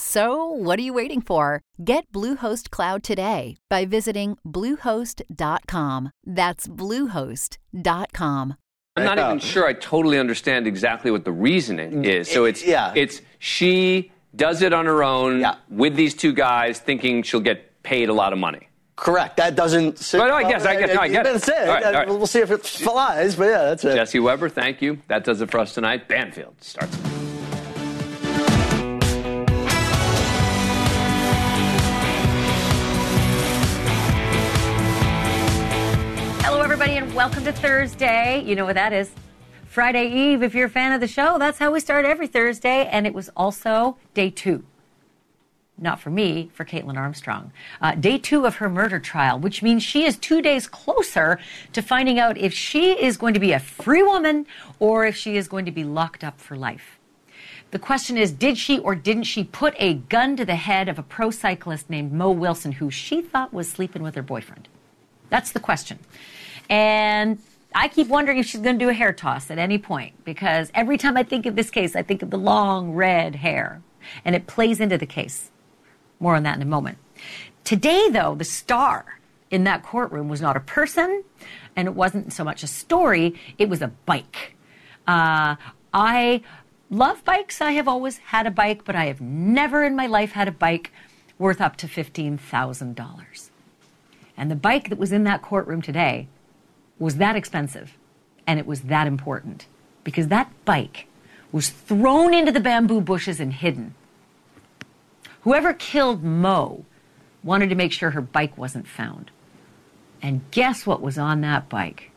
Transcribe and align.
So, 0.00 0.44
what 0.44 0.78
are 0.78 0.82
you 0.82 0.92
waiting 0.92 1.20
for? 1.20 1.60
Get 1.82 2.12
Bluehost 2.12 2.70
Cloud 2.70 3.02
today 3.02 3.56
by 3.68 3.84
visiting 3.84 4.38
Bluehost.com. 4.46 6.10
That's 6.24 6.68
Bluehost.com. 6.68 8.54
I'm 8.94 9.04
not 9.04 9.18
even 9.18 9.40
sure 9.40 9.66
I 9.66 9.72
totally 9.72 10.20
understand 10.20 10.68
exactly 10.68 11.10
what 11.10 11.24
the 11.24 11.32
reasoning 11.32 12.04
mm. 12.04 12.04
is. 12.04 12.30
So 12.30 12.44
it's 12.44 12.64
yeah. 12.64 12.92
it's 12.94 13.22
she 13.40 14.12
does 14.36 14.62
it 14.62 14.72
on 14.72 14.86
her 14.86 15.02
own 15.02 15.40
Yeah. 15.40 15.56
with 15.68 15.96
these 15.96 16.14
two 16.14 16.32
guys, 16.32 16.78
thinking 16.78 17.24
she'll 17.24 17.40
get 17.40 17.82
paid 17.82 18.08
a 18.08 18.14
lot 18.14 18.32
of 18.32 18.38
money. 18.38 18.68
Correct. 18.94 19.36
That 19.38 19.56
doesn't. 19.56 19.98
Sit, 19.98 20.18
Well, 20.18 20.28
no, 20.28 20.34
I 20.34 20.48
guess- 20.48 20.64
I 20.64 20.76
guess- 20.76 20.94
no, 20.94 21.00
I 21.00 21.08
get 21.08 21.26
it. 21.26 21.32
That's 21.32 21.48
it. 21.48 21.68
All 21.68 21.74
right, 21.74 21.84
all 21.84 21.92
right. 21.92 22.08
We'll 22.08 22.26
see 22.28 22.40
if 22.40 22.52
it 22.52 22.64
flies, 22.64 23.34
but 23.34 23.46
yeah, 23.46 23.64
that's 23.64 23.84
it. 23.84 23.96
Jesse 23.96 24.20
Weber, 24.20 24.48
thank 24.48 24.80
you. 24.80 25.02
That 25.08 25.24
does 25.24 25.40
it 25.40 25.50
for 25.50 25.58
us 25.58 25.74
tonight. 25.74 26.06
Banfield 26.06 26.62
starts. 26.62 26.96
Everybody, 36.80 37.04
and 37.04 37.12
welcome 37.12 37.42
to 37.42 37.50
Thursday. 37.50 38.40
You 38.46 38.54
know 38.54 38.64
what 38.64 38.76
that 38.76 38.92
is. 38.92 39.10
Friday 39.66 40.12
Eve, 40.12 40.44
if 40.44 40.54
you're 40.54 40.68
a 40.68 40.70
fan 40.70 40.92
of 40.92 41.00
the 41.00 41.08
show, 41.08 41.36
that's 41.36 41.58
how 41.58 41.72
we 41.72 41.80
start 41.80 42.04
every 42.04 42.28
Thursday. 42.28 42.86
And 42.86 43.04
it 43.04 43.12
was 43.12 43.28
also 43.36 43.96
day 44.14 44.30
two. 44.30 44.62
Not 45.76 45.98
for 45.98 46.10
me, 46.10 46.52
for 46.54 46.64
Kaitlin 46.64 46.96
Armstrong. 46.96 47.50
Uh, 47.80 47.96
day 47.96 48.16
two 48.16 48.46
of 48.46 48.58
her 48.58 48.68
murder 48.68 49.00
trial, 49.00 49.40
which 49.40 49.60
means 49.60 49.82
she 49.82 50.04
is 50.04 50.16
two 50.16 50.40
days 50.40 50.68
closer 50.68 51.40
to 51.72 51.82
finding 51.82 52.20
out 52.20 52.38
if 52.38 52.54
she 52.54 52.92
is 52.92 53.16
going 53.16 53.34
to 53.34 53.40
be 53.40 53.50
a 53.50 53.58
free 53.58 54.04
woman 54.04 54.46
or 54.78 55.04
if 55.04 55.16
she 55.16 55.36
is 55.36 55.48
going 55.48 55.64
to 55.64 55.72
be 55.72 55.82
locked 55.82 56.22
up 56.22 56.38
for 56.40 56.56
life. 56.56 57.00
The 57.72 57.80
question 57.80 58.16
is 58.16 58.30
Did 58.30 58.56
she 58.56 58.78
or 58.78 58.94
didn't 58.94 59.24
she 59.24 59.42
put 59.42 59.74
a 59.78 59.94
gun 59.94 60.36
to 60.36 60.44
the 60.44 60.54
head 60.54 60.88
of 60.88 60.96
a 60.96 61.02
pro 61.02 61.32
cyclist 61.32 61.90
named 61.90 62.12
Mo 62.12 62.30
Wilson, 62.30 62.70
who 62.70 62.88
she 62.88 63.20
thought 63.20 63.52
was 63.52 63.68
sleeping 63.68 64.04
with 64.04 64.14
her 64.14 64.22
boyfriend? 64.22 64.68
That's 65.28 65.50
the 65.50 65.60
question. 65.60 65.98
And 66.68 67.38
I 67.74 67.88
keep 67.88 68.08
wondering 68.08 68.38
if 68.38 68.46
she's 68.46 68.60
going 68.60 68.78
to 68.78 68.84
do 68.84 68.88
a 68.88 68.94
hair 68.94 69.12
toss 69.12 69.50
at 69.50 69.58
any 69.58 69.78
point 69.78 70.24
because 70.24 70.70
every 70.74 70.98
time 70.98 71.16
I 71.16 71.22
think 71.22 71.46
of 71.46 71.56
this 71.56 71.70
case, 71.70 71.94
I 71.94 72.02
think 72.02 72.22
of 72.22 72.30
the 72.30 72.38
long 72.38 72.92
red 72.92 73.36
hair 73.36 73.82
and 74.24 74.34
it 74.34 74.46
plays 74.46 74.80
into 74.80 74.98
the 74.98 75.06
case. 75.06 75.50
More 76.20 76.34
on 76.34 76.42
that 76.44 76.56
in 76.56 76.62
a 76.62 76.66
moment. 76.66 76.98
Today, 77.64 78.08
though, 78.10 78.34
the 78.34 78.44
star 78.44 79.20
in 79.50 79.64
that 79.64 79.82
courtroom 79.82 80.28
was 80.28 80.40
not 80.40 80.56
a 80.56 80.60
person 80.60 81.24
and 81.76 81.86
it 81.86 81.94
wasn't 81.94 82.32
so 82.32 82.44
much 82.44 82.62
a 82.62 82.66
story, 82.66 83.34
it 83.58 83.68
was 83.68 83.82
a 83.82 83.88
bike. 84.06 84.56
Uh, 85.06 85.56
I 85.92 86.42
love 86.90 87.24
bikes. 87.24 87.60
I 87.60 87.72
have 87.72 87.88
always 87.88 88.18
had 88.18 88.46
a 88.46 88.50
bike, 88.50 88.84
but 88.84 88.96
I 88.96 89.06
have 89.06 89.20
never 89.20 89.84
in 89.84 89.94
my 89.94 90.06
life 90.06 90.32
had 90.32 90.48
a 90.48 90.52
bike 90.52 90.92
worth 91.38 91.60
up 91.60 91.76
to 91.76 91.86
$15,000. 91.86 93.50
And 94.36 94.50
the 94.50 94.56
bike 94.56 94.88
that 94.88 94.98
was 94.98 95.12
in 95.12 95.24
that 95.24 95.42
courtroom 95.42 95.82
today 95.82 96.28
was 96.98 97.16
that 97.16 97.36
expensive 97.36 97.96
and 98.46 98.58
it 98.58 98.66
was 98.66 98.82
that 98.82 99.06
important 99.06 99.66
because 100.04 100.28
that 100.28 100.50
bike 100.64 101.06
was 101.52 101.70
thrown 101.70 102.34
into 102.34 102.52
the 102.52 102.60
bamboo 102.60 103.00
bushes 103.00 103.40
and 103.40 103.52
hidden. 103.52 103.94
Whoever 105.42 105.72
killed 105.72 106.22
Mo 106.22 106.84
wanted 107.42 107.68
to 107.70 107.74
make 107.74 107.92
sure 107.92 108.10
her 108.10 108.20
bike 108.20 108.58
wasn't 108.58 108.86
found. 108.86 109.30
And 110.20 110.42
guess 110.50 110.86
what 110.86 111.00
was 111.00 111.16
on 111.18 111.40
that 111.42 111.68
bike? 111.68 112.10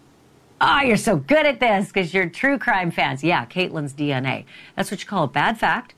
Ah, 0.60 0.82
you're 0.82 0.98
so 0.98 1.18
good 1.18 1.46
at 1.46 1.60
this 1.60 1.88
because 1.88 2.14
you're 2.14 2.30
true 2.30 2.58
crime 2.58 2.92
fans. 2.92 3.24
Yeah, 3.24 3.46
Kaitlin's 3.46 3.94
DNA. 3.94 4.46
That's 4.76 4.92
what 4.92 5.02
you 5.02 5.08
call 5.08 5.24
a 5.24 5.28
bad 5.28 5.58
fact. 5.60 5.94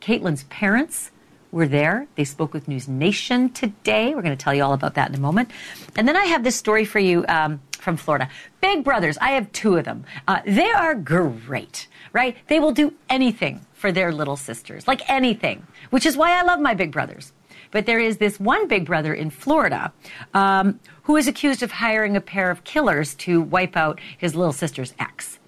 Kaitlin's 0.00 0.44
parents 0.44 1.10
were 1.50 1.66
there. 1.66 2.06
They 2.14 2.24
spoke 2.24 2.52
with 2.52 2.68
News 2.68 2.88
Nation 2.88 3.50
today. 3.50 4.14
We're 4.14 4.22
going 4.22 4.36
to 4.36 4.42
tell 4.42 4.54
you 4.54 4.62
all 4.62 4.72
about 4.72 4.94
that 4.94 5.08
in 5.08 5.14
a 5.14 5.20
moment. 5.20 5.50
And 5.96 6.06
then 6.06 6.16
I 6.16 6.24
have 6.26 6.44
this 6.44 6.56
story 6.56 6.84
for 6.84 6.98
you 6.98 7.24
um, 7.28 7.60
from 7.88 7.96
Florida. 7.96 8.28
Big 8.60 8.84
Brothers. 8.84 9.16
I 9.16 9.30
have 9.30 9.50
two 9.52 9.78
of 9.78 9.86
them. 9.86 10.04
Uh, 10.26 10.40
they 10.44 10.70
are 10.70 10.94
great, 10.94 11.88
right? 12.12 12.36
They 12.46 12.60
will 12.60 12.72
do 12.72 12.92
anything 13.08 13.64
for 13.72 13.90
their 13.92 14.12
little 14.12 14.36
sisters, 14.36 14.86
like 14.86 15.08
anything, 15.08 15.66
which 15.88 16.04
is 16.04 16.14
why 16.14 16.38
I 16.38 16.42
love 16.42 16.60
my 16.60 16.74
Big 16.74 16.92
Brothers. 16.92 17.32
But 17.70 17.86
there 17.86 17.98
is 17.98 18.18
this 18.18 18.38
one 18.38 18.68
big 18.68 18.84
brother 18.84 19.14
in 19.14 19.30
Florida 19.30 19.90
um, 20.34 20.80
who 21.04 21.16
is 21.16 21.26
accused 21.28 21.62
of 21.62 21.70
hiring 21.70 22.14
a 22.14 22.20
pair 22.20 22.50
of 22.50 22.64
killers 22.64 23.14
to 23.24 23.40
wipe 23.40 23.74
out 23.74 24.00
his 24.18 24.34
little 24.34 24.52
sister's 24.52 24.92
ex. 24.98 25.38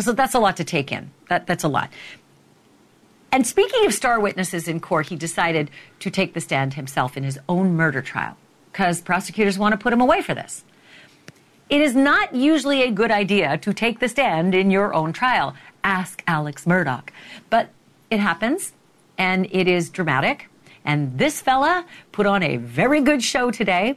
So 0.00 0.10
that's 0.10 0.34
a 0.34 0.40
lot 0.40 0.56
to 0.56 0.64
take 0.64 0.90
in. 0.90 1.12
That, 1.28 1.46
that's 1.46 1.62
a 1.62 1.68
lot. 1.68 1.92
And 3.30 3.46
speaking 3.46 3.86
of 3.86 3.94
star 3.94 4.18
witnesses 4.18 4.66
in 4.66 4.80
court, 4.80 5.06
he 5.06 5.14
decided 5.14 5.70
to 6.00 6.10
take 6.10 6.34
the 6.34 6.40
stand 6.40 6.74
himself 6.74 7.16
in 7.16 7.22
his 7.22 7.38
own 7.48 7.76
murder 7.76 8.02
trial 8.02 8.36
because 8.72 9.00
prosecutors 9.00 9.58
want 9.58 9.72
to 9.72 9.78
put 9.78 9.92
him 9.92 10.00
away 10.00 10.22
for 10.22 10.34
this. 10.34 10.64
It 11.70 11.80
is 11.80 11.94
not 11.94 12.34
usually 12.34 12.82
a 12.82 12.90
good 12.90 13.12
idea 13.12 13.56
to 13.58 13.72
take 13.72 14.00
the 14.00 14.08
stand 14.08 14.56
in 14.56 14.72
your 14.72 14.92
own 14.92 15.12
trial. 15.12 15.54
Ask 15.84 16.20
Alex 16.26 16.64
Murdaugh. 16.64 17.04
But 17.48 17.70
it 18.10 18.18
happens, 18.18 18.72
and 19.16 19.46
it 19.52 19.68
is 19.68 19.88
dramatic. 19.88 20.48
And 20.84 21.16
this 21.16 21.40
fella 21.40 21.86
put 22.10 22.26
on 22.26 22.42
a 22.42 22.56
very 22.56 23.00
good 23.00 23.22
show 23.22 23.52
today. 23.52 23.96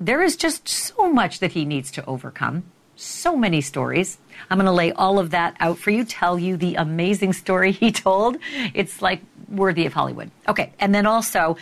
There 0.00 0.20
is 0.20 0.34
just 0.34 0.66
so 0.66 1.12
much 1.12 1.38
that 1.38 1.52
he 1.52 1.64
needs 1.64 1.92
to 1.92 2.04
overcome. 2.06 2.64
So 2.96 3.36
many 3.36 3.60
stories. 3.60 4.18
I'm 4.50 4.58
going 4.58 4.66
to 4.66 4.72
lay 4.72 4.90
all 4.90 5.20
of 5.20 5.30
that 5.30 5.56
out 5.60 5.78
for 5.78 5.92
you, 5.92 6.04
tell 6.04 6.40
you 6.40 6.56
the 6.56 6.74
amazing 6.74 7.34
story 7.34 7.70
he 7.70 7.92
told. 7.92 8.36
It's 8.74 9.00
like 9.00 9.22
worthy 9.48 9.86
of 9.86 9.92
Hollywood. 9.92 10.32
Okay. 10.48 10.72
And 10.80 10.92
then 10.92 11.06
also, 11.06 11.56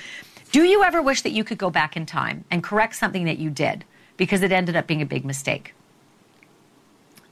do 0.53 0.63
you 0.63 0.85
ever 0.85 1.03
wish 1.03 1.21
that 1.21 1.33
you 1.33 1.45
could 1.45 1.59
go 1.59 1.69
back 1.69 1.99
in 1.99 2.07
time 2.07 2.45
and 2.51 2.63
correct 2.63 2.95
something 2.95 3.27
that 3.27 3.39
you 3.39 3.51
did 3.51 3.85
because 4.21 4.43
it 4.43 4.53
ended 4.53 4.77
up 4.77 4.87
being 4.87 5.01
a 5.01 5.07
big 5.07 5.25
mistake? 5.25 5.73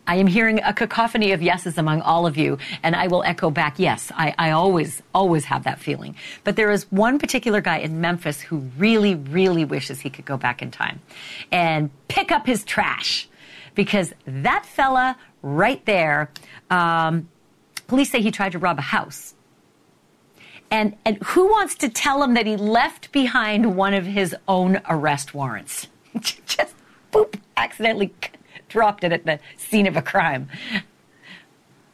I 0.06 0.15
am 0.15 0.26
hearing 0.26 0.59
a 0.62 0.72
cacophony 0.72 1.32
of 1.32 1.43
yeses 1.43 1.76
among 1.76 2.00
all 2.00 2.26
of 2.26 2.38
you, 2.38 2.56
and 2.82 2.97
I 2.97 3.09
will 3.09 3.22
echo 3.25 3.50
back, 3.50 3.78
yes, 3.78 4.10
I, 4.16 4.34
I, 4.38 4.53
always, 4.53 5.03
always 5.15 5.44
have 5.44 5.65
that 5.65 5.81
feeling. 5.81 6.16
But 6.44 6.56
there 6.56 6.71
is 6.71 6.91
one 6.91 7.19
particular 7.19 7.60
guy 7.60 7.81
in 7.81 8.00
Memphis 8.00 8.41
who 8.41 8.56
really, 8.78 9.16
really 9.16 9.66
wishes 9.66 10.00
he 10.00 10.09
could 10.09 10.25
go 10.25 10.38
back 10.38 10.62
in 10.62 10.71
time 10.71 11.03
and 11.53 11.91
pick 12.09 12.32
up 12.32 12.47
his 12.47 12.65
trash 12.65 13.28
because 13.75 14.15
that 14.26 14.65
fella 14.65 15.19
right 15.43 15.84
there, 15.84 16.31
um, 16.70 17.28
police 17.87 18.10
say 18.10 18.22
he 18.22 18.31
tried 18.31 18.53
to 18.53 18.59
rob 18.59 18.78
a 18.78 18.82
house. 18.97 19.34
And, 20.70 20.97
and 21.05 21.19
who 21.22 21.50
wants 21.50 21.75
to 21.76 21.91
tell 21.91 22.23
him 22.23 22.32
that 22.32 22.46
he 22.46 22.56
left 22.56 23.12
behind 23.12 23.76
one 23.76 23.93
of 23.93 24.06
his 24.06 24.34
own 24.49 24.81
arrest 24.88 25.34
warrants? 25.34 25.88
Just 26.20 26.75
boop, 27.12 27.38
accidentally 27.56 28.12
dropped 28.69 29.05
it 29.05 29.12
at 29.12 29.25
the 29.25 29.38
scene 29.56 29.87
of 29.87 29.96
a 29.96 30.02
crime. 30.02 30.49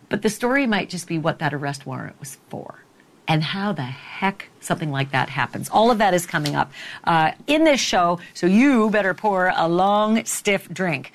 But 0.08 0.22
the 0.22 0.30
story 0.30 0.66
might 0.66 0.90
just 0.90 1.06
be 1.08 1.18
what 1.18 1.38
that 1.38 1.54
arrest 1.54 1.86
warrant 1.86 2.18
was 2.20 2.38
for 2.48 2.84
and 3.26 3.42
how 3.42 3.72
the 3.72 3.82
heck 3.82 4.48
something 4.60 4.90
like 4.90 5.12
that 5.12 5.28
happens. 5.28 5.68
All 5.68 5.90
of 5.90 5.98
that 5.98 6.14
is 6.14 6.26
coming 6.26 6.54
up 6.54 6.72
uh, 7.04 7.32
in 7.46 7.64
this 7.64 7.80
show, 7.80 8.20
so 8.34 8.46
you 8.46 8.90
better 8.90 9.14
pour 9.14 9.52
a 9.54 9.68
long, 9.68 10.24
stiff 10.24 10.68
drink. 10.68 11.12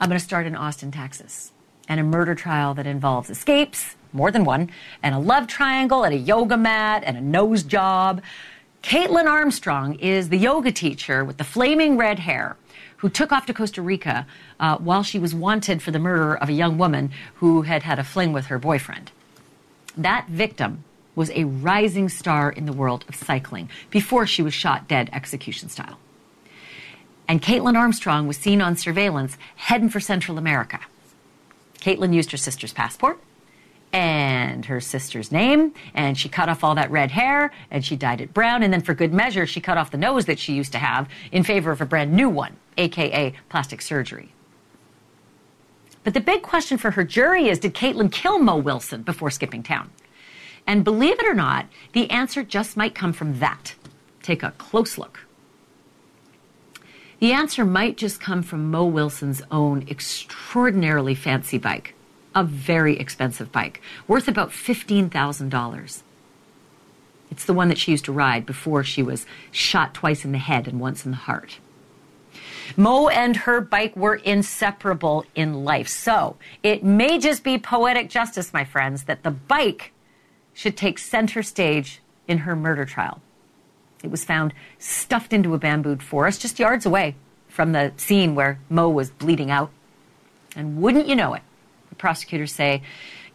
I'm 0.00 0.08
going 0.08 0.18
to 0.18 0.24
start 0.24 0.46
in 0.46 0.56
Austin, 0.56 0.90
Texas, 0.90 1.52
and 1.88 2.00
a 2.00 2.02
murder 2.02 2.34
trial 2.34 2.74
that 2.74 2.86
involves 2.86 3.30
escapes, 3.30 3.96
more 4.12 4.30
than 4.30 4.44
one, 4.44 4.70
and 5.02 5.14
a 5.14 5.18
love 5.18 5.46
triangle, 5.46 6.04
and 6.04 6.14
a 6.14 6.18
yoga 6.18 6.56
mat, 6.56 7.02
and 7.06 7.16
a 7.16 7.20
nose 7.20 7.62
job. 7.62 8.22
Kaitlin 8.82 9.26
Armstrong 9.26 9.94
is 9.94 10.28
the 10.28 10.36
yoga 10.36 10.72
teacher 10.72 11.24
with 11.24 11.38
the 11.38 11.44
flaming 11.44 11.96
red 11.96 12.18
hair 12.18 12.56
who 13.02 13.10
took 13.10 13.32
off 13.32 13.46
to 13.46 13.52
Costa 13.52 13.82
Rica 13.82 14.28
uh, 14.60 14.78
while 14.78 15.02
she 15.02 15.18
was 15.18 15.34
wanted 15.34 15.82
for 15.82 15.90
the 15.90 15.98
murder 15.98 16.36
of 16.36 16.48
a 16.48 16.52
young 16.52 16.78
woman 16.78 17.10
who 17.34 17.62
had 17.62 17.82
had 17.82 17.98
a 17.98 18.04
fling 18.04 18.32
with 18.32 18.46
her 18.46 18.60
boyfriend. 18.60 19.10
That 19.96 20.28
victim 20.28 20.84
was 21.16 21.28
a 21.30 21.42
rising 21.42 22.08
star 22.08 22.48
in 22.48 22.64
the 22.64 22.72
world 22.72 23.04
of 23.08 23.16
cycling 23.16 23.68
before 23.90 24.24
she 24.24 24.40
was 24.40 24.54
shot 24.54 24.86
dead 24.86 25.10
execution 25.12 25.68
style. 25.68 25.98
And 27.26 27.42
Kaitlin 27.42 27.76
Armstrong 27.76 28.28
was 28.28 28.36
seen 28.36 28.62
on 28.62 28.76
surveillance 28.76 29.36
heading 29.56 29.88
for 29.88 29.98
Central 29.98 30.38
America. 30.38 30.78
Kaitlin 31.80 32.14
used 32.14 32.30
her 32.30 32.36
sister's 32.36 32.72
passport 32.72 33.18
and 33.92 34.64
her 34.66 34.80
sister's 34.80 35.32
name, 35.32 35.74
and 35.92 36.16
she 36.16 36.28
cut 36.28 36.48
off 36.48 36.62
all 36.62 36.76
that 36.76 36.90
red 36.92 37.10
hair 37.10 37.52
and 37.68 37.84
she 37.84 37.96
dyed 37.96 38.20
it 38.20 38.32
brown. 38.32 38.62
And 38.62 38.72
then, 38.72 38.80
for 38.80 38.94
good 38.94 39.12
measure, 39.12 39.44
she 39.44 39.60
cut 39.60 39.76
off 39.76 39.90
the 39.90 39.98
nose 39.98 40.26
that 40.26 40.38
she 40.38 40.54
used 40.54 40.70
to 40.70 40.78
have 40.78 41.08
in 41.32 41.42
favor 41.42 41.72
of 41.72 41.80
a 41.80 41.86
brand 41.86 42.12
new 42.12 42.28
one, 42.28 42.56
aka 42.76 43.34
plastic 43.48 43.82
surgery. 43.82 44.32
But 46.04 46.14
the 46.14 46.20
big 46.20 46.42
question 46.42 46.78
for 46.78 46.92
her 46.92 47.04
jury 47.04 47.48
is 47.48 47.58
did 47.58 47.74
Kaitlin 47.74 48.10
kill 48.10 48.38
Mo 48.38 48.56
Wilson 48.56 49.02
before 49.02 49.30
skipping 49.30 49.62
town? 49.62 49.90
And 50.66 50.84
believe 50.84 51.18
it 51.18 51.26
or 51.26 51.34
not, 51.34 51.66
the 51.92 52.10
answer 52.10 52.42
just 52.42 52.76
might 52.76 52.94
come 52.94 53.12
from 53.12 53.38
that. 53.40 53.74
Take 54.22 54.42
a 54.42 54.52
close 54.52 54.98
look. 54.98 55.20
The 57.20 57.32
answer 57.32 57.64
might 57.64 57.96
just 57.96 58.20
come 58.20 58.42
from 58.42 58.70
Mo 58.70 58.84
Wilson's 58.84 59.42
own 59.50 59.86
extraordinarily 59.88 61.14
fancy 61.14 61.58
bike, 61.58 61.94
a 62.34 62.42
very 62.42 62.98
expensive 62.98 63.52
bike, 63.52 63.80
worth 64.08 64.26
about 64.26 64.50
$15,000. 64.50 66.02
It's 67.30 67.44
the 67.44 67.52
one 67.54 67.68
that 67.68 67.78
she 67.78 67.92
used 67.92 68.04
to 68.06 68.12
ride 68.12 68.44
before 68.44 68.82
she 68.82 69.02
was 69.02 69.24
shot 69.52 69.94
twice 69.94 70.24
in 70.24 70.32
the 70.32 70.38
head 70.38 70.66
and 70.66 70.80
once 70.80 71.04
in 71.04 71.12
the 71.12 71.16
heart. 71.16 71.58
Mo 72.76 73.08
and 73.08 73.36
her 73.36 73.60
bike 73.60 73.96
were 73.96 74.16
inseparable 74.16 75.24
in 75.34 75.64
life. 75.64 75.88
So 75.88 76.36
it 76.62 76.82
may 76.84 77.18
just 77.18 77.44
be 77.44 77.58
poetic 77.58 78.08
justice, 78.08 78.52
my 78.52 78.64
friends, 78.64 79.04
that 79.04 79.22
the 79.22 79.30
bike 79.30 79.92
should 80.54 80.76
take 80.76 80.98
center 80.98 81.42
stage 81.42 82.00
in 82.28 82.38
her 82.38 82.54
murder 82.54 82.84
trial. 82.84 83.20
It 84.02 84.10
was 84.10 84.24
found 84.24 84.52
stuffed 84.78 85.32
into 85.32 85.54
a 85.54 85.58
bamboo 85.58 85.96
forest 85.96 86.42
just 86.42 86.58
yards 86.58 86.84
away 86.84 87.14
from 87.48 87.72
the 87.72 87.92
scene 87.96 88.34
where 88.34 88.58
Mo 88.68 88.88
was 88.88 89.10
bleeding 89.10 89.50
out. 89.50 89.70
And 90.56 90.82
wouldn't 90.82 91.06
you 91.06 91.16
know 91.16 91.34
it, 91.34 91.42
the 91.88 91.94
prosecutors 91.94 92.52
say 92.52 92.82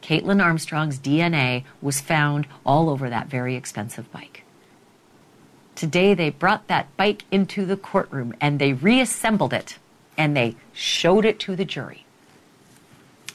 Kaitlin 0.01 0.43
Armstrong's 0.43 0.99
DNA 0.99 1.63
was 1.81 2.01
found 2.01 2.47
all 2.65 2.89
over 2.89 3.09
that 3.09 3.27
very 3.27 3.55
expensive 3.55 4.11
bike. 4.11 4.43
Today 5.77 6.15
they 6.15 6.31
brought 6.31 6.67
that 6.69 6.97
bike 6.97 7.25
into 7.29 7.63
the 7.63 7.77
courtroom 7.77 8.33
and 8.41 8.57
they 8.57 8.73
reassembled 8.73 9.53
it 9.53 9.77
and 10.17 10.35
they 10.35 10.55
showed 10.73 11.23
it 11.23 11.39
to 11.41 11.55
the 11.55 11.65
jury. 11.65 12.06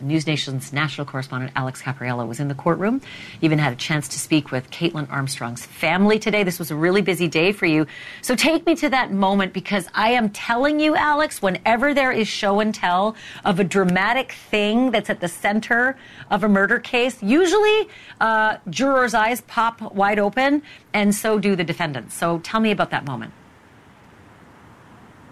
News 0.02 0.26
Nation's 0.26 0.72
national 0.72 1.06
correspondent 1.06 1.52
Alex 1.56 1.80
Caprariello 1.80 2.26
was 2.26 2.40
in 2.40 2.48
the 2.48 2.54
courtroom. 2.54 3.00
Even 3.40 3.58
had 3.58 3.72
a 3.72 3.76
chance 3.76 4.08
to 4.08 4.18
speak 4.18 4.50
with 4.50 4.70
Kaitlin 4.70 5.10
Armstrong's 5.10 5.64
family 5.64 6.18
today. 6.18 6.42
This 6.42 6.58
was 6.58 6.70
a 6.70 6.76
really 6.76 7.02
busy 7.02 7.28
day 7.28 7.52
for 7.52 7.66
you. 7.66 7.86
So 8.20 8.34
take 8.34 8.66
me 8.66 8.74
to 8.76 8.88
that 8.90 9.12
moment 9.12 9.52
because 9.52 9.88
I 9.94 10.10
am 10.10 10.30
telling 10.30 10.80
you, 10.80 10.96
Alex, 10.96 11.40
whenever 11.40 11.94
there 11.94 12.12
is 12.12 12.28
show 12.28 12.60
and 12.60 12.74
tell 12.74 13.16
of 13.44 13.60
a 13.60 13.64
dramatic 13.64 14.32
thing 14.32 14.90
that's 14.90 15.10
at 15.10 15.20
the 15.20 15.28
center 15.28 15.96
of 16.30 16.44
a 16.44 16.48
murder 16.48 16.78
case, 16.78 17.22
usually 17.22 17.88
uh, 18.20 18.58
jurors' 18.70 19.14
eyes 19.14 19.40
pop 19.42 19.80
wide 19.94 20.18
open, 20.18 20.62
and 20.92 21.14
so 21.14 21.38
do 21.38 21.56
the 21.56 21.64
defendants. 21.64 22.14
So 22.14 22.38
tell 22.40 22.60
me 22.60 22.70
about 22.70 22.90
that 22.90 23.04
moment. 23.04 23.32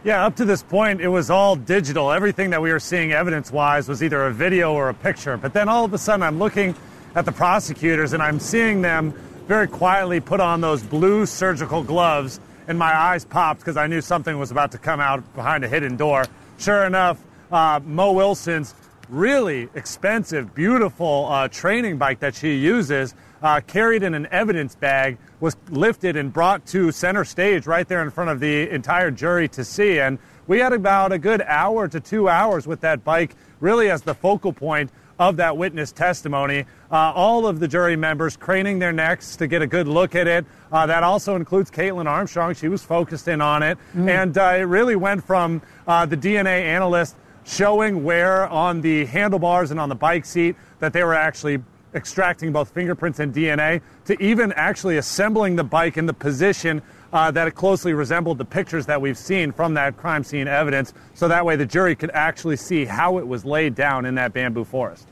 Yeah, 0.02 0.24
up 0.24 0.36
to 0.36 0.46
this 0.46 0.62
point, 0.62 1.02
it 1.02 1.08
was 1.08 1.28
all 1.28 1.56
digital. 1.56 2.10
Everything 2.10 2.48
that 2.50 2.62
we 2.62 2.72
were 2.72 2.80
seeing 2.80 3.12
evidence 3.12 3.52
wise 3.52 3.86
was 3.86 4.02
either 4.02 4.28
a 4.28 4.32
video 4.32 4.72
or 4.72 4.88
a 4.88 4.94
picture. 4.94 5.36
But 5.36 5.52
then 5.52 5.68
all 5.68 5.84
of 5.84 5.92
a 5.92 5.98
sudden, 5.98 6.22
I'm 6.22 6.38
looking 6.38 6.74
at 7.14 7.26
the 7.26 7.32
prosecutors 7.32 8.14
and 8.14 8.22
I'm 8.22 8.40
seeing 8.40 8.80
them 8.80 9.12
very 9.46 9.68
quietly 9.68 10.18
put 10.18 10.40
on 10.40 10.62
those 10.62 10.82
blue 10.82 11.26
surgical 11.26 11.82
gloves, 11.82 12.40
and 12.66 12.78
my 12.78 12.96
eyes 12.96 13.26
popped 13.26 13.60
because 13.60 13.76
I 13.76 13.88
knew 13.88 14.00
something 14.00 14.38
was 14.38 14.50
about 14.50 14.72
to 14.72 14.78
come 14.78 15.00
out 15.00 15.34
behind 15.34 15.64
a 15.64 15.68
hidden 15.68 15.98
door. 15.98 16.24
Sure 16.56 16.84
enough, 16.84 17.22
uh, 17.52 17.80
Mo 17.84 18.12
Wilson's 18.12 18.74
really 19.10 19.68
expensive, 19.74 20.54
beautiful 20.54 21.26
uh, 21.28 21.48
training 21.48 21.98
bike 21.98 22.20
that 22.20 22.34
she 22.34 22.54
uses 22.54 23.14
uh, 23.42 23.60
carried 23.66 24.02
in 24.02 24.14
an 24.14 24.26
evidence 24.30 24.74
bag, 24.74 25.18
was 25.40 25.56
lifted 25.70 26.16
and 26.16 26.32
brought 26.32 26.66
to 26.66 26.92
center 26.92 27.24
stage 27.24 27.66
right 27.66 27.88
there 27.88 28.02
in 28.02 28.10
front 28.10 28.30
of 28.30 28.40
the 28.40 28.68
entire 28.70 29.10
jury 29.10 29.48
to 29.48 29.64
see. 29.64 29.98
And 29.98 30.18
we 30.46 30.58
had 30.58 30.72
about 30.72 31.12
a 31.12 31.18
good 31.18 31.42
hour 31.42 31.88
to 31.88 32.00
two 32.00 32.28
hours 32.28 32.66
with 32.66 32.80
that 32.80 33.04
bike 33.04 33.36
really 33.60 33.90
as 33.90 34.02
the 34.02 34.14
focal 34.14 34.52
point 34.52 34.90
of 35.20 35.36
that 35.36 35.56
witness 35.56 35.92
testimony. 35.92 36.64
Uh, 36.90 37.12
all 37.14 37.46
of 37.46 37.60
the 37.60 37.68
jury 37.68 37.94
members 37.94 38.36
craning 38.38 38.78
their 38.78 38.92
necks 38.92 39.36
to 39.36 39.46
get 39.46 39.60
a 39.60 39.66
good 39.66 39.86
look 39.86 40.14
at 40.14 40.26
it. 40.26 40.46
Uh, 40.72 40.86
that 40.86 41.02
also 41.02 41.36
includes 41.36 41.70
Kaitlin 41.70 42.06
Armstrong. 42.06 42.54
She 42.54 42.68
was 42.68 42.82
focused 42.82 43.28
in 43.28 43.42
on 43.42 43.62
it. 43.62 43.78
Mm. 43.94 44.08
And 44.08 44.38
uh, 44.38 44.54
it 44.56 44.62
really 44.62 44.96
went 44.96 45.22
from 45.22 45.60
uh, 45.86 46.06
the 46.06 46.16
DNA 46.16 46.62
analyst 46.62 47.16
showing 47.44 48.02
where 48.02 48.48
on 48.48 48.80
the 48.80 49.04
handlebars 49.06 49.70
and 49.70 49.78
on 49.78 49.88
the 49.88 49.94
bike 49.94 50.24
seat 50.24 50.56
that 50.78 50.92
they 50.92 51.04
were 51.04 51.14
actually 51.14 51.62
extracting 51.94 52.52
both 52.52 52.70
fingerprints 52.70 53.18
and 53.18 53.34
DNA 53.34 53.80
to 54.04 54.20
even 54.22 54.52
actually 54.52 54.96
assembling 54.96 55.56
the 55.56 55.64
bike 55.64 55.96
in 55.96 56.06
the 56.06 56.12
position 56.12 56.82
uh, 57.12 57.30
that 57.30 57.48
it 57.48 57.52
closely 57.52 57.92
resembled 57.92 58.38
the 58.38 58.44
pictures 58.44 58.86
that 58.86 59.00
we've 59.00 59.18
seen 59.18 59.52
from 59.52 59.74
that 59.74 59.96
crime 59.96 60.22
scene 60.22 60.46
evidence, 60.46 60.94
so 61.14 61.28
that 61.28 61.44
way 61.44 61.56
the 61.56 61.66
jury 61.66 61.96
could 61.96 62.10
actually 62.12 62.56
see 62.56 62.84
how 62.84 63.18
it 63.18 63.26
was 63.26 63.44
laid 63.44 63.74
down 63.74 64.04
in 64.06 64.14
that 64.14 64.32
bamboo 64.32 64.64
forest. 64.64 65.08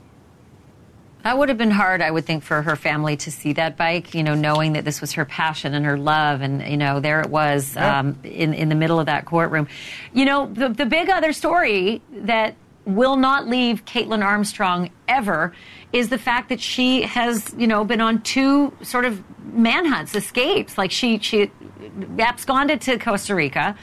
That 1.23 1.37
would 1.37 1.49
have 1.49 1.57
been 1.57 1.71
hard, 1.71 2.01
I 2.01 2.11
would 2.11 2.25
think, 2.25 2.43
for 2.43 2.61
her 2.61 2.77
family 2.77 3.17
to 3.17 3.31
see 3.31 3.51
that 3.53 3.75
bike, 3.75 4.13
you 4.13 4.23
know, 4.23 4.35
knowing 4.35 4.73
that 4.73 4.85
this 4.85 5.01
was 5.01 5.13
her 5.13 5.25
passion 5.25 5.73
and 5.73 5.85
her 5.85 5.97
love. 5.97 6.39
And, 6.39 6.61
you 6.61 6.77
know, 6.77 7.01
there 7.01 7.19
it 7.19 7.29
was 7.29 7.75
yeah. 7.75 7.99
um, 7.99 8.17
in, 8.23 8.53
in 8.53 8.69
the 8.69 8.75
middle 8.75 9.01
of 9.01 9.07
that 9.07 9.25
courtroom. 9.25 9.67
You 10.13 10.23
know, 10.23 10.45
the, 10.45 10.69
the 10.69 10.85
big 10.85 11.09
other 11.09 11.33
story 11.33 12.01
that 12.11 12.55
will 12.95 13.17
not 13.17 13.47
leave 13.47 13.85
Kaitlin 13.85 14.23
Armstrong 14.23 14.89
ever 15.07 15.53
is 15.91 16.09
the 16.09 16.17
fact 16.17 16.49
that 16.49 16.61
she 16.61 17.01
has, 17.03 17.53
you 17.57 17.67
know, 17.67 17.83
been 17.83 18.01
on 18.01 18.21
two 18.21 18.73
sort 18.81 19.05
of 19.05 19.23
manhunts, 19.53 20.15
escapes. 20.15 20.77
Like 20.77 20.91
she 20.91 21.19
she 21.19 21.51
absconded 22.19 22.81
to 22.81 22.99
Costa 22.99 23.35
Rica, 23.35 23.75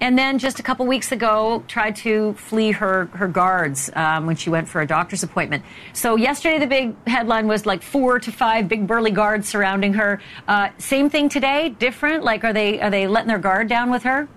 and 0.00 0.18
then 0.18 0.38
just 0.38 0.58
a 0.58 0.62
couple 0.62 0.86
weeks 0.86 1.12
ago 1.12 1.62
tried 1.68 1.96
to 1.96 2.32
flee 2.34 2.72
her 2.72 3.06
her 3.06 3.28
guards 3.28 3.90
um, 3.94 4.26
when 4.26 4.36
she 4.36 4.50
went 4.50 4.68
for 4.68 4.80
a 4.80 4.86
doctor's 4.86 5.22
appointment. 5.22 5.64
So 5.92 6.16
yesterday 6.16 6.58
the 6.58 6.66
big 6.66 6.94
headline 7.06 7.46
was 7.46 7.66
like 7.66 7.82
four 7.82 8.18
to 8.18 8.32
five 8.32 8.68
big 8.68 8.86
burly 8.86 9.10
guards 9.10 9.48
surrounding 9.48 9.94
her. 9.94 10.20
Uh, 10.48 10.70
same 10.78 11.10
thing 11.10 11.28
today, 11.28 11.68
different. 11.68 12.24
Like 12.24 12.44
are 12.44 12.52
they 12.52 12.80
are 12.80 12.90
they 12.90 13.06
letting 13.06 13.28
their 13.28 13.38
guard 13.38 13.68
down 13.68 13.90
with 13.90 14.04
her? 14.04 14.28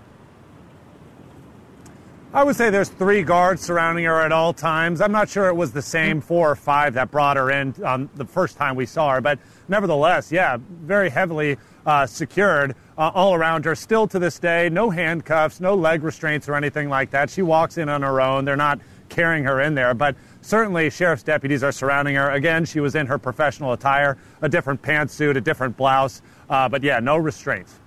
I 2.36 2.44
would 2.44 2.58
say 2.58 2.70
there's 2.70 2.90
three 2.90 3.24
guards 3.24 3.62
surrounding 3.62 4.04
her 4.04 4.20
at 4.20 4.34
all 4.34 4.52
times. 4.52 5.00
I'm 5.00 5.14
not 5.14 5.30
sure 5.30 5.48
it 5.48 5.56
was 5.56 5.72
the 5.72 5.82
same 5.82 6.20
four 6.20 6.52
or 6.52 6.56
five 6.58 6.94
that 6.96 7.10
brought 7.10 7.38
her 7.38 7.50
in 7.50 7.74
um, 7.82 8.10
the 8.16 8.26
first 8.26 8.58
time 8.58 8.76
we 8.76 8.86
saw 8.86 9.14
her, 9.14 9.22
but 9.22 9.40
nevertheless, 9.70 10.34
yeah, 10.34 10.58
very 10.82 11.10
heavily 11.10 11.56
uh, 11.86 12.06
secured 12.06 12.76
uh, 12.98 13.10
all 13.16 13.36
around 13.36 13.64
her. 13.64 13.74
Still 13.74 14.06
to 14.08 14.20
this 14.20 14.38
day, 14.38 14.68
no 14.68 14.90
handcuffs, 14.90 15.62
no 15.62 15.76
leg 15.76 16.04
restraints 16.04 16.50
or 16.50 16.56
anything 16.56 16.90
like 16.90 17.10
that. 17.12 17.30
She 17.30 17.42
walks 17.42 17.78
in 17.78 17.88
on 17.88 18.02
her 18.02 18.20
own. 18.20 18.44
They're 18.44 18.58
not 18.58 18.82
carrying 19.08 19.46
her 19.46 19.62
in 19.62 19.74
there, 19.74 19.94
but 19.94 20.18
certainly 20.42 20.90
sheriff's 20.90 21.24
deputies 21.24 21.64
are 21.64 21.72
surrounding 21.72 22.16
her. 22.16 22.32
Again, 22.32 22.66
she 22.66 22.82
was 22.82 22.96
in 22.96 23.08
her 23.08 23.18
professional 23.18 23.72
attire, 23.72 24.18
a 24.42 24.50
different 24.50 24.82
pantsuit, 24.82 25.38
a 25.38 25.42
different 25.42 25.78
blouse, 25.78 26.22
uh, 26.50 26.68
but 26.68 26.84
yeah, 26.84 27.00
no 27.00 27.16
restraints. 27.16 27.80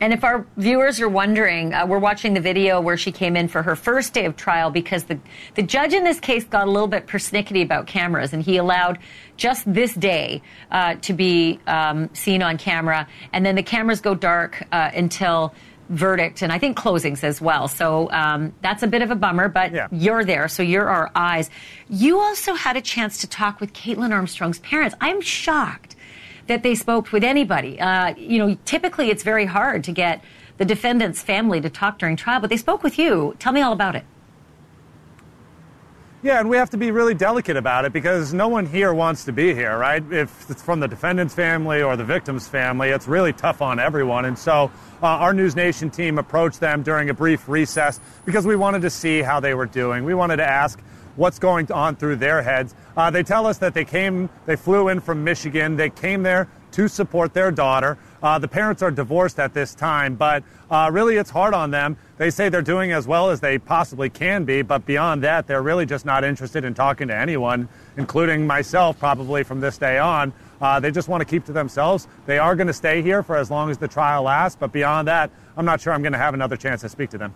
And 0.00 0.12
if 0.12 0.22
our 0.22 0.46
viewers 0.56 1.00
are 1.00 1.08
wondering, 1.08 1.74
uh, 1.74 1.86
we're 1.86 1.98
watching 1.98 2.34
the 2.34 2.40
video 2.40 2.80
where 2.80 2.96
she 2.96 3.10
came 3.10 3.36
in 3.36 3.48
for 3.48 3.62
her 3.62 3.74
first 3.74 4.14
day 4.14 4.24
of 4.24 4.36
trial 4.36 4.70
because 4.70 5.04
the, 5.04 5.18
the 5.54 5.62
judge 5.62 5.92
in 5.92 6.04
this 6.04 6.20
case 6.20 6.44
got 6.44 6.68
a 6.68 6.70
little 6.70 6.88
bit 6.88 7.06
persnickety 7.06 7.62
about 7.62 7.86
cameras 7.86 8.32
and 8.32 8.42
he 8.42 8.56
allowed 8.56 8.98
just 9.36 9.72
this 9.72 9.94
day 9.94 10.40
uh, 10.70 10.94
to 10.96 11.12
be 11.12 11.58
um, 11.66 12.10
seen 12.14 12.42
on 12.42 12.58
camera. 12.58 13.08
And 13.32 13.44
then 13.44 13.56
the 13.56 13.62
cameras 13.62 14.00
go 14.00 14.14
dark 14.14 14.64
uh, 14.70 14.90
until 14.94 15.54
verdict 15.88 16.42
and 16.42 16.52
I 16.52 16.58
think 16.58 16.76
closings 16.76 17.24
as 17.24 17.40
well. 17.40 17.66
So 17.66 18.10
um, 18.10 18.52
that's 18.60 18.82
a 18.82 18.86
bit 18.86 19.02
of 19.02 19.10
a 19.10 19.14
bummer, 19.14 19.48
but 19.48 19.72
yeah. 19.72 19.88
you're 19.90 20.24
there, 20.24 20.46
so 20.48 20.62
you're 20.62 20.88
our 20.88 21.10
eyes. 21.14 21.50
You 21.88 22.20
also 22.20 22.54
had 22.54 22.76
a 22.76 22.82
chance 22.82 23.18
to 23.22 23.26
talk 23.26 23.60
with 23.60 23.72
Kaitlin 23.72 24.12
Armstrong's 24.12 24.58
parents. 24.60 24.94
I'm 25.00 25.20
shocked 25.20 25.96
that 26.48 26.62
they 26.62 26.74
spoke 26.74 27.12
with 27.12 27.24
anybody. 27.24 27.80
Uh, 27.80 28.14
you 28.16 28.38
know, 28.38 28.56
typically 28.64 29.10
it's 29.10 29.22
very 29.22 29.46
hard 29.46 29.84
to 29.84 29.92
get 29.92 30.22
the 30.56 30.64
defendant's 30.64 31.22
family 31.22 31.60
to 31.60 31.70
talk 31.70 31.98
during 31.98 32.16
trial, 32.16 32.40
but 32.40 32.50
they 32.50 32.56
spoke 32.56 32.82
with 32.82 32.98
you. 32.98 33.36
Tell 33.38 33.52
me 33.52 33.62
all 33.62 33.72
about 33.72 33.94
it. 33.94 34.04
Yeah, 36.20 36.40
and 36.40 36.50
we 36.50 36.56
have 36.56 36.70
to 36.70 36.76
be 36.76 36.90
really 36.90 37.14
delicate 37.14 37.56
about 37.56 37.84
it 37.84 37.92
because 37.92 38.34
no 38.34 38.48
one 38.48 38.66
here 38.66 38.92
wants 38.92 39.24
to 39.26 39.32
be 39.32 39.54
here, 39.54 39.78
right? 39.78 40.02
If 40.12 40.50
it's 40.50 40.60
from 40.60 40.80
the 40.80 40.88
defendant's 40.88 41.32
family 41.32 41.80
or 41.80 41.96
the 41.96 42.04
victim's 42.04 42.48
family, 42.48 42.88
it's 42.88 43.06
really 43.06 43.32
tough 43.32 43.62
on 43.62 43.78
everyone. 43.78 44.24
And 44.24 44.36
so 44.36 44.72
uh, 45.00 45.06
our 45.06 45.32
News 45.32 45.54
Nation 45.54 45.90
team 45.90 46.18
approached 46.18 46.58
them 46.58 46.82
during 46.82 47.08
a 47.08 47.14
brief 47.14 47.48
recess 47.48 48.00
because 48.24 48.48
we 48.48 48.56
wanted 48.56 48.82
to 48.82 48.90
see 48.90 49.22
how 49.22 49.38
they 49.38 49.54
were 49.54 49.66
doing. 49.66 50.04
We 50.04 50.14
wanted 50.14 50.38
to 50.38 50.44
ask 50.44 50.80
what's 51.18 51.38
going 51.38 51.70
on 51.72 51.96
through 51.96 52.16
their 52.16 52.42
heads. 52.42 52.74
Uh, 52.96 53.10
they 53.10 53.22
tell 53.22 53.46
us 53.46 53.58
that 53.58 53.74
they 53.74 53.84
came, 53.84 54.30
they 54.46 54.56
flew 54.56 54.88
in 54.88 55.00
from 55.00 55.24
Michigan. 55.24 55.76
They 55.76 55.90
came 55.90 56.22
there 56.22 56.48
to 56.72 56.88
support 56.88 57.34
their 57.34 57.50
daughter. 57.50 57.98
Uh, 58.22 58.38
the 58.38 58.48
parents 58.48 58.82
are 58.82 58.90
divorced 58.90 59.38
at 59.38 59.54
this 59.54 59.74
time, 59.74 60.14
but 60.14 60.42
uh, 60.70 60.90
really 60.92 61.16
it's 61.16 61.30
hard 61.30 61.54
on 61.54 61.70
them. 61.70 61.96
They 62.18 62.30
say 62.30 62.48
they're 62.48 62.62
doing 62.62 62.92
as 62.92 63.06
well 63.06 63.30
as 63.30 63.40
they 63.40 63.58
possibly 63.58 64.10
can 64.10 64.44
be, 64.44 64.62
but 64.62 64.84
beyond 64.86 65.22
that, 65.24 65.46
they're 65.46 65.62
really 65.62 65.86
just 65.86 66.04
not 66.04 66.24
interested 66.24 66.64
in 66.64 66.74
talking 66.74 67.08
to 67.08 67.16
anyone, 67.16 67.68
including 67.96 68.46
myself, 68.46 68.98
probably 68.98 69.42
from 69.44 69.60
this 69.60 69.78
day 69.78 69.98
on. 69.98 70.32
Uh, 70.60 70.78
they 70.80 70.90
just 70.90 71.08
want 71.08 71.20
to 71.20 71.24
keep 71.24 71.44
to 71.46 71.52
themselves. 71.52 72.06
They 72.26 72.38
are 72.38 72.54
going 72.54 72.66
to 72.66 72.72
stay 72.72 73.02
here 73.02 73.22
for 73.22 73.36
as 73.36 73.50
long 73.50 73.70
as 73.70 73.78
the 73.78 73.88
trial 73.88 74.24
lasts, 74.24 74.56
but 74.58 74.72
beyond 74.72 75.08
that, 75.08 75.30
I'm 75.56 75.64
not 75.64 75.80
sure 75.80 75.92
I'm 75.92 76.02
going 76.02 76.12
to 76.12 76.18
have 76.18 76.34
another 76.34 76.56
chance 76.56 76.80
to 76.82 76.88
speak 76.88 77.10
to 77.10 77.18
them. 77.18 77.34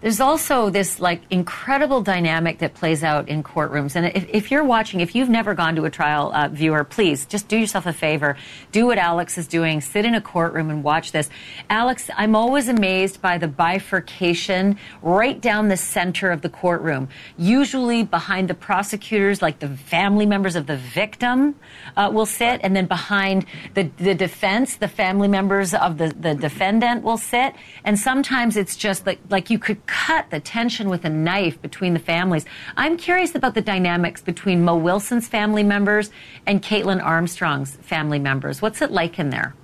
There's 0.00 0.20
also 0.20 0.70
this 0.70 0.98
like 0.98 1.20
incredible 1.28 2.00
dynamic 2.00 2.58
that 2.60 2.72
plays 2.72 3.04
out 3.04 3.28
in 3.28 3.42
courtrooms. 3.42 3.96
And 3.96 4.06
if, 4.06 4.26
if 4.30 4.50
you're 4.50 4.64
watching, 4.64 5.00
if 5.00 5.14
you've 5.14 5.28
never 5.28 5.54
gone 5.54 5.76
to 5.76 5.84
a 5.84 5.90
trial, 5.90 6.32
uh, 6.34 6.48
viewer, 6.48 6.84
please 6.84 7.26
just 7.26 7.48
do 7.48 7.58
yourself 7.58 7.84
a 7.84 7.92
favor. 7.92 8.36
Do 8.72 8.86
what 8.86 8.96
Alex 8.96 9.36
is 9.36 9.46
doing. 9.46 9.82
Sit 9.82 10.06
in 10.06 10.14
a 10.14 10.20
courtroom 10.20 10.70
and 10.70 10.82
watch 10.82 11.12
this. 11.12 11.28
Alex, 11.68 12.08
I'm 12.16 12.34
always 12.34 12.68
amazed 12.68 13.20
by 13.20 13.36
the 13.36 13.48
bifurcation 13.48 14.78
right 15.02 15.38
down 15.38 15.68
the 15.68 15.76
center 15.76 16.30
of 16.30 16.40
the 16.40 16.48
courtroom. 16.48 17.08
Usually 17.36 18.02
behind 18.02 18.48
the 18.48 18.54
prosecutors, 18.54 19.42
like 19.42 19.58
the 19.58 19.68
family 19.68 20.24
members 20.24 20.56
of 20.56 20.66
the 20.66 20.78
victim 20.78 21.56
uh, 21.96 22.10
will 22.12 22.26
sit, 22.26 22.60
and 22.62 22.74
then 22.74 22.86
behind 22.86 23.44
the, 23.74 23.90
the 23.98 24.14
defense, 24.14 24.76
the 24.76 24.88
family 24.88 25.28
members 25.28 25.74
of 25.74 25.98
the, 25.98 26.08
the 26.18 26.34
defendant 26.34 27.02
will 27.02 27.18
sit. 27.18 27.54
And 27.84 27.98
sometimes 27.98 28.56
it's 28.56 28.76
just 28.76 29.06
like, 29.06 29.18
like 29.28 29.50
you 29.50 29.58
could 29.58 29.86
cut 29.90 30.30
the 30.30 30.38
tension 30.38 30.88
with 30.88 31.04
a 31.04 31.08
knife 31.10 31.60
between 31.60 31.94
the 31.94 32.00
families. 32.00 32.46
I'm 32.76 32.96
curious 32.96 33.34
about 33.34 33.54
the 33.54 33.60
dynamics 33.60 34.22
between 34.22 34.64
Mo 34.64 34.76
Wilson's 34.76 35.26
family 35.26 35.64
members 35.64 36.10
and 36.46 36.62
Kaitlin 36.62 37.02
Armstrong's 37.02 37.74
family 37.76 38.20
members. 38.20 38.62
What's 38.62 38.80
it 38.82 38.92
like 38.92 39.18
in 39.18 39.30
there? 39.30 39.54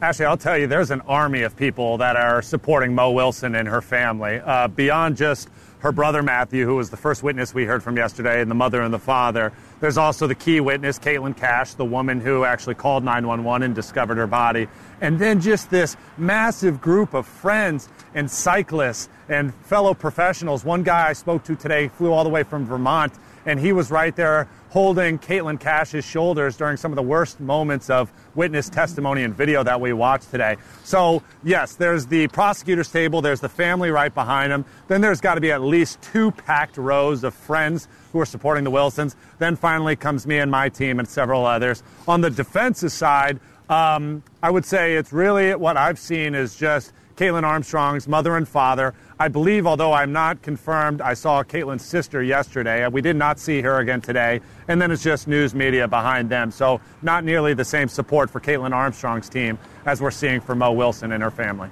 Actually, 0.00 0.26
I'll 0.26 0.36
tell 0.36 0.56
you, 0.56 0.68
there's 0.68 0.92
an 0.92 1.00
army 1.08 1.42
of 1.42 1.56
people 1.56 1.98
that 1.98 2.14
are 2.14 2.40
supporting 2.40 2.94
Mo 2.94 3.10
Wilson 3.10 3.56
and 3.56 3.66
her 3.66 3.82
family. 3.82 4.40
Uh, 4.44 4.68
beyond 4.68 5.16
just 5.16 5.48
her 5.80 5.90
brother 5.90 6.22
Matthew, 6.22 6.64
who 6.64 6.76
was 6.76 6.88
the 6.88 6.96
first 6.96 7.24
witness 7.24 7.52
we 7.52 7.64
heard 7.64 7.82
from 7.82 7.96
yesterday, 7.96 8.40
and 8.40 8.48
the 8.48 8.54
mother 8.54 8.80
and 8.80 8.94
the 8.94 9.00
father. 9.00 9.52
There's 9.80 9.98
also 9.98 10.28
the 10.28 10.36
key 10.36 10.60
witness, 10.60 11.00
Caitlin 11.00 11.36
Cash, 11.36 11.74
the 11.74 11.84
woman 11.84 12.20
who 12.20 12.44
actually 12.44 12.76
called 12.76 13.02
911 13.02 13.64
and 13.64 13.74
discovered 13.74 14.18
her 14.18 14.28
body. 14.28 14.68
And 15.00 15.18
then 15.18 15.40
just 15.40 15.68
this 15.68 15.96
massive 16.16 16.80
group 16.80 17.12
of 17.12 17.26
friends 17.26 17.88
and 18.14 18.30
cyclists 18.30 19.08
and 19.28 19.52
fellow 19.52 19.94
professionals. 19.94 20.64
One 20.64 20.84
guy 20.84 21.08
I 21.08 21.12
spoke 21.12 21.42
to 21.44 21.56
today 21.56 21.88
flew 21.88 22.12
all 22.12 22.22
the 22.22 22.30
way 22.30 22.44
from 22.44 22.66
Vermont, 22.66 23.12
and 23.46 23.58
he 23.58 23.72
was 23.72 23.90
right 23.90 24.14
there 24.14 24.48
holding 24.70 25.18
Caitlin 25.18 25.58
Cash's 25.58 26.04
shoulders 26.04 26.56
during 26.56 26.76
some 26.76 26.92
of 26.92 26.96
the 26.96 27.02
worst 27.02 27.40
moments 27.40 27.88
of 27.88 28.12
witness 28.34 28.68
testimony 28.68 29.22
and 29.22 29.34
video 29.34 29.62
that 29.62 29.80
we 29.80 29.92
watched 29.92 30.30
today. 30.30 30.56
So, 30.84 31.22
yes, 31.42 31.74
there's 31.74 32.06
the 32.06 32.28
prosecutor's 32.28 32.90
table, 32.90 33.22
there's 33.22 33.40
the 33.40 33.48
family 33.48 33.90
right 33.90 34.14
behind 34.14 34.52
him. 34.52 34.64
Then 34.88 35.00
there's 35.00 35.20
got 35.20 35.36
to 35.36 35.40
be 35.40 35.52
at 35.52 35.62
least 35.62 36.02
two 36.02 36.30
packed 36.32 36.76
rows 36.76 37.24
of 37.24 37.34
friends 37.34 37.88
who 38.12 38.20
are 38.20 38.26
supporting 38.26 38.64
the 38.64 38.70
Wilsons. 38.70 39.16
Then 39.38 39.56
finally 39.56 39.96
comes 39.96 40.26
me 40.26 40.38
and 40.38 40.50
my 40.50 40.68
team 40.68 40.98
and 40.98 41.08
several 41.08 41.46
others. 41.46 41.82
On 42.06 42.20
the 42.20 42.30
defense's 42.30 42.92
side, 42.92 43.40
um, 43.68 44.22
I 44.42 44.50
would 44.50 44.64
say 44.64 44.96
it's 44.96 45.12
really 45.12 45.54
what 45.54 45.76
I've 45.76 45.98
seen 45.98 46.34
is 46.34 46.56
just 46.56 46.92
Kaitlin 47.16 47.42
Armstrong's 47.42 48.06
mother 48.06 48.36
and 48.36 48.46
father. 48.48 48.94
I 49.20 49.26
believe, 49.26 49.66
although 49.66 49.92
I'm 49.92 50.12
not 50.12 50.42
confirmed, 50.42 51.00
I 51.00 51.14
saw 51.14 51.42
Kaitlin's 51.42 51.84
sister 51.84 52.22
yesterday. 52.22 52.86
We 52.86 53.00
did 53.02 53.16
not 53.16 53.40
see 53.40 53.60
her 53.62 53.80
again 53.80 54.00
today. 54.00 54.40
And 54.68 54.80
then 54.80 54.92
it's 54.92 55.02
just 55.02 55.26
news 55.26 55.56
media 55.56 55.88
behind 55.88 56.30
them. 56.30 56.52
So 56.52 56.80
not 57.02 57.24
nearly 57.24 57.52
the 57.52 57.64
same 57.64 57.88
support 57.88 58.30
for 58.30 58.40
Kaitlin 58.40 58.72
Armstrong's 58.72 59.28
team 59.28 59.58
as 59.86 60.00
we're 60.00 60.12
seeing 60.12 60.40
for 60.40 60.54
Mo 60.54 60.70
Wilson 60.70 61.10
and 61.10 61.20
her 61.20 61.32
family. 61.32 61.68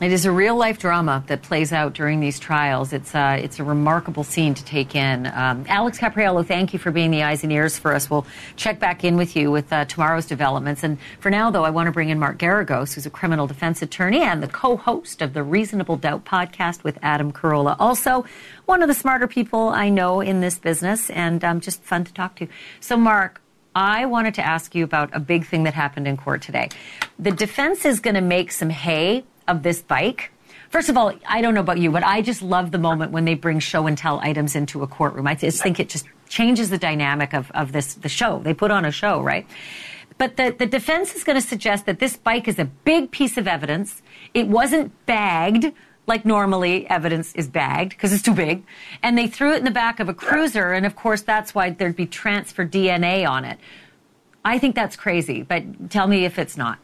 It 0.00 0.12
is 0.12 0.26
a 0.26 0.30
real 0.30 0.54
life 0.54 0.78
drama 0.78 1.24
that 1.26 1.42
plays 1.42 1.72
out 1.72 1.92
during 1.92 2.20
these 2.20 2.38
trials. 2.38 2.92
It's, 2.92 3.16
uh, 3.16 3.36
it's 3.42 3.58
a 3.58 3.64
remarkable 3.64 4.22
scene 4.22 4.54
to 4.54 4.64
take 4.64 4.94
in. 4.94 5.26
Um, 5.26 5.64
Alex 5.68 5.98
Caprariello, 5.98 6.46
thank 6.46 6.72
you 6.72 6.78
for 6.78 6.92
being 6.92 7.10
the 7.10 7.24
eyes 7.24 7.42
and 7.42 7.50
ears 7.50 7.76
for 7.76 7.92
us. 7.92 8.08
We'll 8.08 8.24
check 8.54 8.78
back 8.78 9.02
in 9.02 9.16
with 9.16 9.34
you 9.34 9.50
with 9.50 9.72
uh, 9.72 9.86
tomorrow's 9.86 10.26
developments. 10.26 10.84
And 10.84 10.98
for 11.18 11.30
now, 11.30 11.50
though, 11.50 11.64
I 11.64 11.70
want 11.70 11.88
to 11.88 11.92
bring 11.92 12.10
in 12.10 12.18
Mark 12.20 12.38
Geragos, 12.38 12.94
who's 12.94 13.06
a 13.06 13.10
criminal 13.10 13.48
defense 13.48 13.82
attorney 13.82 14.22
and 14.22 14.40
the 14.40 14.46
co 14.46 14.76
host 14.76 15.20
of 15.20 15.32
the 15.32 15.42
Reasonable 15.42 15.96
Doubt 15.96 16.24
podcast 16.24 16.84
with 16.84 16.96
Adam 17.02 17.32
Carolla. 17.32 17.74
Also, 17.80 18.24
one 18.66 18.82
of 18.82 18.88
the 18.88 18.94
smarter 18.94 19.26
people 19.26 19.70
I 19.70 19.88
know 19.88 20.20
in 20.20 20.40
this 20.40 20.60
business 20.60 21.10
and 21.10 21.42
um, 21.42 21.60
just 21.60 21.82
fun 21.82 22.04
to 22.04 22.12
talk 22.12 22.36
to. 22.36 22.46
So, 22.78 22.96
Mark, 22.96 23.42
I 23.74 24.06
wanted 24.06 24.34
to 24.34 24.46
ask 24.46 24.76
you 24.76 24.84
about 24.84 25.10
a 25.12 25.18
big 25.18 25.44
thing 25.44 25.64
that 25.64 25.74
happened 25.74 26.06
in 26.06 26.16
court 26.16 26.40
today. 26.40 26.68
The 27.18 27.32
defense 27.32 27.84
is 27.84 27.98
going 27.98 28.14
to 28.14 28.20
make 28.20 28.52
some 28.52 28.70
hay 28.70 29.24
of 29.48 29.62
this 29.62 29.82
bike. 29.82 30.30
First 30.70 30.88
of 30.88 30.96
all, 30.96 31.12
I 31.26 31.40
don't 31.40 31.54
know 31.54 31.60
about 31.60 31.78
you, 31.78 31.90
but 31.90 32.04
I 32.04 32.20
just 32.20 32.42
love 32.42 32.70
the 32.70 32.78
moment 32.78 33.10
when 33.10 33.24
they 33.24 33.34
bring 33.34 33.58
show 33.58 33.86
and 33.86 33.96
tell 33.96 34.20
items 34.20 34.54
into 34.54 34.82
a 34.82 34.86
courtroom. 34.86 35.26
I 35.26 35.34
just 35.34 35.62
think 35.62 35.80
it 35.80 35.88
just 35.88 36.06
changes 36.28 36.68
the 36.68 36.78
dynamic 36.78 37.32
of, 37.32 37.50
of 37.52 37.72
this 37.72 37.94
the 37.94 38.08
show. 38.08 38.40
They 38.40 38.52
put 38.52 38.70
on 38.70 38.84
a 38.84 38.92
show, 38.92 39.20
right? 39.22 39.46
But 40.18 40.36
the, 40.36 40.54
the 40.56 40.66
defense 40.66 41.14
is 41.14 41.24
going 41.24 41.40
to 41.40 41.46
suggest 41.46 41.86
that 41.86 42.00
this 42.00 42.16
bike 42.16 42.48
is 42.48 42.58
a 42.58 42.64
big 42.64 43.10
piece 43.10 43.38
of 43.38 43.48
evidence. 43.48 44.02
It 44.34 44.48
wasn't 44.48 44.92
bagged 45.06 45.72
like 46.08 46.24
normally 46.24 46.88
evidence 46.88 47.34
is 47.34 47.48
bagged 47.48 47.90
because 47.90 48.12
it's 48.12 48.22
too 48.22 48.34
big. 48.34 48.64
And 49.02 49.16
they 49.16 49.26
threw 49.26 49.52
it 49.52 49.58
in 49.58 49.64
the 49.64 49.70
back 49.70 50.00
of 50.00 50.08
a 50.08 50.14
cruiser. 50.14 50.72
And 50.72 50.86
of 50.86 50.96
course, 50.96 51.22
that's 51.22 51.54
why 51.54 51.70
there'd 51.70 51.94
be 51.94 52.06
transfer 52.06 52.66
DNA 52.66 53.28
on 53.28 53.44
it. 53.44 53.58
I 54.44 54.58
think 54.58 54.74
that's 54.74 54.96
crazy, 54.96 55.42
but 55.42 55.90
tell 55.90 56.06
me 56.06 56.24
if 56.24 56.38
it's 56.38 56.56
not. 56.56 56.78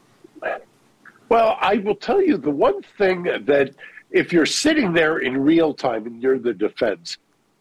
Well, 1.28 1.57
I 1.61 1.76
will 1.76 1.95
tell 1.95 2.23
you 2.23 2.37
the 2.37 2.50
one 2.50 2.83
thing 2.99 3.25
that 3.25 3.75
if 4.11 4.33
you're 4.33 4.47
sitting 4.47 4.93
there 4.93 5.19
in 5.19 5.38
real 5.38 5.75
time 5.75 6.07
and 6.07 6.23
you're 6.23 6.38
the 6.38 6.54
defense, 6.54 7.19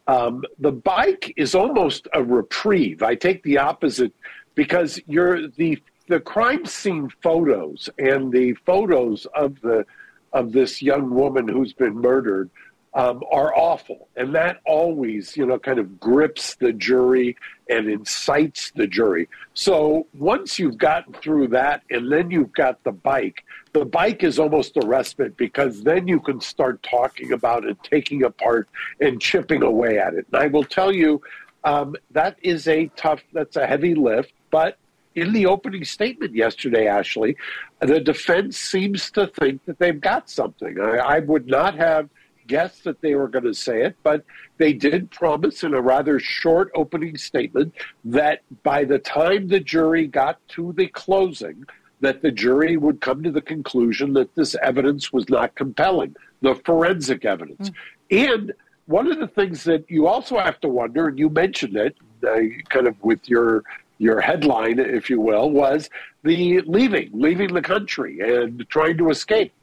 um, 0.08 0.44
the 0.60 0.72
bike 0.72 1.34
is 1.38 1.56
almost 1.56 2.08
a 2.14 2.24
reprieve. 2.24 3.02
I 3.02 3.16
take 3.16 3.42
the 3.44 3.58
opposite 3.58 4.14
because 4.56 5.00
you're 5.08 5.48
the 5.48 5.82
the 6.10 6.20
crime 6.20 6.66
scene 6.66 7.10
photos 7.22 7.90
and 7.98 8.32
the 8.32 8.54
photos 8.66 9.26
of 9.34 9.60
the 9.62 9.86
of 10.34 10.52
this 10.52 10.82
young 10.82 11.10
woman 11.10 11.48
who's 11.48 11.72
been 11.74 11.96
murdered 11.96 12.50
um, 12.94 13.24
are 13.32 13.56
awful. 13.56 14.08
And 14.16 14.36
that 14.36 14.62
always, 14.66 15.36
you 15.36 15.46
know, 15.46 15.58
kind 15.58 15.80
of 15.80 16.00
grips 16.00 16.56
the 16.56 16.74
jury 16.74 17.36
and 17.70 17.90
incites 17.90 18.72
the 18.72 18.88
jury. 18.88 19.30
So 19.54 20.08
once 20.14 20.60
you've 20.60 20.78
gotten 20.78 21.14
through 21.14 21.50
that 21.50 21.84
and 21.90 22.12
then 22.12 22.30
you've 22.30 22.54
got 22.54 22.84
the 22.84 22.92
bike, 22.92 23.44
the 23.74 23.86
bike 23.86 24.24
is 24.24 24.40
almost 24.40 24.78
a 24.78 24.86
respite 24.86 25.36
because 25.36 25.84
then 25.84 26.08
you 26.08 26.20
can 26.20 26.40
start 26.40 26.82
talking 26.84 27.32
about 27.32 27.66
it, 27.66 27.78
taking 27.84 28.24
apart 28.24 28.70
and 29.02 29.20
chipping 29.20 29.64
away 29.64 30.00
at 30.00 30.14
it. 30.14 30.26
And 30.32 30.42
I 30.42 30.48
will 30.48 30.64
tell 30.64 30.92
you, 30.92 31.22
um, 31.64 31.96
that 32.12 32.38
is 32.42 32.68
a 32.68 32.88
tough, 32.96 33.22
that's 33.34 33.56
a 33.56 33.66
heavy 33.68 33.96
lift, 33.96 34.34
but 34.52 34.78
in 35.16 35.34
the 35.34 35.46
opening 35.46 35.86
statement 35.86 36.34
yesterday, 36.36 36.86
Ashleigh, 36.86 37.36
the 37.80 38.00
defense 38.00 38.58
seems 38.58 39.12
to 39.12 39.28
think 39.28 39.64
that 39.66 39.78
they've 39.80 40.02
got 40.02 40.30
something. 40.30 40.80
I, 40.80 40.98
I 40.98 41.20
would 41.20 41.48
not 41.48 41.76
have– 41.76 42.10
guessed 42.48 42.84
that 42.84 43.02
they 43.02 43.16
were 43.16 43.28
going 43.28 43.46
to 43.46 43.54
say 43.54 43.84
it, 43.84 43.96
but 44.04 44.24
they 44.58 44.74
did 44.74 45.10
promise 45.12 45.64
in 45.64 45.74
a 45.74 45.82
rather 45.82 46.20
short 46.20 46.72
opening 46.76 47.18
statement 47.18 47.74
that 48.06 48.42
by 48.64 48.84
the 48.84 49.00
time 49.00 49.48
the 49.48 49.60
jury 49.60 50.08
got 50.08 50.46
to 50.50 50.74
the 50.74 50.88
closing, 50.88 51.66
that 52.04 52.22
the 52.22 52.32
jury 52.32 52.76
would 52.76 53.00
come 53.00 53.24
to 53.24 53.32
the 53.32 53.42
conclusion 53.42 54.12
that 54.12 54.36
this 54.36 54.56
evidence 54.62 55.14
was 55.14 55.30
not 55.30 55.56
compelling, 55.56 56.14
the 56.42 56.54
forensic 56.66 57.24
evidence. 57.24 57.72
Mm. 58.12 58.30
And 58.30 58.54
one 58.88 59.10
of 59.10 59.20
the 59.20 59.28
things 59.28 59.64
that 59.64 59.90
you 59.90 60.06
also 60.06 60.38
have 60.38 60.60
to 60.60 60.68
wonder, 60.68 61.08
and 61.08 61.18
you 61.18 61.30
mentioned 61.30 61.78
it, 61.78 61.96
uh, 62.28 62.42
kind 62.68 62.88
of 62.88 63.02
with 63.02 63.28
your 63.30 63.64
your 64.00 64.20
headline, 64.20 64.80
if 64.80 65.10
you 65.10 65.22
will, 65.22 65.50
was 65.50 65.90
the 66.24 66.60
leaving, 66.62 67.10
leaving 67.14 67.54
the 67.54 67.62
country 67.62 68.20
and 68.20 68.68
trying 68.68 68.98
to 68.98 69.10
escape. 69.10 69.54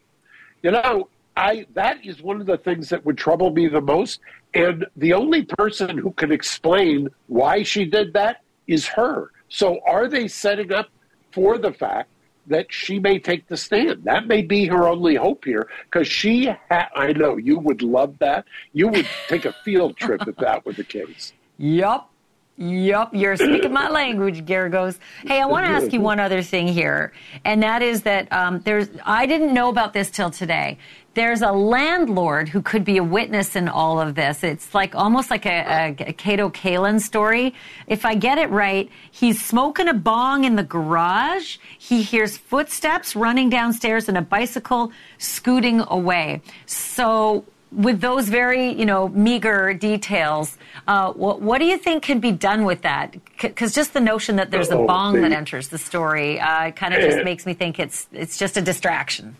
You 0.63 0.71
know, 0.71 1.09
I 1.37 1.67
that 1.75 2.03
is 2.03 2.23
one 2.23 2.41
of 2.41 2.47
the 2.47 2.57
things 2.57 2.89
that 2.89 3.05
would 3.05 3.19
trouble 3.19 3.51
me 3.51 3.67
the 3.67 3.81
most. 3.81 4.19
And 4.55 4.87
the 4.95 5.13
only 5.13 5.43
person 5.43 5.95
who 5.95 6.11
can 6.11 6.31
explain 6.31 7.09
why 7.27 7.61
she 7.61 7.85
did 7.85 8.13
that 8.13 8.41
is 8.65 8.87
her. 8.87 9.29
So 9.47 9.79
are 9.85 10.07
they 10.07 10.27
setting 10.27 10.73
up 10.73 10.89
for 11.31 11.59
the 11.59 11.71
fact 11.71 12.09
that 12.47 12.71
she 12.71 12.99
may 12.99 13.19
take 13.19 13.47
the 13.47 13.57
stand? 13.57 14.03
That 14.03 14.27
may 14.27 14.41
be 14.41 14.65
her 14.67 14.87
only 14.87 15.15
hope 15.15 15.45
here 15.45 15.69
because 15.85 16.07
she, 16.07 16.45
ha- 16.45 16.89
I 16.95 17.13
know 17.13 17.37
you 17.37 17.59
would 17.59 17.81
love 17.81 18.17
that. 18.19 18.45
You 18.73 18.87
would 18.89 19.07
take 19.27 19.45
a 19.45 19.53
field 19.63 19.97
trip 19.97 20.27
if 20.27 20.35
that 20.37 20.65
were 20.65 20.73
the 20.73 20.83
case. 20.83 21.33
Yup. 21.57 22.07
Yup, 22.57 23.15
you're 23.15 23.37
speaking 23.37 23.73
my 23.73 23.89
language, 23.89 24.45
Geragos. 24.45 24.99
Hey, 25.25 25.41
I 25.41 25.45
want 25.45 25.65
to 25.65 25.71
ask 25.71 25.91
you 25.91 25.99
one 25.99 26.19
other 26.19 26.43
thing 26.43 26.67
here, 26.67 27.11
and 27.43 27.63
that 27.63 27.81
is 27.81 28.03
that 28.03 28.31
um, 28.31 28.59
there's 28.59 28.87
I 29.03 29.25
didn't 29.25 29.51
know 29.51 29.69
about 29.69 29.93
this 29.93 30.11
till 30.11 30.29
today. 30.29 30.77
There's 31.13 31.41
a 31.41 31.51
landlord 31.51 32.47
who 32.49 32.61
could 32.61 32.85
be 32.85 32.97
a 32.97 33.03
witness 33.03 33.55
in 33.55 33.67
all 33.67 33.99
of 33.99 34.15
this. 34.15 34.43
It's 34.43 34.73
like 34.73 34.95
almost 34.95 35.29
like 35.29 35.45
a, 35.45 35.95
a, 35.99 36.09
a 36.09 36.13
Kato 36.13 36.49
Kaelin 36.49 37.01
story. 37.01 37.53
If 37.87 38.05
I 38.05 38.15
get 38.15 38.37
it 38.37 38.49
right, 38.49 38.89
he's 39.11 39.43
smoking 39.43 39.89
a 39.89 39.93
bong 39.93 40.45
in 40.45 40.55
the 40.55 40.63
garage. 40.63 41.57
He 41.77 42.01
hears 42.01 42.37
footsteps 42.37 43.15
running 43.15 43.49
downstairs 43.49 44.07
and 44.07 44.17
a 44.17 44.21
bicycle 44.21 44.91
scooting 45.17 45.81
away. 45.87 46.41
So 46.65 47.43
with 47.73 47.99
those 47.99 48.29
very, 48.29 48.73
you 48.73 48.85
know, 48.85 49.09
meager 49.09 49.73
details, 49.73 50.57
uh, 50.87 51.11
what, 51.11 51.41
what, 51.41 51.59
do 51.59 51.65
you 51.65 51.77
think 51.77 52.03
can 52.03 52.19
be 52.19 52.31
done 52.31 52.63
with 52.63 52.83
that? 52.83 53.15
Because 53.41 53.73
just 53.73 53.93
the 53.93 54.01
notion 54.01 54.37
that 54.37 54.51
there's 54.51 54.69
a 54.69 54.77
oh, 54.77 54.87
bong 54.87 55.21
that 55.21 55.31
enters 55.31 55.69
the 55.69 55.77
story 55.77 56.39
uh, 56.39 56.71
kind 56.71 56.93
of 56.93 57.01
just 57.01 57.23
makes 57.23 57.45
me 57.45 57.53
think 57.53 57.79
it's 57.79 58.07
it's 58.11 58.37
just 58.37 58.57
a 58.57 58.61
distraction. 58.61 59.35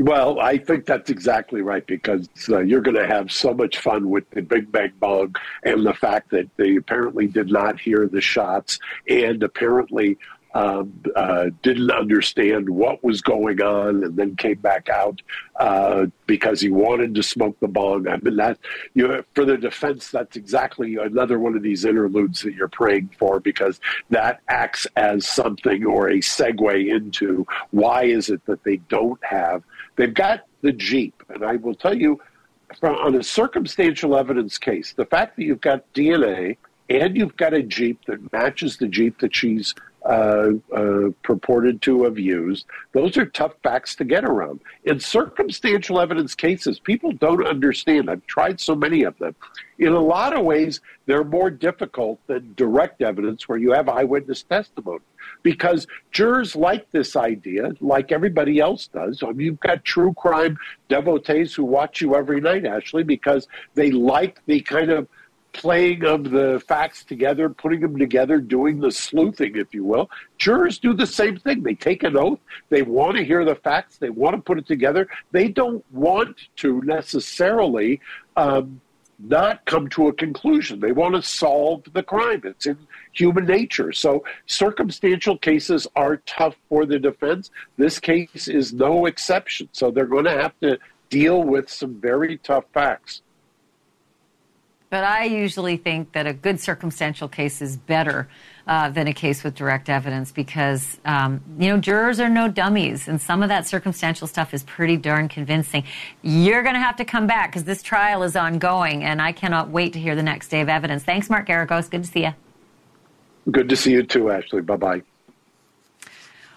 Well, 0.00 0.40
I 0.40 0.56
think 0.56 0.86
that's 0.86 1.10
exactly 1.10 1.60
right 1.60 1.86
because 1.86 2.26
uh, 2.48 2.60
you're 2.60 2.80
going 2.80 2.96
to 2.96 3.06
have 3.06 3.30
so 3.30 3.52
much 3.52 3.76
fun 3.76 4.08
with 4.08 4.28
the 4.30 4.40
Big 4.40 4.72
Bang 4.72 4.92
Bug 4.98 5.38
and 5.62 5.84
the 5.84 5.92
fact 5.92 6.30
that 6.30 6.48
they 6.56 6.76
apparently 6.76 7.26
did 7.26 7.52
not 7.52 7.78
hear 7.78 8.08
the 8.08 8.22
shots 8.22 8.78
and 9.06 9.42
apparently 9.42 10.16
um, 10.54 10.92
uh, 11.14 11.50
didn't 11.62 11.90
understand 11.90 12.68
what 12.68 13.04
was 13.04 13.20
going 13.20 13.60
on 13.60 14.02
and 14.02 14.16
then 14.16 14.36
came 14.36 14.58
back 14.58 14.88
out 14.88 15.20
uh, 15.56 16.06
because 16.26 16.62
he 16.62 16.70
wanted 16.70 17.14
to 17.14 17.22
smoke 17.22 17.60
the 17.60 17.68
bong. 17.68 18.08
I 18.08 18.16
mean, 18.16 18.36
that 18.36 18.58
you 18.94 19.06
know, 19.06 19.22
for 19.34 19.44
the 19.44 19.58
defense, 19.58 20.10
that's 20.10 20.34
exactly 20.34 20.96
another 20.96 21.38
one 21.38 21.56
of 21.56 21.62
these 21.62 21.84
interludes 21.84 22.40
that 22.42 22.54
you're 22.54 22.68
praying 22.68 23.10
for 23.18 23.38
because 23.38 23.80
that 24.08 24.40
acts 24.48 24.86
as 24.96 25.26
something 25.26 25.84
or 25.84 26.08
a 26.08 26.18
segue 26.18 26.90
into 26.90 27.46
why 27.70 28.04
is 28.04 28.30
it 28.30 28.44
that 28.46 28.64
they 28.64 28.78
don't 28.88 29.22
have 29.22 29.62
They've 30.00 30.14
got 30.14 30.46
the 30.62 30.72
Jeep, 30.72 31.22
and 31.28 31.44
I 31.44 31.56
will 31.56 31.74
tell 31.74 31.94
you, 31.94 32.18
from, 32.78 32.94
on 32.94 33.14
a 33.16 33.22
circumstantial 33.22 34.16
evidence 34.16 34.56
case, 34.56 34.94
the 34.94 35.04
fact 35.04 35.36
that 35.36 35.42
you've 35.42 35.60
got 35.60 35.84
DNA 35.92 36.56
and 36.90 37.16
you've 37.16 37.36
got 37.36 37.54
a 37.54 37.62
Jeep 37.62 38.04
that 38.06 38.32
matches 38.32 38.76
the 38.76 38.88
Jeep 38.88 39.20
that 39.20 39.34
she's 39.34 39.74
uh, 40.04 40.52
uh, 40.74 41.10
purported 41.22 41.80
to 41.82 42.04
have 42.04 42.18
used. 42.18 42.66
Those 42.92 43.16
are 43.16 43.26
tough 43.26 43.52
facts 43.62 43.94
to 43.96 44.04
get 44.04 44.24
around. 44.24 44.60
In 44.84 44.98
circumstantial 44.98 46.00
evidence 46.00 46.34
cases, 46.34 46.80
people 46.80 47.12
don't 47.12 47.46
understand. 47.46 48.10
I've 48.10 48.26
tried 48.26 48.60
so 48.60 48.74
many 48.74 49.04
of 49.04 49.16
them. 49.18 49.36
In 49.78 49.92
a 49.92 50.00
lot 50.00 50.36
of 50.36 50.44
ways, 50.44 50.80
they're 51.06 51.24
more 51.24 51.50
difficult 51.50 52.18
than 52.26 52.54
direct 52.56 53.02
evidence 53.02 53.48
where 53.48 53.58
you 53.58 53.72
have 53.72 53.88
eyewitness 53.88 54.42
testimony 54.42 55.04
because 55.42 55.86
jurors 56.12 56.56
like 56.56 56.90
this 56.90 57.14
idea, 57.14 57.72
like 57.80 58.10
everybody 58.10 58.58
else 58.58 58.88
does. 58.88 59.22
I 59.22 59.28
mean, 59.28 59.40
you've 59.40 59.60
got 59.60 59.84
true 59.84 60.14
crime 60.14 60.58
devotees 60.88 61.54
who 61.54 61.64
watch 61.64 62.00
you 62.00 62.16
every 62.16 62.40
night, 62.40 62.64
Ashleigh, 62.64 63.06
because 63.06 63.46
they 63.74 63.90
like 63.90 64.40
the 64.46 64.60
kind 64.60 64.90
of 64.90 65.08
playing 65.52 66.04
of 66.04 66.30
the 66.30 66.62
facts 66.66 67.04
together, 67.04 67.48
putting 67.48 67.80
them 67.80 67.98
together, 67.98 68.38
doing 68.38 68.80
the 68.80 68.90
sleuthing, 68.90 69.56
if 69.56 69.74
you 69.74 69.84
will. 69.84 70.10
Jurors 70.38 70.78
do 70.78 70.94
the 70.94 71.06
same 71.06 71.38
thing. 71.38 71.62
They 71.62 71.74
take 71.74 72.02
an 72.02 72.16
oath. 72.16 72.38
They 72.68 72.82
want 72.82 73.16
to 73.16 73.24
hear 73.24 73.44
the 73.44 73.54
facts. 73.54 73.98
They 73.98 74.10
want 74.10 74.36
to 74.36 74.42
put 74.42 74.58
it 74.58 74.66
together. 74.66 75.08
They 75.32 75.48
don't 75.48 75.84
want 75.92 76.36
to 76.56 76.80
necessarily 76.82 78.00
um, 78.36 78.80
not 79.18 79.64
come 79.66 79.88
to 79.88 80.08
a 80.08 80.12
conclusion. 80.12 80.80
They 80.80 80.92
want 80.92 81.14
to 81.14 81.22
solve 81.22 81.84
the 81.92 82.02
crime. 82.02 82.42
It's 82.44 82.66
in 82.66 82.78
human 83.12 83.46
nature. 83.46 83.92
So 83.92 84.24
circumstantial 84.46 85.36
cases 85.38 85.86
are 85.94 86.18
tough 86.18 86.56
for 86.68 86.86
the 86.86 86.98
defense. 86.98 87.50
This 87.76 87.98
case 87.98 88.48
is 88.48 88.72
no 88.72 89.06
exception. 89.06 89.68
So 89.72 89.90
they're 89.90 90.06
going 90.06 90.24
to 90.24 90.42
have 90.42 90.58
to 90.60 90.78
deal 91.10 91.42
with 91.42 91.68
some 91.68 92.00
very 92.00 92.38
tough 92.38 92.64
facts. 92.72 93.22
But 94.90 95.04
I 95.04 95.24
usually 95.24 95.76
think 95.76 96.12
that 96.12 96.26
a 96.26 96.32
good 96.32 96.58
circumstantial 96.58 97.28
case 97.28 97.62
is 97.62 97.76
better 97.76 98.28
uh, 98.66 98.90
than 98.90 99.06
a 99.06 99.12
case 99.12 99.44
with 99.44 99.54
direct 99.54 99.88
evidence 99.88 100.32
because, 100.32 100.98
um, 101.04 101.40
you 101.58 101.68
know, 101.68 101.78
jurors 101.78 102.18
are 102.18 102.28
no 102.28 102.48
dummies, 102.48 103.06
and 103.06 103.20
some 103.20 103.42
of 103.42 103.48
that 103.48 103.66
circumstantial 103.66 104.26
stuff 104.26 104.52
is 104.52 104.64
pretty 104.64 104.96
darn 104.96 105.28
convincing. 105.28 105.84
You're 106.22 106.62
going 106.62 106.74
to 106.74 106.80
have 106.80 106.96
to 106.96 107.04
come 107.04 107.28
back 107.28 107.50
because 107.50 107.64
this 107.64 107.82
trial 107.82 108.24
is 108.24 108.34
ongoing, 108.34 109.04
and 109.04 109.22
I 109.22 109.30
cannot 109.30 109.70
wait 109.70 109.92
to 109.92 110.00
hear 110.00 110.16
the 110.16 110.24
next 110.24 110.48
day 110.48 110.60
of 110.60 110.68
evidence. 110.68 111.04
Thanks, 111.04 111.30
Mark 111.30 111.46
Geragos. 111.46 111.88
Good 111.88 112.02
to 112.02 112.10
see 112.10 112.24
you. 112.24 112.34
Good 113.50 113.68
to 113.68 113.76
see 113.76 113.92
you 113.92 114.02
too, 114.02 114.24
Ashleigh. 114.24 114.66
Bye 114.66 114.76
bye. 114.76 115.02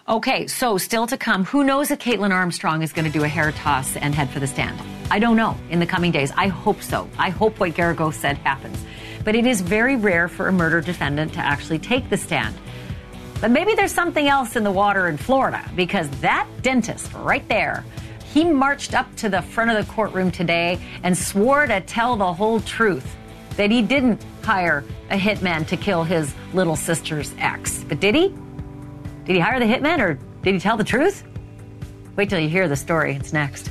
Okay, 0.06 0.48
so 0.48 0.76
still 0.76 1.06
to 1.06 1.16
come, 1.16 1.46
who 1.46 1.64
knows 1.64 1.90
if 1.90 1.98
Kaitlin 1.98 2.30
Armstrong 2.30 2.82
is 2.82 2.92
going 2.92 3.06
to 3.06 3.10
do 3.10 3.24
a 3.24 3.28
hair 3.28 3.52
toss 3.52 3.96
and 3.96 4.14
head 4.14 4.28
for 4.28 4.38
the 4.38 4.46
stand? 4.46 4.78
I 5.10 5.18
don't 5.18 5.34
know 5.34 5.56
in 5.70 5.80
the 5.80 5.86
coming 5.86 6.12
days. 6.12 6.30
I 6.36 6.48
hope 6.48 6.82
so. 6.82 7.08
I 7.16 7.30
hope 7.30 7.58
what 7.58 7.72
Geragos 7.72 8.12
said 8.12 8.36
happens. 8.36 8.76
But 9.24 9.34
it 9.34 9.46
is 9.46 9.62
very 9.62 9.96
rare 9.96 10.28
for 10.28 10.46
a 10.46 10.52
murder 10.52 10.82
defendant 10.82 11.32
to 11.34 11.40
actually 11.40 11.78
take 11.78 12.10
the 12.10 12.18
stand. 12.18 12.54
But 13.40 13.50
maybe 13.50 13.74
there's 13.74 13.92
something 13.92 14.28
else 14.28 14.56
in 14.56 14.62
the 14.62 14.70
water 14.70 15.08
in 15.08 15.16
Florida 15.16 15.66
because 15.74 16.10
that 16.20 16.46
dentist 16.60 17.10
right 17.14 17.48
there, 17.48 17.82
he 18.26 18.44
marched 18.44 18.92
up 18.92 19.06
to 19.16 19.30
the 19.30 19.40
front 19.40 19.70
of 19.70 19.86
the 19.86 19.90
courtroom 19.90 20.30
today 20.30 20.78
and 21.02 21.16
swore 21.16 21.66
to 21.66 21.80
tell 21.80 22.16
the 22.16 22.30
whole 22.30 22.60
truth 22.60 23.16
that 23.56 23.70
he 23.70 23.80
didn't 23.80 24.22
hire 24.42 24.84
a 25.08 25.16
hitman 25.16 25.66
to 25.68 25.78
kill 25.78 26.04
his 26.04 26.34
little 26.52 26.76
sister's 26.76 27.34
ex. 27.38 27.82
But 27.84 28.00
did 28.00 28.14
he? 28.14 28.34
Did 29.24 29.36
he 29.36 29.40
hire 29.40 29.58
the 29.58 29.64
hitman 29.64 30.00
or 30.00 30.14
did 30.42 30.54
he 30.54 30.60
tell 30.60 30.76
the 30.76 30.84
truth? 30.84 31.24
Wait 32.16 32.28
till 32.28 32.38
you 32.38 32.48
hear 32.48 32.68
the 32.68 32.76
story. 32.76 33.14
It's 33.16 33.32
next. 33.32 33.70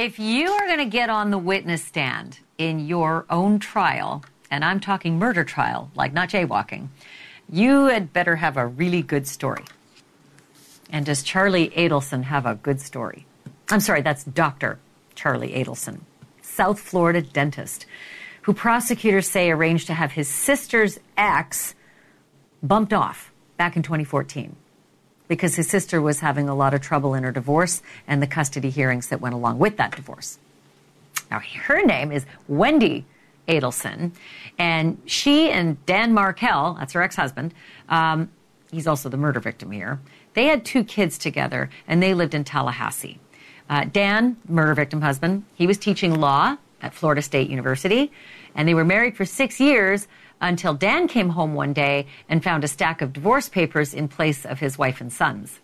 If 0.00 0.18
you 0.18 0.50
are 0.50 0.66
going 0.66 0.78
to 0.78 0.86
get 0.86 1.10
on 1.10 1.30
the 1.30 1.36
witness 1.36 1.84
stand 1.84 2.38
in 2.56 2.86
your 2.86 3.26
own 3.28 3.58
trial, 3.58 4.24
and 4.50 4.64
I'm 4.64 4.80
talking 4.80 5.18
murder 5.18 5.44
trial, 5.44 5.90
like 5.94 6.14
not 6.14 6.30
jaywalking, 6.30 6.88
you 7.52 7.84
had 7.84 8.10
better 8.10 8.36
have 8.36 8.56
a 8.56 8.66
really 8.66 9.02
good 9.02 9.26
story. 9.26 9.62
And 10.88 11.04
does 11.04 11.22
Charlie 11.22 11.68
Adelson 11.76 12.22
have 12.22 12.46
a 12.46 12.54
good 12.54 12.80
story? 12.80 13.26
I'm 13.68 13.80
sorry, 13.80 14.00
that's 14.00 14.24
Dr. 14.24 14.78
Charlie 15.14 15.52
Adelson, 15.52 16.00
South 16.40 16.80
Florida 16.80 17.20
dentist, 17.20 17.84
who 18.40 18.54
prosecutors 18.54 19.28
say 19.28 19.50
arranged 19.50 19.86
to 19.88 19.92
have 19.92 20.12
his 20.12 20.28
sister's 20.28 20.98
ex 21.18 21.74
bumped 22.62 22.94
off 22.94 23.32
back 23.58 23.76
in 23.76 23.82
2014 23.82 24.56
because 25.30 25.54
his 25.54 25.68
sister 25.68 26.02
was 26.02 26.18
having 26.18 26.48
a 26.48 26.54
lot 26.56 26.74
of 26.74 26.80
trouble 26.80 27.14
in 27.14 27.22
her 27.22 27.30
divorce 27.30 27.82
and 28.08 28.20
the 28.20 28.26
custody 28.26 28.68
hearings 28.68 29.06
that 29.10 29.20
went 29.20 29.32
along 29.32 29.60
with 29.60 29.76
that 29.76 29.94
divorce. 29.94 30.40
Now, 31.30 31.38
her 31.38 31.86
name 31.86 32.10
is 32.10 32.26
Wendy 32.48 33.06
Adelson, 33.46 34.10
and 34.58 35.00
she 35.06 35.48
and 35.48 35.86
Dan 35.86 36.12
Markel, 36.12 36.74
that's 36.80 36.94
her 36.94 37.02
ex 37.02 37.14
husband, 37.14 37.54
um, 37.88 38.28
he's 38.72 38.88
also 38.88 39.08
the 39.08 39.16
murder 39.16 39.38
victim 39.38 39.70
here, 39.70 40.00
they 40.34 40.46
had 40.46 40.64
two 40.64 40.82
kids 40.82 41.16
together 41.16 41.70
and 41.86 42.02
they 42.02 42.12
lived 42.12 42.34
in 42.34 42.42
Tallahassee. 42.42 43.20
Uh, 43.68 43.84
Dan, 43.84 44.36
murder 44.48 44.74
victim 44.74 45.00
husband, 45.00 45.44
he 45.54 45.68
was 45.68 45.78
teaching 45.78 46.20
law 46.20 46.56
at 46.82 46.92
Florida 46.92 47.22
State 47.22 47.48
University, 47.48 48.10
and 48.56 48.66
they 48.66 48.74
were 48.74 48.84
married 48.84 49.16
for 49.16 49.24
six 49.24 49.60
years 49.60 50.08
until 50.40 50.74
Dan 50.74 51.08
came 51.08 51.30
home 51.30 51.54
one 51.54 51.72
day 51.72 52.06
and 52.28 52.42
found 52.42 52.64
a 52.64 52.68
stack 52.68 53.02
of 53.02 53.12
divorce 53.12 53.48
papers 53.48 53.92
in 53.94 54.08
place 54.08 54.44
of 54.44 54.60
his 54.60 54.78
wife 54.78 55.00
and 55.00 55.12
sons. 55.12 55.60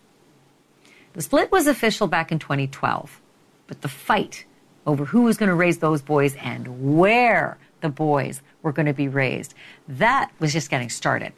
The 1.13 1.21
split 1.21 1.51
was 1.51 1.67
official 1.67 2.07
back 2.07 2.31
in 2.31 2.39
2012, 2.39 3.21
but 3.65 3.81
the 3.81 3.87
fight 3.87 4.45
over 4.85 5.05
who 5.05 5.23
was 5.23 5.37
going 5.37 5.49
to 5.49 5.55
raise 5.55 5.79
those 5.79 6.01
boys 6.01 6.35
and 6.35 6.97
where 6.97 7.57
the 7.81 7.89
boys 7.89 8.41
were 8.61 8.71
going 8.71 8.85
to 8.85 8.93
be 8.93 9.07
raised, 9.07 9.53
that 9.87 10.31
was 10.39 10.53
just 10.53 10.69
getting 10.69 10.89
started 10.89 11.33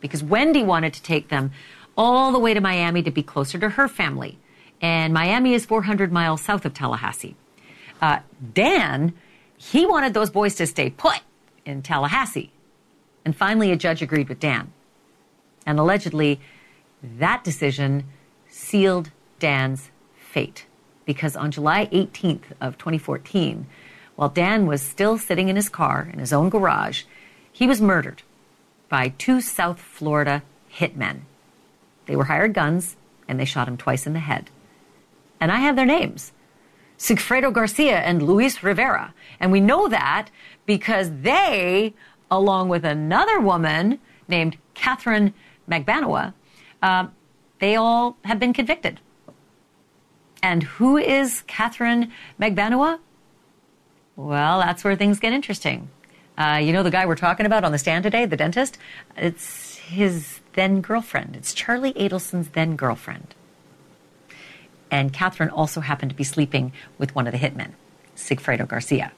because 0.00 0.22
Wendy 0.22 0.62
wanted 0.62 0.92
to 0.92 1.02
take 1.02 1.28
them 1.28 1.52
all 1.96 2.32
the 2.32 2.38
way 2.38 2.52
to 2.52 2.60
Miami 2.60 3.02
to 3.02 3.10
be 3.10 3.22
closer 3.22 3.58
to 3.58 3.70
her 3.70 3.88
family. 3.88 4.38
And 4.80 5.14
Miami 5.14 5.54
is 5.54 5.64
400 5.64 6.12
miles 6.12 6.42
south 6.42 6.64
of 6.64 6.74
Tallahassee. 6.74 7.36
Uh, 8.00 8.18
Dan, 8.52 9.14
he 9.56 9.86
wanted 9.86 10.12
those 10.12 10.30
boys 10.30 10.56
to 10.56 10.66
stay 10.66 10.90
put 10.90 11.20
in 11.64 11.82
Tallahassee. 11.82 12.50
And 13.24 13.36
finally, 13.36 13.70
a 13.70 13.76
judge 13.76 14.02
agreed 14.02 14.28
with 14.28 14.40
Dan. 14.40 14.72
And 15.64 15.78
allegedly, 15.78 16.40
that 17.02 17.44
decision 17.44 18.04
sealed 18.48 19.10
Dan's 19.38 19.90
fate 20.14 20.66
because 21.04 21.36
on 21.36 21.50
July 21.50 21.86
18th 21.86 22.44
of 22.60 22.78
2014, 22.78 23.66
while 24.16 24.28
Dan 24.28 24.66
was 24.66 24.82
still 24.82 25.18
sitting 25.18 25.48
in 25.48 25.56
his 25.56 25.68
car 25.68 26.08
in 26.12 26.18
his 26.18 26.32
own 26.32 26.48
garage, 26.48 27.04
he 27.50 27.66
was 27.66 27.80
murdered 27.80 28.22
by 28.88 29.08
two 29.08 29.40
South 29.40 29.80
Florida 29.80 30.42
hitmen. 30.74 31.20
They 32.06 32.16
were 32.16 32.24
hired 32.24 32.54
guns 32.54 32.96
and 33.28 33.38
they 33.38 33.44
shot 33.44 33.68
him 33.68 33.76
twice 33.76 34.06
in 34.06 34.12
the 34.12 34.18
head. 34.18 34.50
And 35.40 35.50
I 35.50 35.58
have 35.58 35.76
their 35.76 35.86
names. 35.86 36.32
Sigfredo 36.98 37.52
Garcia 37.52 37.98
and 37.98 38.22
Luis 38.22 38.62
Rivera. 38.62 39.12
And 39.40 39.50
we 39.50 39.60
know 39.60 39.88
that 39.88 40.28
because 40.66 41.10
they, 41.22 41.94
along 42.32 42.70
with 42.70 42.84
another 42.84 43.38
woman 43.38 44.00
named 44.26 44.56
Katherine 44.74 45.34
Magbanua, 45.70 46.32
uh, 46.82 47.06
they 47.58 47.76
all 47.76 48.16
have 48.24 48.40
been 48.40 48.54
convicted. 48.54 48.98
And 50.42 50.62
who 50.62 50.96
is 50.96 51.42
Katherine 51.42 52.10
Magbanua? 52.40 52.98
Well, 54.16 54.60
that's 54.60 54.82
where 54.82 54.96
things 54.96 55.20
get 55.20 55.32
interesting. 55.32 55.90
Uh, 56.36 56.58
you 56.62 56.72
know 56.72 56.82
the 56.82 56.90
guy 56.90 57.04
we're 57.04 57.14
talking 57.14 57.44
about 57.44 57.64
on 57.64 57.72
the 57.72 57.78
stand 57.78 58.02
today, 58.02 58.24
the 58.24 58.36
dentist? 58.36 58.78
It's 59.16 59.76
his 59.76 60.40
then 60.54 60.80
girlfriend. 60.80 61.36
It's 61.36 61.52
Charlie 61.52 61.92
Adelson's 61.92 62.48
then 62.48 62.76
girlfriend. 62.76 63.34
And 64.90 65.12
Katherine 65.12 65.50
also 65.50 65.80
happened 65.80 66.10
to 66.10 66.16
be 66.16 66.24
sleeping 66.24 66.72
with 66.98 67.14
one 67.14 67.26
of 67.26 67.32
the 67.32 67.38
hitmen, 67.38 67.72
Sigfredo 68.16 68.66
Garcia. 68.66 69.12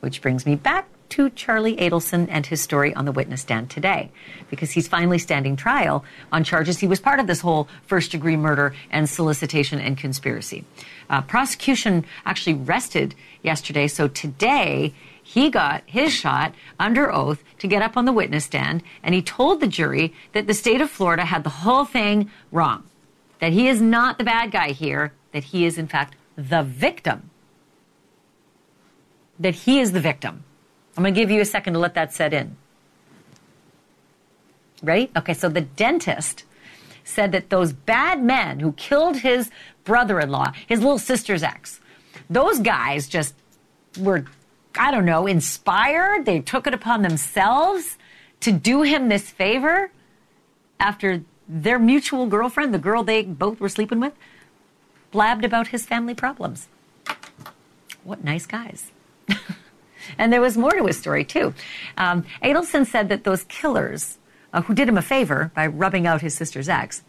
Which 0.00 0.20
brings 0.20 0.44
me 0.44 0.56
back 0.56 0.88
to 1.12 1.28
Charlie 1.30 1.76
Adelson 1.76 2.26
and 2.30 2.46
his 2.46 2.62
story 2.62 2.94
on 2.94 3.04
the 3.04 3.12
witness 3.12 3.42
stand 3.42 3.68
today, 3.68 4.10
because 4.48 4.70
he's 4.70 4.88
finally 4.88 5.18
standing 5.18 5.56
trial 5.56 6.04
on 6.32 6.42
charges 6.42 6.78
he 6.78 6.86
was 6.86 7.00
part 7.00 7.20
of 7.20 7.26
this 7.26 7.40
whole 7.40 7.68
first 7.86 8.10
degree 8.10 8.36
murder 8.36 8.74
and 8.90 9.08
solicitation 9.08 9.78
and 9.78 9.98
conspiracy. 9.98 10.64
Uh, 11.10 11.20
prosecution 11.20 12.06
actually 12.24 12.54
rested 12.54 13.14
yesterday, 13.42 13.86
so 13.86 14.08
today 14.08 14.94
he 15.22 15.50
got 15.50 15.82
his 15.84 16.12
shot 16.12 16.54
under 16.80 17.12
oath 17.12 17.44
to 17.58 17.68
get 17.68 17.82
up 17.82 17.96
on 17.98 18.06
the 18.06 18.12
witness 18.12 18.46
stand, 18.46 18.82
and 19.02 19.14
he 19.14 19.20
told 19.20 19.60
the 19.60 19.66
jury 19.66 20.14
that 20.32 20.46
the 20.46 20.54
state 20.54 20.80
of 20.80 20.90
Florida 20.90 21.26
had 21.26 21.44
the 21.44 21.50
whole 21.50 21.84
thing 21.84 22.30
wrong, 22.50 22.84
that 23.38 23.52
he 23.52 23.68
is 23.68 23.82
not 23.82 24.16
the 24.16 24.24
bad 24.24 24.50
guy 24.50 24.72
here, 24.72 25.12
that 25.32 25.44
he 25.44 25.66
is 25.66 25.76
in 25.76 25.86
fact 25.86 26.16
the 26.36 26.62
victim. 26.62 27.28
That 29.38 29.54
he 29.54 29.78
is 29.78 29.92
the 29.92 30.00
victim. 30.00 30.44
I'm 30.96 31.02
going 31.02 31.14
to 31.14 31.20
give 31.20 31.30
you 31.30 31.40
a 31.40 31.46
second 31.46 31.74
to 31.74 31.78
let 31.78 31.94
that 31.94 32.12
set 32.12 32.32
in. 32.32 32.56
Ready? 34.82 35.10
Okay, 35.16 35.34
so 35.34 35.48
the 35.48 35.60
dentist 35.60 36.44
said 37.04 37.32
that 37.32 37.50
those 37.50 37.72
bad 37.72 38.22
men 38.22 38.60
who 38.60 38.72
killed 38.72 39.18
his 39.18 39.50
brother 39.84 40.20
in 40.20 40.30
law, 40.30 40.52
his 40.66 40.80
little 40.80 40.98
sister's 40.98 41.42
ex, 41.42 41.80
those 42.28 42.58
guys 42.58 43.08
just 43.08 43.34
were, 43.98 44.26
I 44.76 44.90
don't 44.90 45.04
know, 45.04 45.26
inspired. 45.26 46.24
They 46.24 46.40
took 46.40 46.66
it 46.66 46.74
upon 46.74 47.02
themselves 47.02 47.96
to 48.40 48.52
do 48.52 48.82
him 48.82 49.08
this 49.08 49.30
favor 49.30 49.90
after 50.80 51.22
their 51.48 51.78
mutual 51.78 52.26
girlfriend, 52.26 52.74
the 52.74 52.78
girl 52.78 53.02
they 53.02 53.22
both 53.22 53.60
were 53.60 53.68
sleeping 53.68 54.00
with, 54.00 54.12
blabbed 55.10 55.44
about 55.44 55.68
his 55.68 55.86
family 55.86 56.14
problems. 56.14 56.68
What 58.04 58.24
nice 58.24 58.46
guys. 58.46 58.90
And 60.18 60.32
there 60.32 60.40
was 60.40 60.56
more 60.56 60.72
to 60.72 60.86
his 60.86 60.98
story, 60.98 61.24
too. 61.24 61.54
Um, 61.96 62.24
Adelson 62.42 62.86
said 62.86 63.08
that 63.08 63.24
those 63.24 63.44
killers, 63.44 64.18
uh, 64.52 64.62
who 64.62 64.74
did 64.74 64.88
him 64.88 64.98
a 64.98 65.02
favor 65.02 65.50
by 65.54 65.66
rubbing 65.66 66.06
out 66.06 66.20
his 66.20 66.34
sister's 66.34 66.68
ex, 66.68 67.02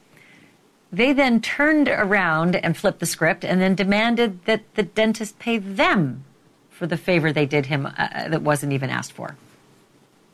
they 0.91 1.11
then 1.11 1.41
turned 1.41 1.87
around 1.87 2.55
and 2.55 2.77
flipped 2.77 2.99
the 2.99 3.05
script 3.05 3.43
and 3.43 3.59
then 3.59 3.73
demanded 3.73 4.45
that 4.45 4.61
the 4.75 4.83
dentist 4.83 5.39
pay 5.39 5.57
them 5.57 6.23
for 6.69 6.85
the 6.85 6.97
favor 6.97 7.31
they 7.31 7.47
did 7.47 7.65
him 7.65 7.85
uh, 7.85 8.29
that 8.29 8.43
wasn't 8.43 8.73
even 8.73 8.89
asked 8.89 9.11
for. 9.11 9.35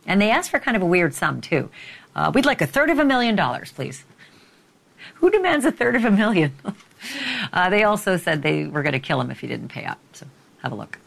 And 0.06 0.22
they 0.22 0.32
asked 0.32 0.50
for 0.50 0.60
kind 0.60 0.76
of 0.76 0.84
a 0.84 0.86
weird 0.86 1.14
sum, 1.14 1.40
too. 1.40 1.70
Uh, 2.16 2.32
we'd 2.34 2.46
like 2.46 2.62
a 2.62 2.68
third 2.68 2.90
of 2.90 3.00
a 3.00 3.06
million 3.06 3.36
dollars, 3.36 3.72
please. 3.72 4.04
Who 5.16 5.30
demands 5.30 5.66
a 5.66 5.72
third 5.72 5.96
of 5.96 6.06
a 6.06 6.12
million? 6.12 6.54
uh, 7.54 7.70
they 7.70 7.84
also 7.84 8.18
said 8.18 8.42
they 8.42 8.66
were 8.66 8.84
going 8.84 8.94
to 8.94 9.00
kill 9.00 9.22
him 9.22 9.32
if 9.32 9.40
he 9.40 9.48
didn't 9.48 9.70
pay 9.70 9.86
up. 9.86 10.00
So 10.14 10.26
have 10.62 10.72
a 10.72 10.76
look. 10.76 10.98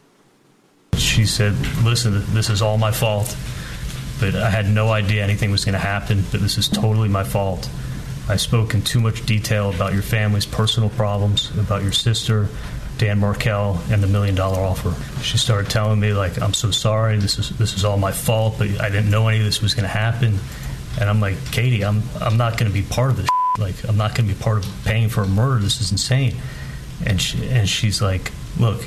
She 1.02 1.26
said, 1.26 1.54
Listen, 1.82 2.22
this 2.32 2.48
is 2.48 2.62
all 2.62 2.78
my 2.78 2.92
fault, 2.92 3.36
but 4.20 4.34
I 4.34 4.50
had 4.50 4.68
no 4.68 4.90
idea 4.90 5.22
anything 5.22 5.50
was 5.50 5.64
going 5.64 5.74
to 5.74 5.78
happen, 5.78 6.24
but 6.30 6.40
this 6.40 6.58
is 6.58 6.68
totally 6.68 7.08
my 7.08 7.24
fault. 7.24 7.68
I 8.28 8.36
spoke 8.36 8.72
in 8.74 8.82
too 8.82 9.00
much 9.00 9.26
detail 9.26 9.70
about 9.70 9.92
your 9.92 10.02
family's 10.02 10.46
personal 10.46 10.90
problems, 10.90 11.50
about 11.58 11.82
your 11.82 11.92
sister, 11.92 12.48
Dan 12.98 13.18
Markel 13.18 13.80
and 13.90 14.00
the 14.00 14.06
million 14.06 14.34
dollar 14.34 14.60
offer. 14.60 14.94
She 15.22 15.36
started 15.36 15.70
telling 15.70 15.98
me 15.98 16.12
like, 16.12 16.40
"I'm 16.40 16.54
so 16.54 16.70
sorry. 16.70 17.18
This 17.18 17.38
is 17.38 17.50
this 17.50 17.74
is 17.74 17.84
all 17.84 17.96
my 17.96 18.12
fault, 18.12 18.56
but 18.58 18.80
I 18.80 18.90
didn't 18.90 19.10
know 19.10 19.26
any 19.26 19.38
of 19.38 19.44
this 19.44 19.60
was 19.60 19.74
going 19.74 19.84
to 19.84 19.88
happen." 19.88 20.38
And 21.00 21.10
I'm 21.10 21.20
like, 21.20 21.34
"Katie, 21.50 21.84
I'm 21.84 22.02
I'm 22.20 22.36
not 22.36 22.58
going 22.58 22.70
to 22.70 22.72
be 22.72 22.82
part 22.82 23.10
of 23.10 23.16
this. 23.16 23.28
Like, 23.58 23.74
I'm 23.88 23.96
not 23.96 24.14
going 24.14 24.28
to 24.28 24.34
be 24.34 24.40
part 24.40 24.58
of 24.58 24.84
paying 24.84 25.08
for 25.08 25.22
a 25.22 25.28
murder. 25.28 25.58
This 25.60 25.80
is 25.80 25.90
insane." 25.90 26.36
And 27.04 27.20
she 27.20 27.48
and 27.48 27.68
she's 27.68 28.00
like, 28.00 28.30
"Look, 28.58 28.84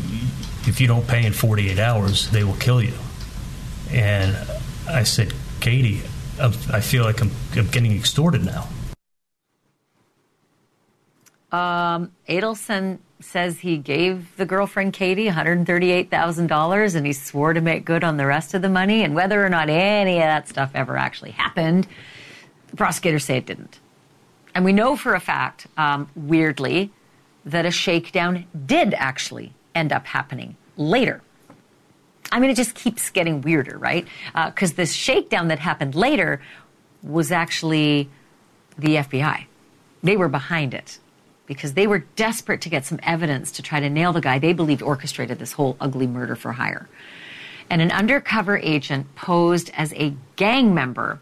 if 0.68 0.82
you 0.82 0.88
don't 0.88 1.08
pay 1.08 1.26
in 1.26 1.34
48 1.34 1.80
hours, 1.80 2.30
they 2.30 2.44
will 2.44 2.56
kill 2.56 2.82
you." 2.82 2.94
And 3.92 4.36
I 4.88 5.04
said, 5.04 5.34
"Katie, 5.60 6.02
I, 6.40 6.48
I 6.72 6.82
feel 6.82 7.04
like 7.04 7.22
I'm, 7.22 7.32
I'm 7.56 7.68
getting 7.68 7.96
extorted 7.96 8.46
now." 8.46 8.68
Um, 11.52 12.12
Adelson 12.28 13.00
says 13.22 13.60
he 13.60 13.78
gave 13.78 14.36
the 14.38 14.46
girlfriend 14.46 14.94
Katie 14.94 15.28
$138,000 15.28 16.96
and 16.96 17.06
he 17.06 17.14
swore 17.14 17.54
to 17.54 17.62
make 17.62 17.86
good 17.86 18.04
on 18.04 18.18
the 18.18 18.26
rest 18.26 18.54
of 18.54 18.62
the 18.62 18.70
money. 18.70 19.04
And 19.04 19.16
whether 19.16 19.44
or 19.46 19.50
not 19.50 19.70
any 19.70 20.18
of 20.18 20.24
that 20.24 20.50
stuff 20.50 20.72
ever 20.76 20.98
actually 20.98 21.32
happened, 21.32 21.88
the 22.68 22.76
prosecutors 22.76 23.24
say 23.24 23.38
it 23.38 23.46
didn't. 23.46 23.80
And 24.54 24.66
we 24.66 24.74
know 24.74 24.96
for 24.96 25.16
a 25.16 25.20
fact, 25.20 25.68
um, 25.78 26.10
weirdly, 26.16 26.92
that 27.46 27.66
a 27.66 27.72
shakedown 27.72 28.46
did 28.66 28.94
actually 28.94 29.54
end 29.76 29.92
up 29.92 30.06
happening 30.08 30.56
later. 30.78 31.22
I 32.32 32.40
mean, 32.40 32.50
it 32.50 32.56
just 32.56 32.76
keeps 32.76 33.10
getting 33.12 33.42
weirder, 33.42 33.78
right? 33.78 34.08
Because 34.34 34.72
uh, 34.72 34.76
this 34.78 34.94
shakedown 34.94 35.50
that 35.50 35.60
happened 35.60 35.96
later 35.96 36.42
was 37.04 37.32
actually 37.32 38.10
the 38.78 38.96
FBI. 38.96 39.46
They 40.02 40.18
were 40.18 40.28
behind 40.28 40.74
it 40.74 41.00
because 41.46 41.74
they 41.74 41.88
were 41.88 42.00
desperate 42.16 42.62
to 42.62 42.70
get 42.70 42.86
some 42.86 43.00
evidence 43.04 43.52
to 43.52 43.62
try 43.62 43.80
to 43.80 43.90
nail 43.90 44.12
the 44.12 44.22
guy 44.22 44.40
they 44.40 44.54
believed 44.54 44.82
orchestrated 44.82 45.38
this 45.38 45.54
whole 45.54 45.78
ugly 45.80 46.08
murder 46.08 46.36
for 46.36 46.54
hire. 46.54 46.90
And 47.70 47.82
an 47.82 47.92
undercover 47.92 48.58
agent 48.58 49.16
posed 49.16 49.72
as 49.76 49.94
a 49.94 50.14
gang 50.36 50.74
member, 50.74 51.20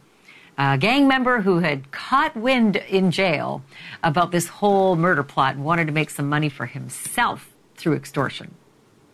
a 0.58 0.78
gang 0.78 1.08
member 1.08 1.42
who 1.42 1.60
had 1.60 1.92
caught 1.92 2.36
wind 2.36 2.78
in 2.78 3.12
jail 3.12 3.64
about 4.04 4.32
this 4.32 4.48
whole 4.48 4.96
murder 4.96 5.24
plot 5.24 5.56
and 5.56 5.66
wanted 5.66 5.88
to 5.88 5.94
make 5.94 6.10
some 6.10 6.30
money 6.30 6.50
for 6.50 6.66
himself 6.66 7.53
through 7.76 7.94
extortion. 7.96 8.54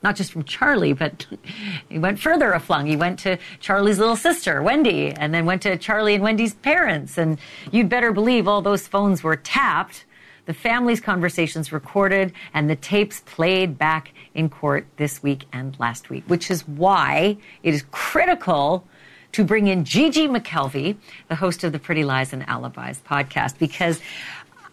Not 0.02 0.16
just 0.16 0.32
from 0.32 0.44
Charlie, 0.44 0.94
but 0.94 1.26
he 1.90 2.00
went 2.00 2.20
further 2.20 2.52
aflung. 2.52 2.88
He 2.88 2.96
went 2.96 3.20
to 3.20 3.38
Charlie's 3.60 4.00
little 4.00 4.16
sister, 4.16 4.62
Wendy, 4.62 5.12
and 5.12 5.34
then 5.34 5.46
went 5.46 5.62
to 5.64 5.78
Charlie 5.78 6.16
and 6.16 6.24
Wendy's 6.24 6.54
parents. 6.54 7.18
And 7.18 7.40
you'd 7.72 7.90
better 7.90 8.12
believe 8.12 8.48
all 8.48 8.62
those 8.62 8.88
phones 8.88 9.24
were 9.24 9.36
tapped 9.36 10.06
the 10.50 10.54
family's 10.56 11.00
conversations 11.00 11.72
recorded 11.72 12.34
and 12.56 12.68
the 12.68 12.76
tapes 12.76 13.20
played 13.20 13.78
back 13.78 14.12
in 14.34 14.50
court 14.50 14.88
this 14.98 15.22
week 15.22 15.46
and 15.54 15.80
last 15.80 16.10
week, 16.10 16.24
which 16.26 16.50
is 16.50 16.68
why 16.68 17.38
it 17.62 17.72
is 17.72 17.86
critical 17.92 18.84
to 19.32 19.44
bring 19.44 19.68
in 19.68 19.86
Gigi 19.86 20.28
McKelvey, 20.28 20.98
the 21.28 21.36
host 21.36 21.64
of 21.64 21.72
the 21.72 21.78
Pretty 21.78 22.04
Lies 22.04 22.34
and 22.34 22.44
Alibis 22.50 23.00
podcast, 23.08 23.60
because 23.60 24.02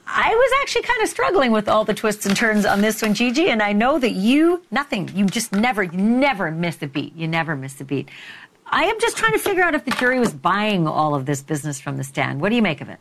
I 0.06 0.34
was 0.34 0.52
actually 0.62 0.82
kind 0.82 1.02
of 1.02 1.08
struggling 1.08 1.50
with 1.50 1.68
all 1.68 1.84
the 1.84 1.94
twists 1.94 2.26
and 2.26 2.36
turns 2.36 2.64
on 2.64 2.80
this 2.80 3.02
one, 3.02 3.12
Gigi, 3.12 3.48
and 3.48 3.60
I 3.60 3.72
know 3.72 3.98
that 3.98 4.12
you, 4.12 4.62
nothing, 4.70 5.10
you 5.14 5.26
just 5.26 5.52
never, 5.52 5.82
you 5.82 5.98
never 5.98 6.50
miss 6.50 6.80
a 6.82 6.86
beat. 6.86 7.14
You 7.16 7.26
never 7.26 7.56
miss 7.56 7.80
a 7.80 7.84
beat. 7.84 8.08
I 8.66 8.84
am 8.84 9.00
just 9.00 9.16
trying 9.16 9.32
to 9.32 9.38
figure 9.38 9.62
out 9.62 9.74
if 9.74 9.84
the 9.84 9.90
jury 9.92 10.20
was 10.20 10.32
buying 10.32 10.86
all 10.86 11.14
of 11.14 11.26
this 11.26 11.42
business 11.42 11.80
from 11.80 11.96
the 11.96 12.04
stand. 12.04 12.40
What 12.40 12.50
do 12.50 12.56
you 12.56 12.62
make 12.62 12.80
of 12.80 12.88
it? 12.88 12.98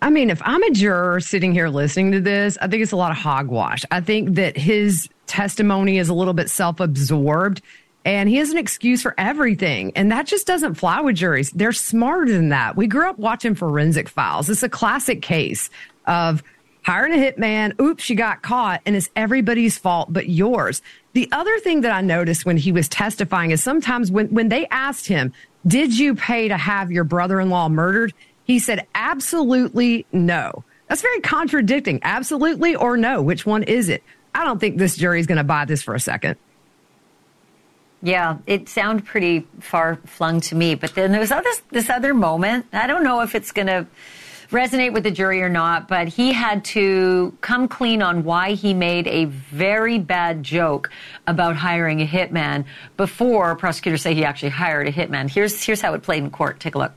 I 0.00 0.10
mean, 0.10 0.30
if 0.30 0.42
I'm 0.44 0.62
a 0.62 0.70
juror 0.70 1.20
sitting 1.20 1.52
here 1.52 1.68
listening 1.68 2.12
to 2.12 2.20
this, 2.20 2.58
I 2.60 2.66
think 2.66 2.82
it's 2.82 2.92
a 2.92 2.96
lot 2.96 3.12
of 3.12 3.18
hogwash. 3.18 3.84
I 3.90 4.00
think 4.00 4.34
that 4.34 4.56
his 4.56 5.08
testimony 5.26 5.98
is 5.98 6.08
a 6.08 6.14
little 6.14 6.34
bit 6.34 6.50
self 6.50 6.80
absorbed 6.80 7.62
and 8.04 8.28
he 8.28 8.36
has 8.36 8.50
an 8.50 8.58
excuse 8.58 9.02
for 9.02 9.14
everything. 9.16 9.92
And 9.94 10.10
that 10.10 10.26
just 10.26 10.46
doesn't 10.46 10.74
fly 10.74 11.00
with 11.00 11.16
juries. 11.16 11.50
They're 11.50 11.72
smarter 11.72 12.32
than 12.32 12.48
that. 12.48 12.76
We 12.76 12.86
grew 12.86 13.08
up 13.08 13.18
watching 13.18 13.54
forensic 13.54 14.08
files. 14.08 14.48
It's 14.50 14.62
a 14.62 14.68
classic 14.68 15.22
case 15.22 15.70
of 16.06 16.42
hiring 16.82 17.12
a 17.12 17.16
hitman. 17.16 17.80
Oops, 17.80 18.02
she 18.02 18.14
got 18.14 18.42
caught, 18.42 18.80
and 18.84 18.96
it's 18.96 19.08
everybody's 19.14 19.78
fault 19.78 20.12
but 20.12 20.28
yours. 20.28 20.82
The 21.12 21.28
other 21.32 21.58
thing 21.60 21.82
that 21.82 21.92
I 21.92 22.00
noticed 22.00 22.44
when 22.44 22.56
he 22.56 22.72
was 22.72 22.88
testifying 22.88 23.50
is 23.50 23.62
sometimes 23.62 24.10
when, 24.10 24.28
when 24.28 24.48
they 24.48 24.66
asked 24.68 25.06
him, 25.06 25.32
Did 25.66 25.96
you 25.96 26.14
pay 26.14 26.48
to 26.48 26.56
have 26.56 26.90
your 26.90 27.04
brother 27.04 27.40
in 27.40 27.50
law 27.50 27.68
murdered? 27.68 28.12
He 28.44 28.58
said, 28.58 28.86
Absolutely 28.94 30.06
no. 30.12 30.64
That's 30.88 31.02
very 31.02 31.20
contradicting. 31.20 32.00
Absolutely 32.02 32.74
or 32.74 32.96
no. 32.96 33.22
Which 33.22 33.46
one 33.46 33.62
is 33.62 33.88
it? 33.88 34.02
I 34.34 34.44
don't 34.44 34.58
think 34.58 34.78
this 34.78 34.96
jury's 34.96 35.26
going 35.26 35.38
to 35.38 35.44
buy 35.44 35.64
this 35.64 35.82
for 35.82 35.94
a 35.94 36.00
second. 36.00 36.36
Yeah, 38.02 38.38
it 38.46 38.68
sounded 38.68 39.06
pretty 39.06 39.46
far 39.60 39.96
flung 40.06 40.40
to 40.42 40.56
me. 40.56 40.74
But 40.74 40.94
then 40.94 41.12
there 41.12 41.20
was 41.20 41.30
this, 41.30 41.62
this 41.70 41.88
other 41.88 42.14
moment. 42.14 42.66
I 42.72 42.86
don't 42.88 43.04
know 43.04 43.20
if 43.20 43.34
it's 43.34 43.52
going 43.52 43.68
to 43.68 43.86
resonate 44.52 44.92
with 44.92 45.04
the 45.04 45.10
jury 45.10 45.40
or 45.40 45.48
not, 45.48 45.88
but 45.88 46.08
he 46.08 46.32
had 46.32 46.64
to 46.64 47.36
come 47.40 47.68
clean 47.68 48.02
on 48.02 48.24
why 48.24 48.52
he 48.52 48.74
made 48.74 49.06
a 49.06 49.24
very 49.24 49.98
bad 49.98 50.42
joke 50.42 50.90
about 51.26 51.56
hiring 51.56 52.02
a 52.02 52.06
hitman 52.06 52.64
before 52.96 53.56
prosecutors 53.56 54.02
say 54.02 54.14
he 54.14 54.24
actually 54.24 54.50
hired 54.50 54.88
a 54.88 54.92
hitman. 54.92 55.30
Here's 55.30 55.64
here's 55.64 55.80
how 55.80 55.94
it 55.94 56.02
played 56.02 56.22
in 56.22 56.30
court. 56.30 56.60
Take 56.60 56.74
a 56.74 56.78
look. 56.78 56.92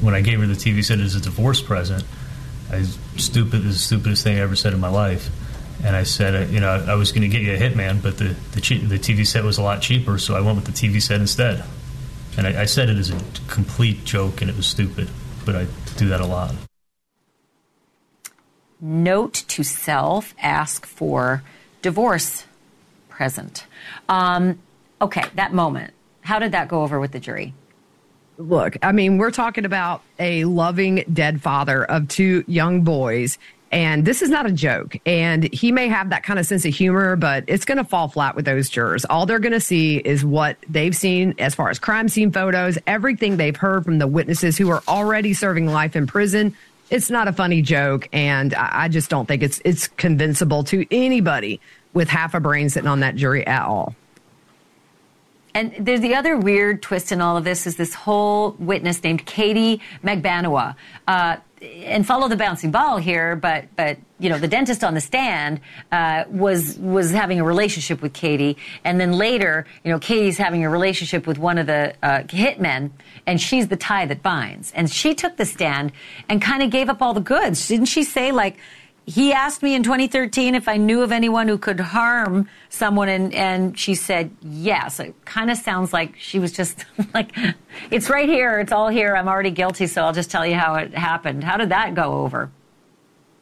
When 0.00 0.14
I 0.14 0.20
gave 0.20 0.40
her 0.40 0.46
the 0.46 0.54
TV 0.54 0.84
set 0.84 0.98
as 0.98 1.14
a 1.14 1.20
divorce 1.20 1.62
present, 1.62 2.04
I 2.70 2.78
was 2.78 2.98
stupid, 3.16 3.62
the 3.62 3.72
stupidest 3.72 4.24
thing 4.24 4.36
I 4.38 4.40
ever 4.40 4.56
said 4.56 4.72
in 4.72 4.80
my 4.80 4.88
life. 4.88 5.30
And 5.84 5.94
I 5.94 6.04
said, 6.04 6.34
uh, 6.34 6.52
you 6.52 6.60
know, 6.60 6.68
I 6.68 6.94
was 6.94 7.12
going 7.12 7.22
to 7.22 7.28
get 7.28 7.42
you 7.42 7.54
a 7.54 7.58
hitman, 7.58 8.02
but 8.02 8.18
the 8.18 8.34
the, 8.52 8.60
the 8.78 8.98
TV 8.98 9.26
set 9.26 9.44
was 9.44 9.58
a 9.58 9.62
lot 9.62 9.82
cheaper, 9.82 10.18
so 10.18 10.34
I 10.34 10.40
went 10.40 10.56
with 10.56 10.66
the 10.66 10.72
TV 10.72 11.00
set 11.00 11.20
instead. 11.20 11.64
And 12.36 12.46
I, 12.46 12.62
I 12.62 12.64
said 12.64 12.90
it 12.90 12.96
as 12.98 13.10
a 13.10 13.18
complete 13.48 14.04
joke, 14.04 14.40
and 14.40 14.50
it 14.50 14.56
was 14.56 14.66
stupid 14.66 15.08
but 15.46 15.56
I 15.56 15.66
do 15.96 16.08
that 16.08 16.20
a 16.20 16.26
lot. 16.26 16.54
Note 18.78 19.32
to 19.48 19.62
self 19.62 20.34
ask 20.42 20.84
for 20.84 21.42
divorce 21.80 22.44
present. 23.08 23.64
Um, 24.10 24.58
okay, 25.00 25.24
that 25.36 25.54
moment. 25.54 25.94
How 26.20 26.38
did 26.38 26.52
that 26.52 26.68
go 26.68 26.82
over 26.82 27.00
with 27.00 27.12
the 27.12 27.20
jury? 27.20 27.54
Look, 28.36 28.76
I 28.82 28.92
mean, 28.92 29.16
we're 29.16 29.30
talking 29.30 29.64
about 29.64 30.02
a 30.18 30.44
loving 30.44 31.04
dead 31.10 31.40
father 31.40 31.84
of 31.84 32.08
two 32.08 32.44
young 32.46 32.82
boys 32.82 33.38
and 33.72 34.04
this 34.04 34.22
is 34.22 34.30
not 34.30 34.46
a 34.46 34.52
joke. 34.52 34.96
And 35.06 35.52
he 35.52 35.72
may 35.72 35.88
have 35.88 36.10
that 36.10 36.22
kind 36.22 36.38
of 36.38 36.46
sense 36.46 36.64
of 36.64 36.74
humor, 36.74 37.16
but 37.16 37.44
it's 37.46 37.64
going 37.64 37.78
to 37.78 37.84
fall 37.84 38.08
flat 38.08 38.36
with 38.36 38.44
those 38.44 38.70
jurors. 38.70 39.04
All 39.06 39.26
they're 39.26 39.40
going 39.40 39.52
to 39.52 39.60
see 39.60 39.98
is 39.98 40.24
what 40.24 40.56
they've 40.68 40.94
seen 40.94 41.34
as 41.38 41.54
far 41.54 41.68
as 41.70 41.78
crime 41.78 42.08
scene 42.08 42.30
photos, 42.30 42.78
everything 42.86 43.36
they've 43.36 43.56
heard 43.56 43.84
from 43.84 43.98
the 43.98 44.06
witnesses 44.06 44.56
who 44.56 44.70
are 44.70 44.82
already 44.86 45.34
serving 45.34 45.66
life 45.66 45.96
in 45.96 46.06
prison. 46.06 46.56
It's 46.90 47.10
not 47.10 47.26
a 47.26 47.32
funny 47.32 47.62
joke, 47.62 48.08
and 48.12 48.54
I 48.54 48.86
just 48.86 49.10
don't 49.10 49.26
think 49.26 49.42
it's 49.42 49.60
it's 49.64 49.88
convincible 49.88 50.62
to 50.64 50.86
anybody 50.92 51.60
with 51.94 52.08
half 52.08 52.34
a 52.34 52.38
brain 52.38 52.70
sitting 52.70 52.88
on 52.88 53.00
that 53.00 53.16
jury 53.16 53.44
at 53.44 53.62
all. 53.62 53.96
And 55.56 55.74
there's 55.80 56.02
the 56.02 56.14
other 56.14 56.36
weird 56.36 56.82
twist 56.82 57.10
in 57.10 57.22
all 57.22 57.38
of 57.38 57.44
this 57.44 57.66
is 57.66 57.76
this 57.76 57.94
whole 57.94 58.50
witness 58.58 59.02
named 59.02 59.24
Katie 59.24 59.80
Magbanua. 60.04 60.76
Uh, 61.08 61.38
and 61.62 62.06
follow 62.06 62.28
the 62.28 62.36
bouncing 62.36 62.70
ball 62.70 62.98
here, 62.98 63.36
but 63.36 63.64
but 63.76 63.98
you 64.18 64.28
know 64.28 64.38
the 64.38 64.48
dentist 64.48 64.84
on 64.84 64.94
the 64.94 65.00
stand 65.00 65.60
uh, 65.90 66.24
was 66.28 66.78
was 66.78 67.10
having 67.10 67.40
a 67.40 67.44
relationship 67.44 68.02
with 68.02 68.12
Katie, 68.12 68.56
and 68.84 69.00
then 69.00 69.12
later 69.12 69.66
you 69.84 69.90
know 69.90 69.98
Katie's 69.98 70.36
having 70.36 70.64
a 70.64 70.70
relationship 70.70 71.26
with 71.26 71.38
one 71.38 71.58
of 71.58 71.66
the 71.66 71.94
uh, 72.02 72.22
hitmen, 72.24 72.90
and 73.26 73.40
she's 73.40 73.68
the 73.68 73.76
tie 73.76 74.06
that 74.06 74.22
binds. 74.22 74.72
And 74.72 74.90
she 74.90 75.14
took 75.14 75.36
the 75.36 75.46
stand 75.46 75.92
and 76.28 76.42
kind 76.42 76.62
of 76.62 76.70
gave 76.70 76.88
up 76.88 77.00
all 77.00 77.14
the 77.14 77.20
goods, 77.20 77.68
didn't 77.68 77.86
she? 77.86 78.04
Say 78.04 78.32
like 78.32 78.58
he 79.06 79.32
asked 79.32 79.62
me 79.62 79.74
in 79.76 79.84
2013 79.84 80.56
if 80.56 80.66
I 80.66 80.76
knew 80.76 81.02
of 81.02 81.12
anyone 81.12 81.46
who 81.46 81.58
could 81.58 81.78
harm 81.78 82.48
someone, 82.68 83.08
and, 83.08 83.32
and 83.32 83.78
she 83.78 83.94
said 83.94 84.32
yes. 84.42 84.98
It 84.98 85.14
kind 85.24 85.48
of 85.48 85.56
sounds 85.56 85.92
like 85.92 86.16
she 86.18 86.40
was 86.40 86.50
just 86.50 86.84
like, 87.14 87.30
it's 87.92 88.10
right 88.10 88.28
here, 88.28 88.58
it's 88.58 88.72
all 88.72 88.88
here, 88.88 89.14
I'm 89.14 89.28
already 89.28 89.52
guilty, 89.52 89.86
so 89.86 90.02
I'll 90.02 90.12
just 90.12 90.30
tell 90.30 90.44
you 90.44 90.56
how 90.56 90.74
it 90.74 90.92
happened. 90.92 91.44
How 91.44 91.56
did 91.56 91.68
that 91.68 91.94
go 91.94 92.20
over? 92.24 92.50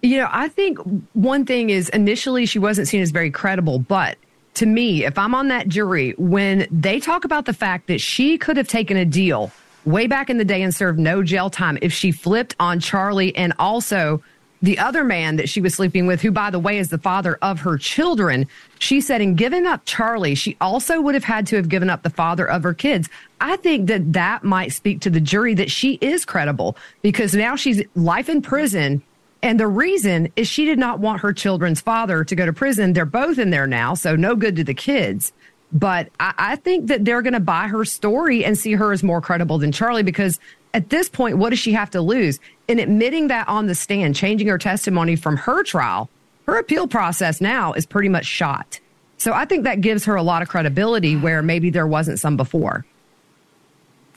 You 0.03 0.19
know, 0.19 0.29
I 0.31 0.49
think 0.49 0.79
one 1.15 1.47
thing 1.47 1.71
is 1.71 1.89
initially 1.89 2.45
she 2.45 2.59
wasn't 2.59 2.87
seen 2.89 3.01
as 3.01 3.11
very 3.11 3.31
credible, 3.31 3.79
but 3.79 4.19
to 4.55 4.67
me, 4.67 5.07
if 5.07 5.17
I'm 5.17 5.35
on 5.35 5.49
that 5.49 5.67
jury, 5.67 6.15
when 6.19 6.67
they 6.71 7.01
talk 7.01 7.25
about 7.25 7.47
the 7.47 7.55
fact 7.55 7.87
that 7.87 8.03
she 8.03 8.37
could 8.37 8.59
have 8.59 8.69
taken 8.69 8.99
a 8.99 9.07
deal 9.07 9.51
way 9.87 10.07
back 10.07 10.29
in 10.29 10.37
the 10.37 10.45
day 10.45 10.63
and 10.63 10.75
served 10.75 10.99
no 10.99 11.23
jail 11.23 11.49
time 11.49 11.79
if 11.81 11.93
she 11.93 12.13
flipped 12.13 12.55
on 12.61 12.81
Charlie 12.81 13.35
and 13.35 13.55
also 13.59 14.23
the 14.65 14.79
other 14.79 15.05
man 15.05 15.37
that 15.37 15.49
she 15.51 15.61
was 15.61 15.75
sleeping 15.75 16.07
with, 16.07 16.23
who, 16.23 16.31
by 16.31 16.49
the 16.49 16.59
way, 16.59 16.79
is 16.79 16.89
the 16.89 16.97
father 16.97 17.39
of 17.43 17.61
her 17.61 17.77
children, 17.77 18.47
she 18.79 18.99
said 18.99 19.21
in 19.21 19.35
giving 19.35 19.67
up 19.67 19.83
Charlie, 19.85 20.35
she 20.35 20.57
also 20.59 21.03
would 21.03 21.15
have 21.15 21.25
had 21.25 21.47
to 21.49 21.57
have 21.57 21.69
given 21.69 21.91
up 21.91 22.03
the 22.03 22.09
father 22.09 22.49
of 22.49 22.63
her 22.63 22.73
kids. 22.73 23.11
I 23.43 23.57
think 23.57 23.89
that 23.89 24.15
that 24.15 24.43
might 24.43 24.73
speak 24.73 25.03
to 25.03 25.11
the 25.11 25.21
jury 25.21 25.53
that 25.55 25.71
she 25.71 25.99
is 26.01 26.25
credible 26.25 26.79
because 27.03 27.35
now 27.35 27.57
she's 27.57 27.83
life 27.95 28.31
in 28.31 28.41
prison. 28.41 29.03
And 29.43 29.61
the 29.61 29.69
reason 29.69 30.33
is 30.35 30.49
she 30.49 30.65
did 30.65 30.79
not 30.79 30.99
want 30.99 31.21
her 31.21 31.35
children's 31.35 31.83
father 31.83 32.25
to 32.25 32.35
go 32.35 32.47
to 32.47 32.53
prison. 32.55 32.95
They're 32.95 33.05
both 33.05 33.39
in 33.39 33.51
there 33.51 33.67
now, 33.67 33.93
so 33.93 34.17
no 34.17 34.35
good 34.35 34.57
to 34.57 34.65
the 34.65 34.73
kids. 34.73 35.35
But 35.73 36.09
I, 36.19 36.33
I 36.39 36.57
think 36.57 36.87
that 36.87 37.05
they're 37.05 37.21
going 37.21 37.35
to 37.35 37.41
buy 37.41 37.67
her 37.67 37.85
story 37.85 38.47
and 38.47 38.57
see 38.57 38.73
her 38.73 38.93
as 38.93 39.03
more 39.03 39.21
credible 39.21 39.59
than 39.59 39.73
Charlie 39.73 40.03
because 40.03 40.41
at 40.75 40.91
this 40.91 41.09
point, 41.09 41.39
what 41.39 41.51
does 41.51 41.59
she 41.61 41.73
have 41.73 41.91
to 41.91 42.01
lose? 42.01 42.41
In 42.67 42.79
admitting 42.79 43.29
that 43.29 43.49
on 43.49 43.67
the 43.67 43.75
stand, 43.75 44.17
changing 44.17 44.49
her 44.49 44.59
testimony 44.59 45.17
from 45.17 45.37
her 45.37 45.63
trial, 45.63 46.09
her 46.47 46.59
appeal 46.59 46.87
process 46.87 47.41
now 47.41 47.73
is 47.73 47.87
pretty 47.87 48.09
much 48.09 48.25
shot. 48.25 48.81
So 49.19 49.33
I 49.33 49.45
think 49.45 49.65
that 49.65 49.81
gives 49.81 50.05
her 50.07 50.15
a 50.17 50.23
lot 50.23 50.43
of 50.43 50.49
credibility 50.49 51.17
where 51.17 51.43
maybe 51.43 51.71
there 51.71 51.87
wasn't 51.87 52.19
some 52.19 52.37
before. 52.37 52.85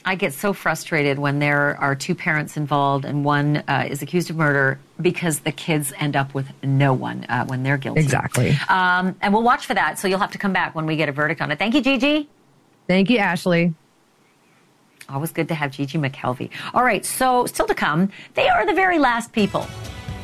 I 0.05 0.15
get 0.15 0.33
so 0.33 0.53
frustrated 0.53 1.19
when 1.19 1.39
there 1.39 1.75
are 1.81 1.93
two 1.93 2.15
parents 2.15 2.55
involved 2.55 3.03
and 3.03 3.25
one 3.25 3.57
uh, 3.67 3.87
is 3.89 4.01
accused 4.01 4.29
of 4.29 4.37
murder 4.37 4.79
because 5.01 5.39
the 5.39 5.51
kids 5.51 5.91
end 5.99 6.15
up 6.15 6.33
with 6.33 6.47
no 6.63 6.93
one 6.93 7.25
uh, 7.27 7.45
when 7.45 7.63
they're 7.63 7.77
guilty. 7.77 7.99
Exactly. 7.99 8.57
Um, 8.69 9.17
and 9.21 9.33
we'll 9.33 9.43
watch 9.43 9.65
for 9.65 9.73
that. 9.73 9.99
So 9.99 10.07
you'll 10.07 10.19
have 10.19 10.31
to 10.31 10.37
come 10.37 10.53
back 10.53 10.75
when 10.75 10.85
we 10.85 10.95
get 10.95 11.09
a 11.09 11.11
verdict 11.11 11.41
on 11.41 11.51
it. 11.51 11.59
Thank 11.59 11.75
you, 11.75 11.81
Gigi. 11.81 12.29
Thank 12.87 13.09
you, 13.09 13.17
Ashleigh. 13.17 13.73
Always 15.09 15.31
good 15.31 15.47
to 15.47 15.55
have 15.55 15.71
Gigi 15.71 15.97
McKelvey. 15.97 16.49
All 16.73 16.83
right, 16.83 17.05
so 17.05 17.45
still 17.45 17.65
to 17.67 17.73
come, 17.73 18.11
they 18.33 18.49
are 18.49 18.65
the 18.65 18.73
very 18.73 18.99
last 18.99 19.31
people, 19.31 19.65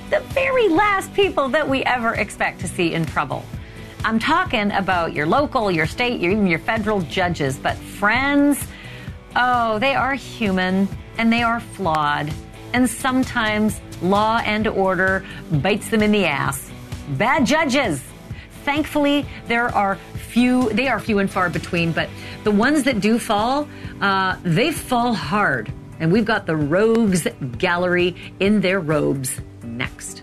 the 0.10 0.20
very 0.20 0.68
last 0.68 1.14
people 1.14 1.48
that 1.50 1.68
we 1.68 1.84
ever 1.86 2.16
expect 2.16 2.60
to 2.62 2.68
see 2.68 2.94
in 2.94 3.06
trouble. 3.06 3.46
I'm 4.04 4.20
talking 4.20 4.72
about 4.72 5.14
your 5.14 5.26
local, 5.26 5.72
your 5.72 5.86
state, 5.86 6.20
your, 6.20 6.34
even 6.34 6.48
your 6.48 6.60
federal 6.60 7.00
judges, 7.02 7.58
but 7.58 7.78
friends, 7.78 8.62
oh, 9.38 9.80
they 9.80 9.96
are 9.96 10.16
human 10.16 10.90
and 11.18 11.32
they 11.32 11.44
are 11.44 11.62
flawed. 11.62 12.34
And 12.74 12.90
sometimes 12.90 13.80
law 14.02 14.42
and 14.44 14.68
order 14.68 15.26
bites 15.62 15.88
them 15.88 16.02
in 16.02 16.12
the 16.12 16.26
ass. 16.26 16.70
Bad 17.12 17.46
judges. 17.46 18.04
Thankfully, 18.64 19.26
there 19.48 19.68
are 19.76 19.96
few, 20.16 20.70
they 20.70 20.88
are 20.88 21.00
few 21.00 21.20
and 21.20 21.30
far 21.30 21.50
between, 21.50 21.92
but 21.92 22.10
the 22.44 22.52
ones 22.52 22.84
that 22.84 23.00
do 23.00 23.20
fall, 23.20 23.68
uh, 24.02 24.38
they 24.44 24.72
fall 24.72 25.14
hard. 25.14 25.72
And 26.00 26.12
we've 26.12 26.26
got 26.26 26.46
the 26.46 26.56
Rogues 26.56 27.28
Gallery 27.58 28.16
in 28.40 28.62
their 28.62 28.80
robes 28.80 29.40
next. 29.64 30.23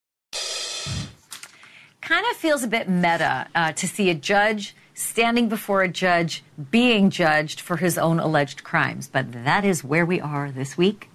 kind 2.01 2.25
of 2.29 2.37
feels 2.37 2.63
a 2.63 2.67
bit 2.67 2.89
meta 2.89 3.47
uh, 3.55 3.71
to 3.73 3.87
see 3.87 4.09
a 4.09 4.15
judge 4.15 4.75
standing 4.93 5.49
before 5.49 5.81
a 5.83 5.87
judge 5.87 6.43
being 6.69 7.09
judged 7.09 7.61
for 7.61 7.77
his 7.77 7.97
own 7.97 8.19
alleged 8.19 8.63
crimes. 8.63 9.07
But 9.07 9.31
that 9.43 9.63
is 9.63 9.83
where 9.83 10.05
we 10.05 10.19
are 10.19 10.51
this 10.51 10.77
week. 10.77 11.09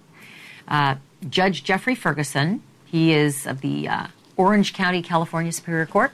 Uh, 0.67 0.95
judge 1.29 1.63
Jeffrey 1.63 1.95
Ferguson, 1.95 2.61
he 2.85 3.13
is 3.13 3.45
of 3.45 3.61
the 3.61 3.87
uh, 3.87 4.07
Orange 4.35 4.73
County, 4.73 5.01
California 5.01 5.51
Superior 5.51 5.85
Court, 5.85 6.11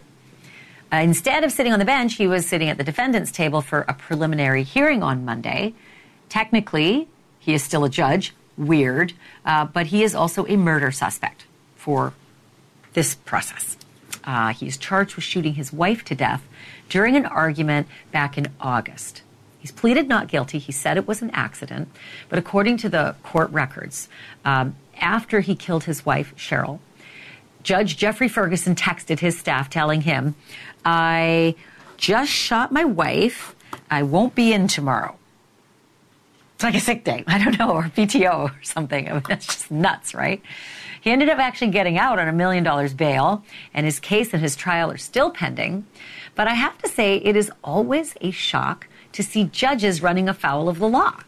Uh, 0.93 0.97
instead 0.97 1.43
of 1.43 1.51
sitting 1.51 1.73
on 1.73 1.79
the 1.79 1.85
bench, 1.85 2.17
he 2.17 2.27
was 2.27 2.45
sitting 2.45 2.69
at 2.69 2.77
the 2.77 2.83
defendant's 2.83 3.31
table 3.31 3.61
for 3.61 3.83
a 3.87 3.93
preliminary 3.95 4.63
hearing 4.63 5.01
on 5.01 5.25
Monday. 5.25 5.73
Technically, 6.29 7.07
he 7.39 7.55
is 7.55 7.63
still 7.63 7.83
a 7.83 7.89
judge. 7.89 8.33
Weird. 8.57 9.13
Uh, 9.43 9.65
but 9.65 9.87
he 9.87 10.03
is 10.03 10.13
also 10.13 10.45
a 10.45 10.55
murder 10.55 10.91
suspect 10.91 11.47
for 11.75 12.13
this 12.93 13.15
process. 13.15 13.75
Uh, 14.23 14.53
he's 14.53 14.77
charged 14.77 15.15
with 15.15 15.23
shooting 15.23 15.55
his 15.55 15.73
wife 15.73 16.03
to 16.05 16.15
death 16.15 16.47
during 16.89 17.15
an 17.15 17.25
argument 17.25 17.87
back 18.11 18.37
in 18.37 18.47
August. 18.59 19.21
He's 19.59 19.71
pleaded 19.71 20.07
not 20.07 20.27
guilty. 20.27 20.59
He 20.59 20.71
said 20.71 20.97
it 20.97 21.07
was 21.07 21.21
an 21.21 21.31
accident. 21.31 21.87
But 22.27 22.37
according 22.37 22.77
to 22.77 22.89
the 22.89 23.15
court 23.23 23.49
records, 23.51 24.09
um, 24.43 24.75
after 24.99 25.39
he 25.39 25.55
killed 25.55 25.85
his 25.85 26.05
wife, 26.05 26.35
Sheryl, 26.35 26.79
Judge 27.63 27.95
Jeffrey 27.95 28.27
Ferguson 28.27 28.75
texted 28.75 29.19
his 29.19 29.39
staff 29.39 29.69
telling 29.69 30.01
him, 30.01 30.35
I 30.83 31.55
just 31.95 32.31
shot 32.31 32.71
my 32.73 32.83
wife. 32.83 33.55
I 33.89 34.03
won't 34.03 34.35
be 34.35 34.51
in 34.51 34.67
tomorrow. 34.67 35.15
It's 36.55 36.63
like 36.63 36.75
a 36.75 36.79
sick 36.79 37.03
day. 37.03 37.23
I 37.27 37.43
don't 37.43 37.57
know, 37.57 37.71
or 37.71 37.83
PTO 37.83 38.51
or 38.51 38.63
something. 38.63 39.07
I 39.09 39.13
mean, 39.13 39.23
it's 39.29 39.45
just 39.45 39.71
nuts, 39.71 40.13
right? 40.13 40.41
He 41.03 41.11
ended 41.11 41.27
up 41.27 41.37
actually 41.37 41.71
getting 41.71 41.97
out 41.97 42.17
on 42.17 42.29
a 42.29 42.31
million 42.31 42.63
dollars 42.63 42.93
bail, 42.93 43.43
and 43.73 43.85
his 43.85 43.99
case 43.99 44.31
and 44.31 44.41
his 44.41 44.55
trial 44.55 44.89
are 44.89 44.97
still 44.97 45.31
pending. 45.31 45.85
But 46.33 46.47
I 46.47 46.53
have 46.53 46.77
to 46.77 46.87
say, 46.87 47.17
it 47.17 47.35
is 47.35 47.51
always 47.61 48.15
a 48.21 48.31
shock 48.31 48.87
to 49.11 49.21
see 49.21 49.43
judges 49.43 50.01
running 50.01 50.29
afoul 50.29 50.69
of 50.69 50.79
the 50.79 50.87
law. 50.87 51.19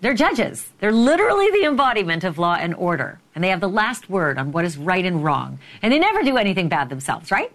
They're 0.00 0.14
judges. 0.14 0.70
They're 0.78 0.92
literally 0.92 1.50
the 1.50 1.66
embodiment 1.66 2.24
of 2.24 2.38
law 2.38 2.54
and 2.54 2.74
order. 2.74 3.20
And 3.34 3.44
they 3.44 3.50
have 3.50 3.60
the 3.60 3.68
last 3.68 4.08
word 4.08 4.38
on 4.38 4.50
what 4.50 4.64
is 4.64 4.78
right 4.78 5.04
and 5.04 5.22
wrong. 5.22 5.58
And 5.82 5.92
they 5.92 5.98
never 5.98 6.22
do 6.22 6.38
anything 6.38 6.70
bad 6.70 6.88
themselves, 6.88 7.30
right? 7.30 7.52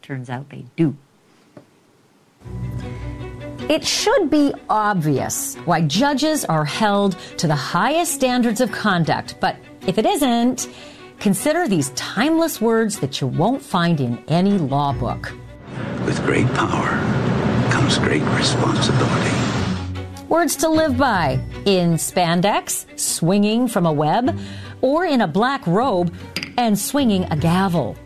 Turns 0.00 0.30
out 0.30 0.48
they 0.48 0.66
do. 0.76 0.96
It 3.68 3.84
should 3.84 4.30
be 4.30 4.54
obvious 4.70 5.56
why 5.64 5.80
judges 5.80 6.44
are 6.44 6.64
held 6.64 7.16
to 7.38 7.48
the 7.48 7.56
highest 7.56 8.12
standards 8.14 8.60
of 8.60 8.70
conduct, 8.70 9.34
but 9.40 9.56
if 9.88 9.98
it 9.98 10.06
isn't, 10.06 10.68
consider 11.18 11.66
these 11.66 11.90
timeless 11.90 12.60
words 12.60 13.00
that 13.00 13.20
you 13.20 13.26
won't 13.26 13.60
find 13.60 14.00
in 14.00 14.22
any 14.28 14.56
law 14.56 14.92
book. 14.92 15.32
With 16.04 16.24
great 16.24 16.46
power 16.54 16.90
comes 17.72 17.98
great 17.98 18.22
responsibility. 18.38 19.34
Words 20.28 20.54
to 20.56 20.68
live 20.68 20.96
by 20.96 21.40
in 21.64 21.94
spandex, 21.94 22.86
swinging 22.96 23.66
from 23.66 23.84
a 23.84 23.92
web, 23.92 24.38
or 24.80 25.06
in 25.06 25.22
a 25.22 25.26
black 25.26 25.66
robe 25.66 26.14
and 26.56 26.78
swinging 26.78 27.24
a 27.32 27.36
gavel. 27.36 27.96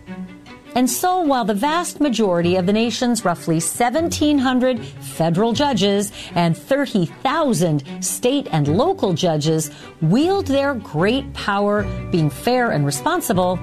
And 0.74 0.88
so, 0.88 1.20
while 1.20 1.44
the 1.44 1.54
vast 1.54 2.00
majority 2.00 2.56
of 2.56 2.66
the 2.66 2.72
nation's 2.72 3.24
roughly 3.24 3.56
1,700 3.56 4.78
federal 4.80 5.52
judges 5.52 6.12
and 6.34 6.56
30,000 6.56 7.82
state 8.04 8.48
and 8.52 8.68
local 8.68 9.12
judges 9.12 9.70
wield 10.00 10.46
their 10.46 10.74
great 10.74 11.32
power 11.34 11.82
being 12.10 12.30
fair 12.30 12.70
and 12.70 12.86
responsible, 12.86 13.58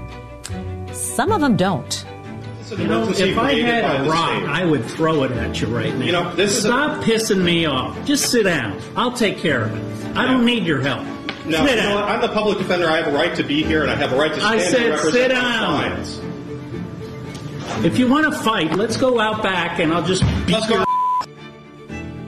some 0.92 1.32
of 1.32 1.42
them 1.42 1.56
don't. 1.56 2.06
You 2.72 2.88
know, 2.88 3.08
if 3.10 3.38
I 3.38 3.54
had 3.54 4.02
a 4.02 4.10
rock, 4.10 4.44
I 4.44 4.66
would 4.66 4.84
throw 4.84 5.24
it 5.24 5.32
at 5.32 5.62
you 5.62 5.68
right 5.68 5.96
now. 5.96 6.06
You 6.06 6.12
know, 6.12 6.36
this 6.36 6.64
Stop 6.64 7.02
pissing 7.02 7.42
me 7.42 7.66
off. 7.66 8.06
Just 8.06 8.30
sit 8.30 8.44
down. 8.44 8.82
I'll 8.98 9.14
take 9.14 9.38
care 9.38 9.64
of 9.64 9.74
it. 9.74 10.18
I 10.18 10.28
don't 10.28 10.44
need 10.46 10.66
your 10.66 10.82
help. 10.82 11.06
No, 11.46 11.66
sit 11.66 11.70
you 11.70 11.76
know 11.78 11.84
down. 11.84 11.96
what? 11.96 12.04
I'm 12.04 12.22
the 12.22 12.28
public 12.28 12.58
defender. 12.58 12.90
I 12.90 12.98
have 12.98 13.08
a 13.08 13.16
right 13.16 13.34
to 13.38 13.44
be 13.44 13.64
here, 13.64 13.84
and 13.84 13.92
I 13.92 13.96
have 13.96 14.12
a 14.12 14.18
right 14.18 14.34
to 14.34 14.40
stand 14.40 14.60
I 14.60 14.62
and 14.62 14.76
said 14.76 14.90
represent 14.90 15.14
sit 15.14 15.32
my 15.32 15.40
down. 15.40 16.37
Clients. 17.68 17.86
If 17.86 18.00
you 18.00 18.08
want 18.08 18.32
to 18.32 18.40
fight, 18.40 18.74
let's 18.76 18.98
go 18.98 19.20
out 19.20 19.44
back 19.44 19.80
and 19.80 19.94
I'll 19.94 20.06
just 20.06 20.24
beat 20.46 20.68
your 20.70 20.86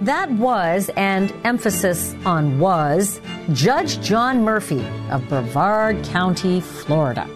That 0.01 0.31
was, 0.31 0.89
and 0.95 1.33
emphasis 1.43 2.15
on 2.25 2.59
was, 2.59 3.19
Judge 3.53 4.01
John 4.01 4.43
Murphy 4.43 4.83
of 5.09 5.27
Brevard 5.27 6.03
County, 6.05 6.61
Florida. 6.61 7.27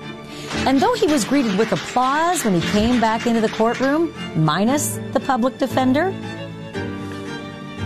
And 0.65 0.79
though 0.79 0.93
he 0.93 1.07
was 1.07 1.25
greeted 1.25 1.57
with 1.57 1.71
applause 1.71 2.45
when 2.45 2.53
he 2.53 2.61
came 2.71 3.01
back 3.01 3.25
into 3.25 3.41
the 3.41 3.49
courtroom, 3.49 4.13
minus 4.35 4.99
the 5.11 5.19
public 5.19 5.57
defender, 5.57 6.11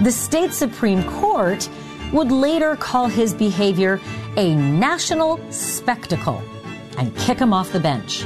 the 0.03 0.11
state 0.11 0.53
Supreme 0.53 1.03
Court 1.03 1.67
would 2.13 2.31
later 2.31 2.75
call 2.75 3.07
his 3.07 3.33
behavior 3.33 3.99
a 4.35 4.53
national 4.55 5.39
spectacle 5.51 6.41
and 6.97 7.15
kick 7.17 7.39
him 7.39 7.51
off 7.51 7.71
the 7.71 7.79
bench. 7.79 8.25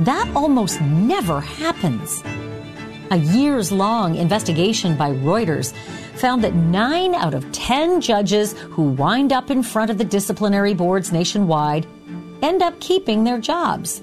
That 0.00 0.30
almost 0.34 0.80
never 0.80 1.40
happens. 1.40 2.22
A 3.10 3.16
years 3.16 3.70
long 3.70 4.14
investigation 4.14 4.96
by 4.96 5.10
Reuters 5.10 5.74
found 6.14 6.42
that 6.44 6.54
nine 6.54 7.14
out 7.14 7.34
of 7.34 7.50
10 7.52 8.00
judges 8.00 8.54
who 8.70 8.84
wind 8.84 9.34
up 9.34 9.50
in 9.50 9.62
front 9.62 9.90
of 9.90 9.98
the 9.98 10.04
disciplinary 10.04 10.72
boards 10.72 11.12
nationwide 11.12 11.86
end 12.40 12.62
up 12.62 12.80
keeping 12.80 13.22
their 13.22 13.38
jobs. 13.38 14.02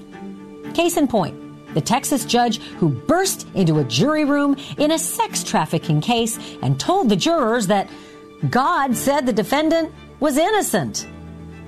Case 0.74 0.96
in 0.96 1.08
point, 1.08 1.34
the 1.74 1.80
Texas 1.80 2.24
judge 2.24 2.60
who 2.78 2.88
burst 2.88 3.48
into 3.54 3.80
a 3.80 3.84
jury 3.84 4.24
room 4.24 4.56
in 4.78 4.92
a 4.92 4.98
sex 4.98 5.42
trafficking 5.42 6.00
case 6.00 6.38
and 6.62 6.78
told 6.78 7.08
the 7.08 7.16
jurors 7.16 7.66
that 7.66 7.90
God 8.48 8.94
said 8.94 9.26
the 9.26 9.32
defendant 9.32 9.92
was 10.20 10.36
innocent. 10.38 11.08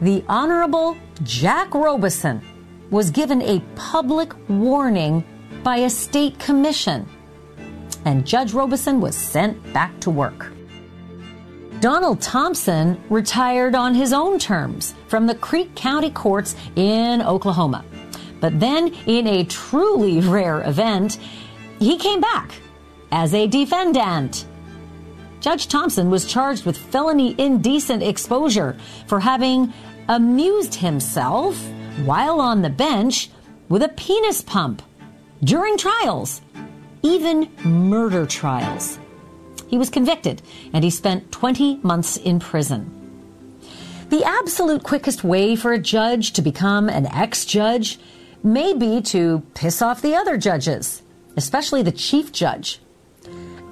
The 0.01 0.25
Honorable 0.29 0.97
Jack 1.25 1.75
Robison 1.75 2.41
was 2.93 3.11
given 3.11 3.41
a 3.43 3.59
public 3.75 4.33
warning 4.49 5.25
by 5.65 5.79
a 5.79 5.91
state 5.91 6.39
commission, 6.39 7.09
and 8.05 8.27
Judge 8.27 8.53
Robison 8.53 9.01
was 9.01 9.17
sent 9.17 9.73
back 9.73 9.99
to 10.01 10.11
work. 10.11 10.53
Donald 11.81 12.21
Thompson 12.21 13.03
retired 13.11 13.75
on 13.75 13.95
his 13.95 14.13
own 14.13 14.39
terms 14.39 14.95
from 15.09 15.27
the 15.27 15.35
Creek 15.35 15.75
County 15.75 16.11
courts 16.11 16.55
in 16.77 17.23
Oklahoma. 17.23 17.85
But 18.41 18.61
then, 18.61 18.95
in 19.07 19.27
a 19.27 19.45
truly 19.45 20.21
rare 20.37 20.63
event, 20.63 21.19
he 21.81 21.97
came 21.97 22.21
back 22.21 22.53
as 23.11 23.33
a 23.35 23.47
defendant. 23.47 24.45
Judge 25.41 25.67
Thompson 25.67 26.11
was 26.11 26.27
charged 26.27 26.67
with 26.67 26.77
felony 26.77 27.35
indecent 27.39 28.03
exposure 28.03 28.77
for 29.07 29.19
having 29.19 29.73
amused 30.09 30.75
himself 30.75 31.61
while 32.05 32.41
on 32.41 32.63
the 32.63 32.71
bench 32.71 33.31
with 33.69 33.83
a 33.83 33.89
penis 33.89 34.43
pump 34.43 34.83
during 35.45 35.77
trials, 35.77 36.41
even 37.03 37.51
murder 37.65 38.27
trials. 38.27 38.99
He 39.69 39.79
was 39.79 39.91
convicted 39.91 40.43
and 40.73 40.85
he 40.85 40.91
spent 40.91 41.33
20 41.33 41.81
months 41.83 42.17
in 42.17 42.41
prison. 42.41 42.99
The 44.11 44.25
absolute 44.25 44.83
quickest 44.83 45.25
way 45.25 45.57
for 45.57 45.73
a 45.73 45.79
judge 45.79 46.33
to 46.33 46.43
become 46.43 46.89
an 46.89 47.07
ex 47.07 47.47
judge 47.47 47.99
may 48.43 48.75
be 48.75 49.01
to 49.03 49.43
piss 49.55 49.81
off 49.81 50.03
the 50.03 50.15
other 50.15 50.37
judges, 50.37 51.03
especially 51.37 51.83
the 51.83 51.93
chief 51.93 52.33
judge. 52.33 52.81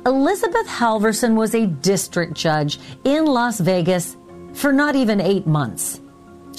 Elizabeth 0.07 0.67
Halverson 0.67 1.35
was 1.35 1.55
a 1.55 1.67
district 1.67 2.33
judge 2.33 2.79
in 3.05 3.27
Las 3.27 3.61
Vegas 3.61 4.17
for 4.55 4.73
not 4.73 4.97
even 4.97 5.21
eight 5.21 5.47
months. 5.47 6.00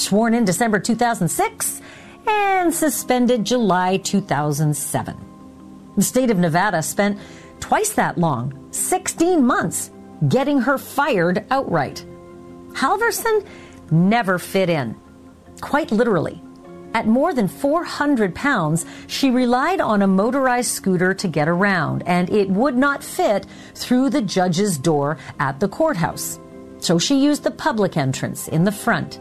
Sworn 0.02 0.34
in 0.34 0.46
December 0.46 0.80
2006 0.80 1.80
and 2.28 2.74
suspended 2.74 3.46
July 3.46 3.98
2007. 3.98 5.16
The 5.96 6.02
state 6.02 6.32
of 6.32 6.40
Nevada 6.40 6.82
spent 6.82 7.20
twice 7.60 7.92
that 7.94 8.18
long, 8.18 8.68
16 8.72 9.46
months, 9.46 9.92
getting 10.28 10.60
her 10.62 10.80
fired 10.80 11.46
outright. 11.52 12.04
Halverson 12.74 13.46
never 13.92 14.40
fit 14.40 14.70
in, 14.70 14.96
quite 15.62 15.92
literally. 15.92 16.42
At 16.96 17.08
more 17.08 17.34
than 17.34 17.48
400 17.48 18.34
pounds, 18.34 18.88
she 19.06 19.30
relied 19.30 19.80
on 19.82 20.02
a 20.02 20.08
motorized 20.08 20.72
scooter 20.72 21.14
to 21.14 21.28
get 21.28 21.48
around, 21.48 22.04
and 22.08 22.28
it 22.32 22.50
would 22.50 22.76
not 22.76 23.04
fit 23.04 23.46
through 23.76 24.10
the 24.10 24.22
judge's 24.22 24.80
door 24.80 25.18
at 25.40 25.60
the 25.60 25.70
courthouse. 25.70 26.40
So 26.80 26.98
she 26.98 27.24
used 27.24 27.44
the 27.44 27.52
public 27.52 27.96
entrance 27.96 28.48
in 28.48 28.64
the 28.64 28.72
front. 28.72 29.20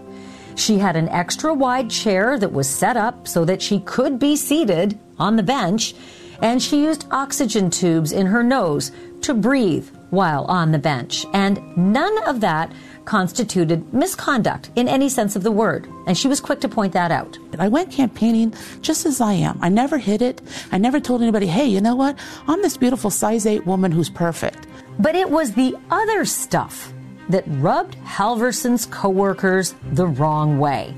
She 0.61 0.77
had 0.79 0.95
an 0.95 1.09
extra 1.09 1.55
wide 1.55 1.89
chair 1.89 2.39
that 2.39 2.53
was 2.53 2.69
set 2.69 2.95
up 2.95 3.27
so 3.27 3.47
that 3.47 3.63
she 3.63 3.81
could 3.81 4.19
be 4.19 4.37
seated 4.37 4.99
on 5.19 5.37
the 5.37 5.43
bench, 5.43 5.95
and 6.43 6.63
she 6.63 6.83
used 6.83 7.07
oxygen 7.11 7.71
tubes 7.71 8.13
in 8.13 8.27
her 8.27 8.43
nose 8.43 8.93
to 9.23 9.33
breathe 9.33 9.89
while 10.11 10.45
on 10.45 10.71
the 10.71 10.79
bench. 10.79 11.25
And 11.33 11.77
none 11.79 12.23
of 12.25 12.43
that 12.43 12.71
constituted 13.07 13.93
misconduct 13.95 14.71
in 14.77 14.87
any 14.87 15.09
sense 15.09 15.35
of 15.35 15.45
the 15.45 15.51
word. 15.51 15.89
And 16.07 16.17
she 16.17 16.29
was 16.29 16.43
quick 16.43 16.61
to 16.61 16.69
point 16.69 16.93
that 16.93 17.11
out. 17.11 17.39
I 17.59 17.69
went 17.69 17.91
campaigning 17.91 18.53
just 18.83 19.07
as 19.07 19.19
I 19.19 19.33
am. 19.33 19.59
I 19.63 19.71
never 19.71 19.97
hid 19.97 20.21
it. 20.21 20.43
I 20.73 20.77
never 20.77 21.01
told 21.01 21.23
anybody, 21.23 21.47
hey, 21.47 21.67
you 21.67 21.81
know 21.81 21.97
what? 21.97 22.19
I'm 22.47 22.61
this 22.61 22.77
beautiful 22.77 23.11
size 23.11 23.47
8 23.47 23.67
woman 23.67 23.93
who's 23.93 24.11
perfect. 24.11 24.67
But 24.99 25.15
it 25.15 25.31
was 25.31 25.53
the 25.53 25.75
other 25.91 26.27
stuff 26.27 26.93
that 27.31 27.45
rubbed 27.47 27.95
Halverson's 28.05 28.87
coworkers 28.87 29.75
the 29.93 30.07
wrong 30.07 30.59
way, 30.59 30.95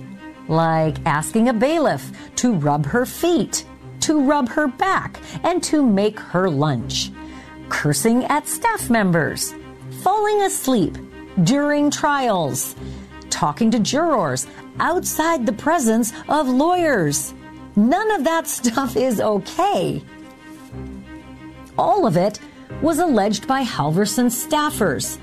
like 0.49 0.97
asking 1.07 1.49
a 1.49 1.53
bailiff 1.53 2.11
to 2.37 2.55
rub 2.55 2.87
her 2.87 3.07
feet 3.07 3.65
to 4.03 4.21
rub 4.21 4.49
her 4.49 4.67
back 4.67 5.19
and 5.45 5.63
to 5.63 5.85
make 5.85 6.19
her 6.19 6.51
lunch, 6.51 7.11
cursing 7.69 8.25
at 8.25 8.47
staff 8.47 8.91
members, 8.91 9.55
falling 10.03 10.43
asleep 10.43 10.99
during 11.45 11.91
trials, 11.91 12.75
talking 13.31 13.71
to 13.71 13.79
jurors 13.79 14.47
outside 14.81 15.47
the 15.47 15.53
presence 15.53 16.13
of 16.29 16.49
lawyers. 16.49 17.33
None 17.77 18.11
of 18.11 18.25
that 18.25 18.47
stuff 18.59 18.97
is 18.97 19.21
okay. 19.21 20.03
All 21.79 22.07
of 22.07 22.17
it 22.17 22.41
was 22.83 22.99
alleged 22.99 23.47
by 23.47 23.63
Halverson's 23.63 24.47
staffers. 24.47 25.19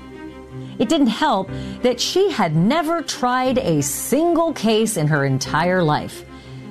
It 0.80 0.88
didn't 0.88 1.08
help 1.08 1.50
that 1.82 2.00
she 2.00 2.30
had 2.30 2.56
never 2.56 3.02
tried 3.02 3.58
a 3.58 3.82
single 3.82 4.54
case 4.54 4.96
in 4.96 5.06
her 5.08 5.26
entire 5.26 5.82
life. 5.82 6.24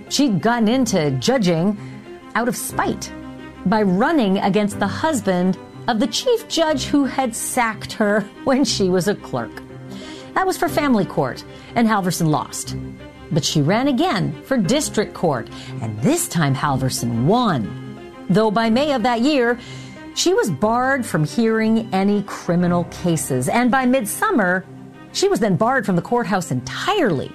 She'd 0.09 0.41
gotten 0.41 0.67
into 0.67 1.11
judging 1.11 1.77
out 2.33 2.47
of 2.47 2.57
spite 2.57 3.13
by 3.67 3.83
running 3.83 4.39
against 4.39 4.79
the 4.79 4.87
husband 4.87 5.59
of 5.87 5.99
the 5.99 6.07
chief 6.07 6.47
judge 6.47 6.85
who 6.85 7.05
had 7.05 7.35
sacked 7.35 7.93
her 7.93 8.21
when 8.45 8.65
she 8.65 8.89
was 8.89 9.07
a 9.07 9.13
clerk. 9.13 9.61
That 10.33 10.47
was 10.47 10.57
for 10.57 10.69
family 10.69 11.05
court, 11.05 11.43
and 11.75 11.87
Halverson 11.87 12.29
lost. 12.29 12.75
But 13.31 13.45
she 13.45 13.61
ran 13.61 13.87
again 13.87 14.41
for 14.43 14.57
district 14.57 15.13
court, 15.13 15.49
and 15.81 16.01
this 16.01 16.27
time 16.27 16.55
Halverson 16.55 17.25
won. 17.25 18.25
Though 18.27 18.49
by 18.49 18.71
May 18.71 18.93
of 18.93 19.03
that 19.03 19.21
year, 19.21 19.59
she 20.19 20.33
was 20.33 20.51
barred 20.51 21.05
from 21.05 21.23
hearing 21.23 21.87
any 21.93 22.23
criminal 22.23 22.83
cases, 22.91 23.47
and 23.47 23.71
by 23.71 23.85
midsummer, 23.85 24.65
she 25.13 25.29
was 25.29 25.39
then 25.39 25.55
barred 25.55 25.85
from 25.85 25.95
the 25.95 26.01
courthouse 26.01 26.51
entirely. 26.51 27.31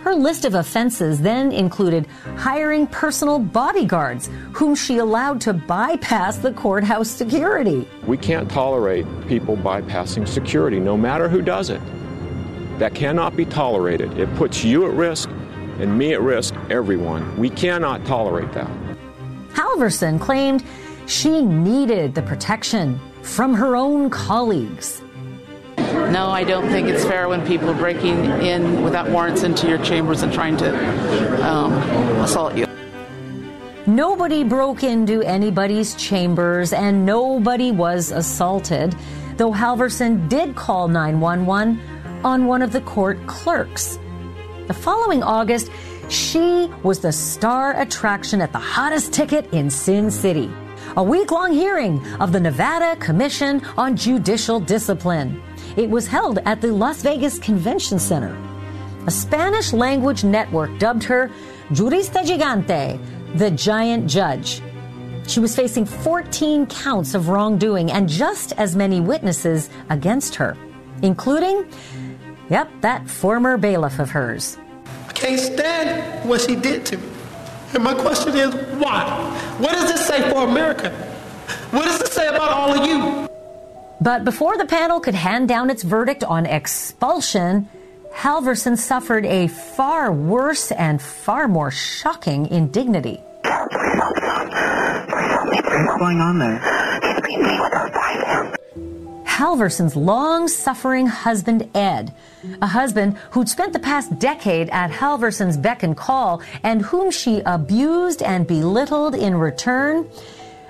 Her 0.00 0.14
list 0.14 0.44
of 0.44 0.54
offenses 0.54 1.22
then 1.22 1.50
included 1.50 2.06
hiring 2.36 2.86
personal 2.88 3.38
bodyguards, 3.38 4.28
whom 4.52 4.74
she 4.74 4.98
allowed 4.98 5.40
to 5.40 5.54
bypass 5.54 6.36
the 6.36 6.52
courthouse 6.52 7.08
security. 7.08 7.88
We 8.06 8.18
can't 8.18 8.50
tolerate 8.50 9.06
people 9.26 9.56
bypassing 9.56 10.28
security, 10.28 10.80
no 10.80 10.94
matter 10.94 11.26
who 11.26 11.40
does 11.40 11.70
it. 11.70 11.80
That 12.78 12.94
cannot 12.94 13.34
be 13.34 13.46
tolerated. 13.46 14.18
It 14.18 14.32
puts 14.34 14.62
you 14.62 14.86
at 14.86 14.92
risk 14.92 15.30
and 15.80 15.96
me 15.96 16.12
at 16.12 16.20
risk, 16.20 16.54
everyone. 16.68 17.34
We 17.38 17.48
cannot 17.48 18.04
tolerate 18.04 18.52
that. 18.52 18.70
Halverson 19.54 20.20
claimed 20.20 20.62
she 21.08 21.40
needed 21.40 22.14
the 22.14 22.20
protection 22.22 23.00
from 23.22 23.54
her 23.54 23.74
own 23.74 24.10
colleagues. 24.10 25.00
No, 25.78 26.28
I 26.30 26.44
don't 26.44 26.68
think 26.68 26.88
it's 26.88 27.04
fair 27.04 27.28
when 27.28 27.46
people 27.46 27.70
are 27.70 27.74
breaking 27.74 28.26
in 28.42 28.82
without 28.82 29.08
warrants 29.08 29.42
into 29.42 29.68
your 29.68 29.78
chambers 29.78 30.22
and 30.22 30.32
trying 30.32 30.58
to 30.58 31.46
um, 31.46 31.72
assault 32.20 32.54
you. 32.56 32.66
Nobody 33.86 34.44
broke 34.44 34.84
into 34.84 35.22
anybody's 35.22 35.94
chambers 35.94 36.74
and 36.74 37.06
nobody 37.06 37.72
was 37.72 38.10
assaulted, 38.10 38.94
though 39.38 39.52
Halverson 39.52 40.28
did 40.28 40.56
call 40.56 40.88
911 40.88 41.80
on 42.22 42.46
one 42.46 42.60
of 42.60 42.72
the 42.72 42.82
court 42.82 43.18
clerks. 43.26 43.98
The 44.66 44.74
following 44.74 45.22
August, 45.22 45.70
she 46.10 46.70
was 46.82 47.00
the 47.00 47.12
star 47.12 47.80
attraction 47.80 48.42
at 48.42 48.52
the 48.52 48.58
hottest 48.58 49.14
ticket 49.14 49.50
in 49.54 49.70
Sin 49.70 50.10
City 50.10 50.50
a 50.98 51.02
week 51.02 51.30
long 51.30 51.52
hearing 51.52 52.04
of 52.16 52.32
the 52.32 52.40
Nevada 52.40 52.96
Commission 52.96 53.64
on 53.76 53.96
Judicial 53.96 54.58
Discipline. 54.58 55.40
It 55.76 55.88
was 55.88 56.08
held 56.08 56.40
at 56.44 56.60
the 56.60 56.72
Las 56.72 57.02
Vegas 57.02 57.38
Convention 57.38 58.00
Center. 58.00 58.36
A 59.06 59.10
Spanish 59.12 59.72
language 59.72 60.24
network 60.24 60.76
dubbed 60.80 61.04
her 61.04 61.30
Jurista 61.68 62.24
Gigante, 62.24 62.98
the 63.38 63.48
giant 63.52 64.10
judge. 64.10 64.60
She 65.28 65.38
was 65.38 65.54
facing 65.54 65.86
14 65.86 66.66
counts 66.66 67.14
of 67.14 67.28
wrongdoing 67.28 67.92
and 67.92 68.08
just 68.08 68.50
as 68.58 68.74
many 68.74 69.00
witnesses 69.00 69.70
against 69.90 70.34
her, 70.34 70.56
including, 71.02 71.64
yep, 72.50 72.68
that 72.80 73.08
former 73.08 73.56
bailiff 73.56 74.00
of 74.00 74.10
hers. 74.10 74.58
I 75.08 75.12
can't 75.12 75.38
stand 75.38 76.28
what 76.28 76.40
she 76.40 76.56
did 76.56 76.84
to 76.86 76.96
me. 76.96 77.17
And 77.74 77.84
my 77.84 77.94
question 77.94 78.34
is, 78.36 78.54
why? 78.78 79.04
What 79.58 79.72
does 79.72 79.92
this 79.92 80.06
say 80.06 80.30
for 80.30 80.44
America? 80.44 80.90
What 81.70 81.84
does 81.84 81.98
this 81.98 82.12
say 82.12 82.26
about 82.28 82.50
all 82.50 82.78
of 82.78 82.86
you? 82.86 83.28
But 84.00 84.24
before 84.24 84.56
the 84.56 84.66
panel 84.66 85.00
could 85.00 85.14
hand 85.14 85.48
down 85.48 85.70
its 85.70 85.82
verdict 85.82 86.24
on 86.24 86.46
expulsion, 86.46 87.68
Halverson 88.14 88.78
suffered 88.78 89.26
a 89.26 89.48
far 89.48 90.12
worse 90.12 90.72
and 90.72 91.02
far 91.02 91.46
more 91.48 91.70
shocking 91.70 92.46
indignity. 92.46 93.20
What's 95.78 95.98
going 95.98 96.20
on 96.20 96.38
there? 96.38 96.77
Halverson's 99.38 99.94
long 99.94 100.48
suffering 100.48 101.06
husband, 101.06 101.70
Ed, 101.72 102.12
a 102.60 102.66
husband 102.66 103.16
who'd 103.30 103.48
spent 103.48 103.72
the 103.72 103.78
past 103.78 104.18
decade 104.18 104.68
at 104.70 104.90
Halverson's 104.90 105.56
beck 105.56 105.84
and 105.84 105.96
call 105.96 106.42
and 106.64 106.82
whom 106.82 107.12
she 107.12 107.40
abused 107.46 108.20
and 108.20 108.48
belittled 108.48 109.14
in 109.14 109.36
return. 109.36 110.10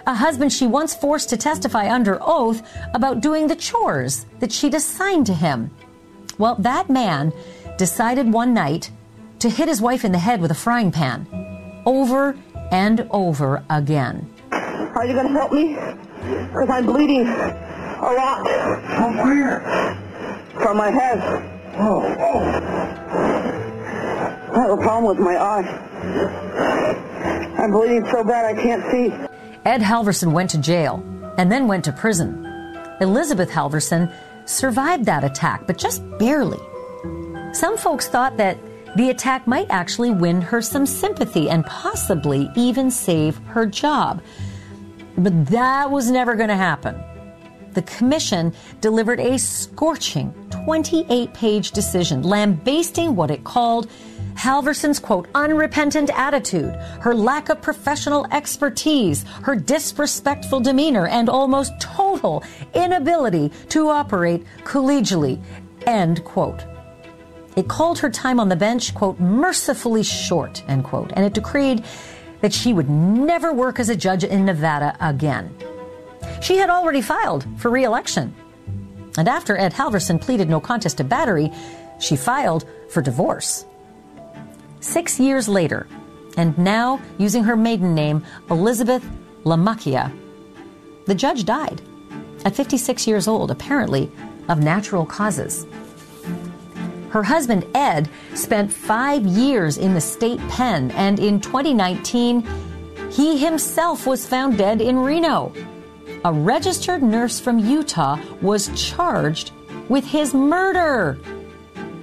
A 0.07 0.13
husband 0.13 0.53
she 0.53 0.67
once 0.67 0.95
forced 0.95 1.31
to 1.31 1.39
testify 1.39 1.91
under 1.91 2.19
oath 2.21 2.61
about 2.93 3.23
doing 3.23 3.47
the 3.47 3.57
chores 3.57 4.27
that 4.41 4.53
she'd 4.53 4.75
assigned 4.75 5.25
to 5.25 5.35
him. 5.35 5.71
Well, 6.37 6.57
that 6.57 6.91
man 6.91 7.33
decided 7.79 8.31
one 8.31 8.53
night 8.53 8.91
to 9.39 9.49
hit 9.49 9.69
his 9.69 9.81
wife 9.81 10.05
in 10.05 10.13
the 10.13 10.19
head 10.19 10.43
with 10.43 10.51
a 10.51 10.61
frying 10.67 10.93
pan 10.93 11.27
over 11.87 12.37
and 12.71 13.09
over 13.13 13.65
again. 13.71 14.29
Are 14.53 15.07
you 15.07 15.15
going 15.15 15.29
to 15.29 15.33
help 15.33 15.53
me? 15.53 15.73
Because 16.53 16.69
I'm 16.69 16.85
bleeding 16.85 17.25
a 18.01 18.13
lot. 18.13 18.47
From 18.97 19.17
where? 19.17 19.61
From 20.55 20.77
my 20.77 20.91
head. 20.91 21.21
Oh, 21.79 22.03
oh. 22.19 22.39
I 24.53 24.61
have 24.61 24.71
a 24.71 24.83
problem 24.83 25.05
with 25.05 25.19
my 25.19 25.37
eye. 25.37 25.65
I'm 27.59 27.71
bleeding 27.71 28.07
so 28.11 28.25
bad 28.25 28.57
I 28.57 28.61
can't 28.61 28.83
see. 28.91 29.13
Ed 29.65 29.81
Halverson 29.81 30.33
went 30.33 30.51
to 30.51 30.59
jail 30.59 31.03
and 31.39 31.51
then 31.53 31.69
went 31.69 31.85
to 31.85 31.93
prison. 31.93 32.45
Elizabeth 33.01 33.51
Halverson 33.51 34.13
survived 34.47 35.05
that 35.05 35.25
attack, 35.25 35.67
but 35.67 35.79
just 35.79 36.03
barely. 36.19 36.59
Some 37.53 37.77
folks 37.77 38.09
thought 38.09 38.37
that 38.39 38.59
the 38.97 39.11
attack 39.11 39.47
might 39.47 39.67
actually 39.71 40.11
win 40.11 40.41
her 40.41 40.63
some 40.63 40.87
sympathy 40.87 41.51
and 41.51 41.65
possibly 41.67 42.51
even 42.57 42.91
save 42.91 43.37
her 43.49 43.67
job. 43.67 44.23
But 45.17 45.47
that 45.47 45.91
was 45.91 46.11
never 46.11 46.35
going 46.35 46.49
to 46.49 46.57
happen 46.57 46.97
the 47.75 47.83
Commission 47.83 48.53
delivered 48.81 49.21
a 49.21 49.39
scorching 49.39 50.33
28 50.51 51.33
page 51.35 51.73
decision 51.73 52.23
lambasting 52.23 53.15
what 53.15 53.31
it 53.31 53.45
called 53.45 53.91
Halverson's 54.35 55.01
quote, 55.01 55.29
unrepentant 55.35 56.11
attitude, 56.15 56.73
her 57.01 57.13
lack 57.13 57.49
of 57.49 57.61
professional 57.61 58.25
expertise, 58.31 59.25
her 59.43 59.57
disrespectful 59.57 60.61
demeanor, 60.61 61.09
and 61.09 61.29
almost 61.29 61.73
total 61.81 62.45
inability 62.73 63.51
to 63.71 63.89
operate 63.89 64.45
collegially, 64.63 65.43
end 65.87 66.25
quote. 66.25 66.65
It 67.57 67.67
called 67.67 67.99
her 67.99 68.11
time 68.11 68.39
on 68.39 68.49
the 68.49 68.55
bench, 68.55 68.95
quote, 68.95 69.19
mercifully 69.19 70.05
short, 70.05 70.63
end 70.69 70.85
quote, 70.85 71.13
and 71.17 71.25
it 71.25 71.35
decreed 71.35 71.85
that 72.41 72.53
she 72.53 72.73
would 72.73 72.89
never 72.89 73.53
work 73.53 73.81
as 73.81 73.89
a 73.89 73.97
judge 73.97 74.23
in 74.23 74.45
Nevada 74.45 74.97
again. 75.01 75.53
She 76.41 76.57
had 76.57 76.71
already 76.71 77.01
filed 77.01 77.47
for 77.59 77.71
reelection. 77.71 78.35
And 79.17 79.29
after 79.29 79.57
Ed 79.57 79.73
Halverson 79.73 80.21
pleaded 80.21 80.49
no 80.49 80.61
contest 80.61 80.99
to 80.99 81.05
battery, 81.05 81.53
she 81.99 82.17
filed 82.17 82.65
for 82.91 83.03
divorce. 83.03 83.65
Six 84.81 85.19
years 85.19 85.49
later, 85.49 85.89
and 86.37 86.57
now 86.57 87.01
using 87.19 87.43
her 87.45 87.57
maiden 87.57 87.95
name, 87.95 88.25
Elizabeth 88.51 89.05
Lamacchia, 89.45 90.13
the 91.07 91.15
judge 91.15 91.45
died 91.45 91.83
at 92.45 92.55
56 92.55 93.07
years 93.07 93.27
old, 93.27 93.51
apparently 93.51 94.11
of 94.49 94.61
natural 94.61 95.05
causes. 95.05 95.67
Her 97.11 97.23
husband, 97.23 97.67
Ed, 97.75 98.09
spent 98.35 98.73
five 98.73 99.27
years 99.27 99.79
in 99.79 99.95
the 99.95 100.01
state 100.01 100.41
pen, 100.49 100.91
and 100.93 101.19
in 101.19 101.41
2019, 101.41 102.47
he 103.11 103.39
himself 103.39 104.07
was 104.07 104.27
found 104.27 104.59
dead 104.59 104.81
in 104.81 104.99
Reno 104.99 105.53
a 106.25 106.33
registered 106.33 107.03
nurse 107.03 107.41
from 107.41 107.59
Utah 107.59 108.19
was 108.43 108.71
charged 108.75 109.53
with 109.89 110.05
his 110.05 110.35
murder. 110.35 111.19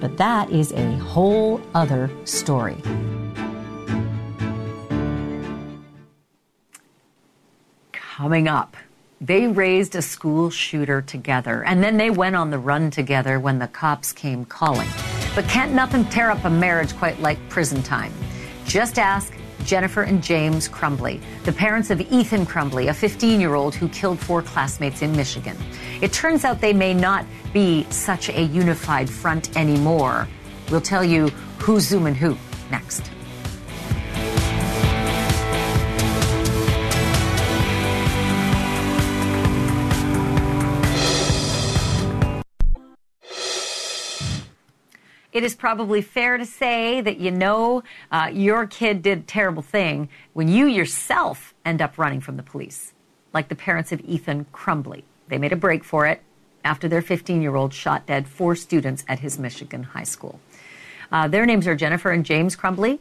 But 0.00 0.16
that 0.16 0.50
is 0.50 0.72
a 0.72 0.96
whole 0.98 1.60
other 1.74 2.10
story. 2.24 2.76
Coming 7.92 8.48
up, 8.48 8.76
they 9.20 9.46
raised 9.46 9.94
a 9.94 10.02
school 10.02 10.50
shooter 10.50 11.02
together, 11.02 11.64
and 11.64 11.82
then 11.82 11.96
they 11.96 12.10
went 12.10 12.36
on 12.36 12.50
the 12.50 12.58
run 12.58 12.90
together 12.90 13.40
when 13.40 13.58
the 13.58 13.68
cops 13.68 14.12
came 14.12 14.44
calling. 14.44 14.88
But 15.34 15.46
can't 15.48 15.72
nothing 15.72 16.04
tear 16.06 16.30
up 16.30 16.44
a 16.44 16.50
marriage 16.50 16.96
quite 16.96 17.20
like 17.20 17.38
prison 17.48 17.82
time? 17.82 18.12
Just 18.64 18.98
ask 18.98 19.34
Jennifer 19.64 20.02
and 20.02 20.22
James 20.22 20.68
Crumbley, 20.68 21.20
the 21.44 21.52
parents 21.52 21.90
of 21.90 22.00
Ethan 22.00 22.46
Crumbley, 22.46 22.88
a 22.88 22.94
15 22.94 23.40
year 23.40 23.54
old 23.54 23.74
who 23.74 23.88
killed 23.88 24.18
four 24.18 24.42
classmates 24.42 25.02
in 25.02 25.14
Michigan. 25.16 25.56
It 26.00 26.12
turns 26.12 26.44
out 26.44 26.60
they 26.60 26.72
may 26.72 26.94
not 26.94 27.24
be 27.52 27.86
such 27.90 28.28
a 28.28 28.42
unified 28.42 29.08
front 29.08 29.56
anymore. 29.56 30.28
We'll 30.70 30.80
tell 30.80 31.04
you 31.04 31.28
who's 31.58 31.88
zooming 31.88 32.14
who 32.14 32.36
next. 32.70 33.10
It 45.36 45.44
is 45.44 45.54
probably 45.54 46.00
fair 46.00 46.38
to 46.38 46.46
say 46.46 47.02
that 47.02 47.20
you 47.20 47.30
know 47.30 47.82
uh, 48.10 48.30
your 48.32 48.66
kid 48.66 49.02
did 49.02 49.18
a 49.18 49.22
terrible 49.24 49.60
thing 49.60 50.08
when 50.32 50.48
you 50.48 50.64
yourself 50.64 51.52
end 51.62 51.82
up 51.82 51.98
running 51.98 52.22
from 52.22 52.38
the 52.38 52.42
police, 52.42 52.94
like 53.34 53.48
the 53.48 53.54
parents 53.54 53.92
of 53.92 54.00
Ethan 54.00 54.46
Crumbley. 54.54 55.02
They 55.28 55.36
made 55.36 55.52
a 55.52 55.56
break 55.56 55.84
for 55.84 56.06
it 56.06 56.22
after 56.64 56.88
their 56.88 57.02
15 57.02 57.42
year 57.42 57.54
old 57.54 57.74
shot 57.74 58.06
dead 58.06 58.26
four 58.26 58.56
students 58.56 59.04
at 59.08 59.18
his 59.18 59.38
Michigan 59.38 59.82
high 59.82 60.04
school. 60.04 60.40
Uh, 61.12 61.28
their 61.28 61.44
names 61.44 61.66
are 61.66 61.76
Jennifer 61.76 62.12
and 62.12 62.24
James 62.24 62.56
Crumbley, 62.56 62.98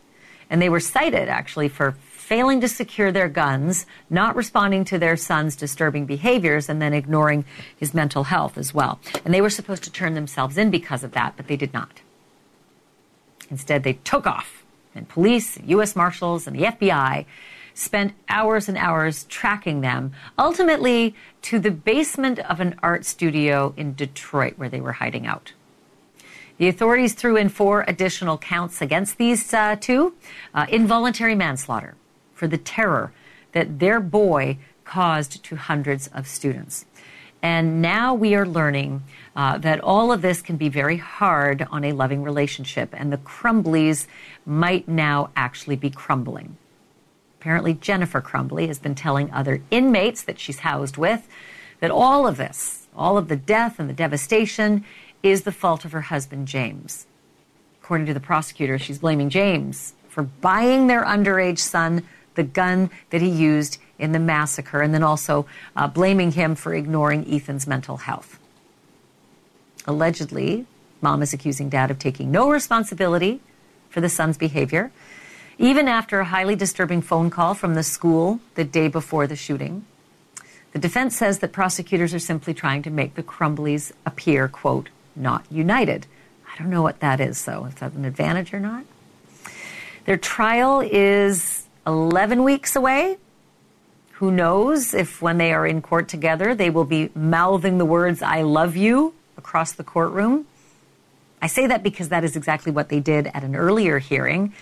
and 0.49 0.61
they 0.61 0.67
were 0.67 0.81
cited 0.81 1.29
actually 1.29 1.69
for 1.69 1.93
failing 2.11 2.59
to 2.59 2.67
secure 2.67 3.13
their 3.13 3.29
guns, 3.29 3.85
not 4.09 4.35
responding 4.35 4.83
to 4.83 4.99
their 4.99 5.15
son's 5.15 5.55
disturbing 5.55 6.05
behaviors, 6.05 6.67
and 6.67 6.81
then 6.81 6.93
ignoring 6.93 7.45
his 7.77 7.93
mental 7.93 8.25
health 8.25 8.57
as 8.57 8.73
well. 8.73 8.99
And 9.23 9.33
they 9.33 9.39
were 9.39 9.49
supposed 9.49 9.85
to 9.85 9.89
turn 9.89 10.15
themselves 10.15 10.57
in 10.57 10.69
because 10.69 11.05
of 11.05 11.13
that, 11.13 11.37
but 11.37 11.47
they 11.47 11.55
did 11.55 11.73
not. 11.73 12.01
Instead, 13.49 13.83
they 13.83 13.93
took 13.93 14.25
off, 14.25 14.63
and 14.93 15.07
police, 15.07 15.59
U.S. 15.65 15.95
Marshals, 15.95 16.47
and 16.47 16.55
the 16.55 16.63
FBI 16.63 17.25
spent 17.73 18.13
hours 18.29 18.69
and 18.69 18.77
hours 18.77 19.25
tracking 19.25 19.81
them, 19.81 20.13
ultimately 20.39 21.13
to 21.41 21.59
the 21.59 21.71
basement 21.71 22.39
of 22.39 22.59
an 22.59 22.75
art 22.81 23.05
studio 23.05 23.73
in 23.77 23.93
Detroit 23.93 24.53
where 24.57 24.69
they 24.69 24.79
were 24.79 24.93
hiding 24.93 25.27
out. 25.27 25.53
The 26.57 26.69
authorities 26.69 27.13
threw 27.13 27.35
in 27.35 27.49
four 27.49 27.83
additional 27.87 28.37
counts 28.37 28.81
against 28.81 29.17
these 29.17 29.53
uh, 29.53 29.75
two 29.75 30.13
uh, 30.53 30.65
involuntary 30.69 31.35
manslaughter 31.35 31.95
for 32.33 32.47
the 32.47 32.57
terror 32.57 33.11
that 33.51 33.79
their 33.79 33.99
boy 33.99 34.57
caused 34.85 35.43
to 35.43 35.55
hundreds 35.57 36.07
of 36.07 36.27
students. 36.27 36.85
And 37.41 37.81
now 37.81 38.13
we 38.13 38.33
are 38.35 38.45
learning 38.45 39.03
uh, 39.35 39.57
that 39.57 39.81
all 39.81 40.11
of 40.11 40.21
this 40.21 40.41
can 40.41 40.57
be 40.57 40.69
very 40.69 40.97
hard 40.97 41.67
on 41.69 41.83
a 41.83 41.91
loving 41.91 42.23
relationship, 42.23 42.89
and 42.93 43.11
the 43.11 43.17
Crumbleys 43.17 44.07
might 44.45 44.87
now 44.87 45.29
actually 45.35 45.75
be 45.75 45.89
crumbling. 45.89 46.57
Apparently, 47.39 47.73
Jennifer 47.73 48.21
Crumbley 48.21 48.67
has 48.67 48.79
been 48.79 48.95
telling 48.95 49.31
other 49.31 49.61
inmates 49.69 50.23
that 50.23 50.39
she's 50.39 50.59
housed 50.59 50.97
with 50.97 51.27
that 51.79 51.91
all 51.91 52.25
of 52.25 52.37
this, 52.37 52.87
all 52.95 53.17
of 53.17 53.27
the 53.27 53.35
death 53.35 53.79
and 53.79 53.89
the 53.89 53.93
devastation, 53.93 54.85
is 55.21 55.43
the 55.43 55.51
fault 55.51 55.85
of 55.85 55.91
her 55.91 56.01
husband, 56.01 56.47
James. 56.47 57.05
According 57.81 58.07
to 58.07 58.13
the 58.13 58.19
prosecutor, 58.19 58.79
she's 58.79 58.99
blaming 58.99 59.29
James 59.29 59.93
for 60.07 60.23
buying 60.23 60.87
their 60.87 61.03
underage 61.03 61.59
son 61.59 62.03
the 62.35 62.43
gun 62.43 62.89
that 63.09 63.21
he 63.21 63.29
used 63.29 63.79
in 63.97 64.11
the 64.11 64.19
massacre, 64.19 64.81
and 64.81 64.93
then 64.93 65.03
also 65.03 65.45
uh, 65.75 65.87
blaming 65.87 66.31
him 66.31 66.55
for 66.55 66.73
ignoring 66.73 67.31
Ethan's 67.33 67.65
mental 67.65 67.97
health. 67.97 68.39
Allegedly, 69.87 70.65
mom 71.01 71.21
is 71.21 71.33
accusing 71.33 71.69
dad 71.69 71.91
of 71.91 71.99
taking 71.99 72.31
no 72.31 72.49
responsibility 72.49 73.39
for 73.89 74.01
the 74.01 74.09
son's 74.09 74.37
behavior, 74.37 74.91
even 75.57 75.87
after 75.87 76.19
a 76.19 76.25
highly 76.25 76.55
disturbing 76.55 77.01
phone 77.01 77.29
call 77.29 77.53
from 77.53 77.75
the 77.75 77.83
school 77.83 78.39
the 78.55 78.63
day 78.63 78.87
before 78.87 79.27
the 79.27 79.35
shooting. 79.35 79.85
The 80.73 80.79
defense 80.79 81.15
says 81.15 81.39
that 81.39 81.53
prosecutors 81.53 82.13
are 82.13 82.19
simply 82.19 82.53
trying 82.53 82.81
to 82.83 82.89
make 82.89 83.15
the 83.15 83.23
Crumbleys 83.23 83.93
appear, 84.05 84.47
quote, 84.47 84.89
not 85.15 85.45
united. 85.49 86.07
I 86.51 86.57
don't 86.57 86.69
know 86.69 86.81
what 86.81 86.99
that 86.99 87.21
is, 87.21 87.45
though, 87.45 87.65
if 87.65 87.75
that's 87.75 87.95
an 87.95 88.03
advantage 88.03 88.53
or 88.53 88.59
not. 88.59 88.83
Their 90.05 90.17
trial 90.17 90.81
is 90.81 91.65
11 91.87 92.43
weeks 92.43 92.75
away. 92.75 93.17
Who 94.13 94.31
knows 94.31 94.93
if 94.93 95.21
when 95.21 95.37
they 95.37 95.53
are 95.53 95.65
in 95.65 95.81
court 95.81 96.09
together, 96.09 96.55
they 96.55 96.69
will 96.69 96.85
be 96.85 97.09
mouthing 97.15 97.77
the 97.77 97.85
words, 97.85 98.21
I 98.21 98.41
love 98.41 98.75
you 98.75 99.13
across 99.37 99.73
the 99.73 99.83
courtroom. 99.83 100.45
I 101.41 101.47
say 101.47 101.67
that 101.67 101.83
because 101.83 102.09
that 102.09 102.23
is 102.23 102.35
exactly 102.35 102.71
what 102.71 102.89
they 102.89 102.99
did 102.99 103.27
at 103.27 103.43
an 103.43 103.55
earlier 103.55 103.99
hearing 103.99 104.53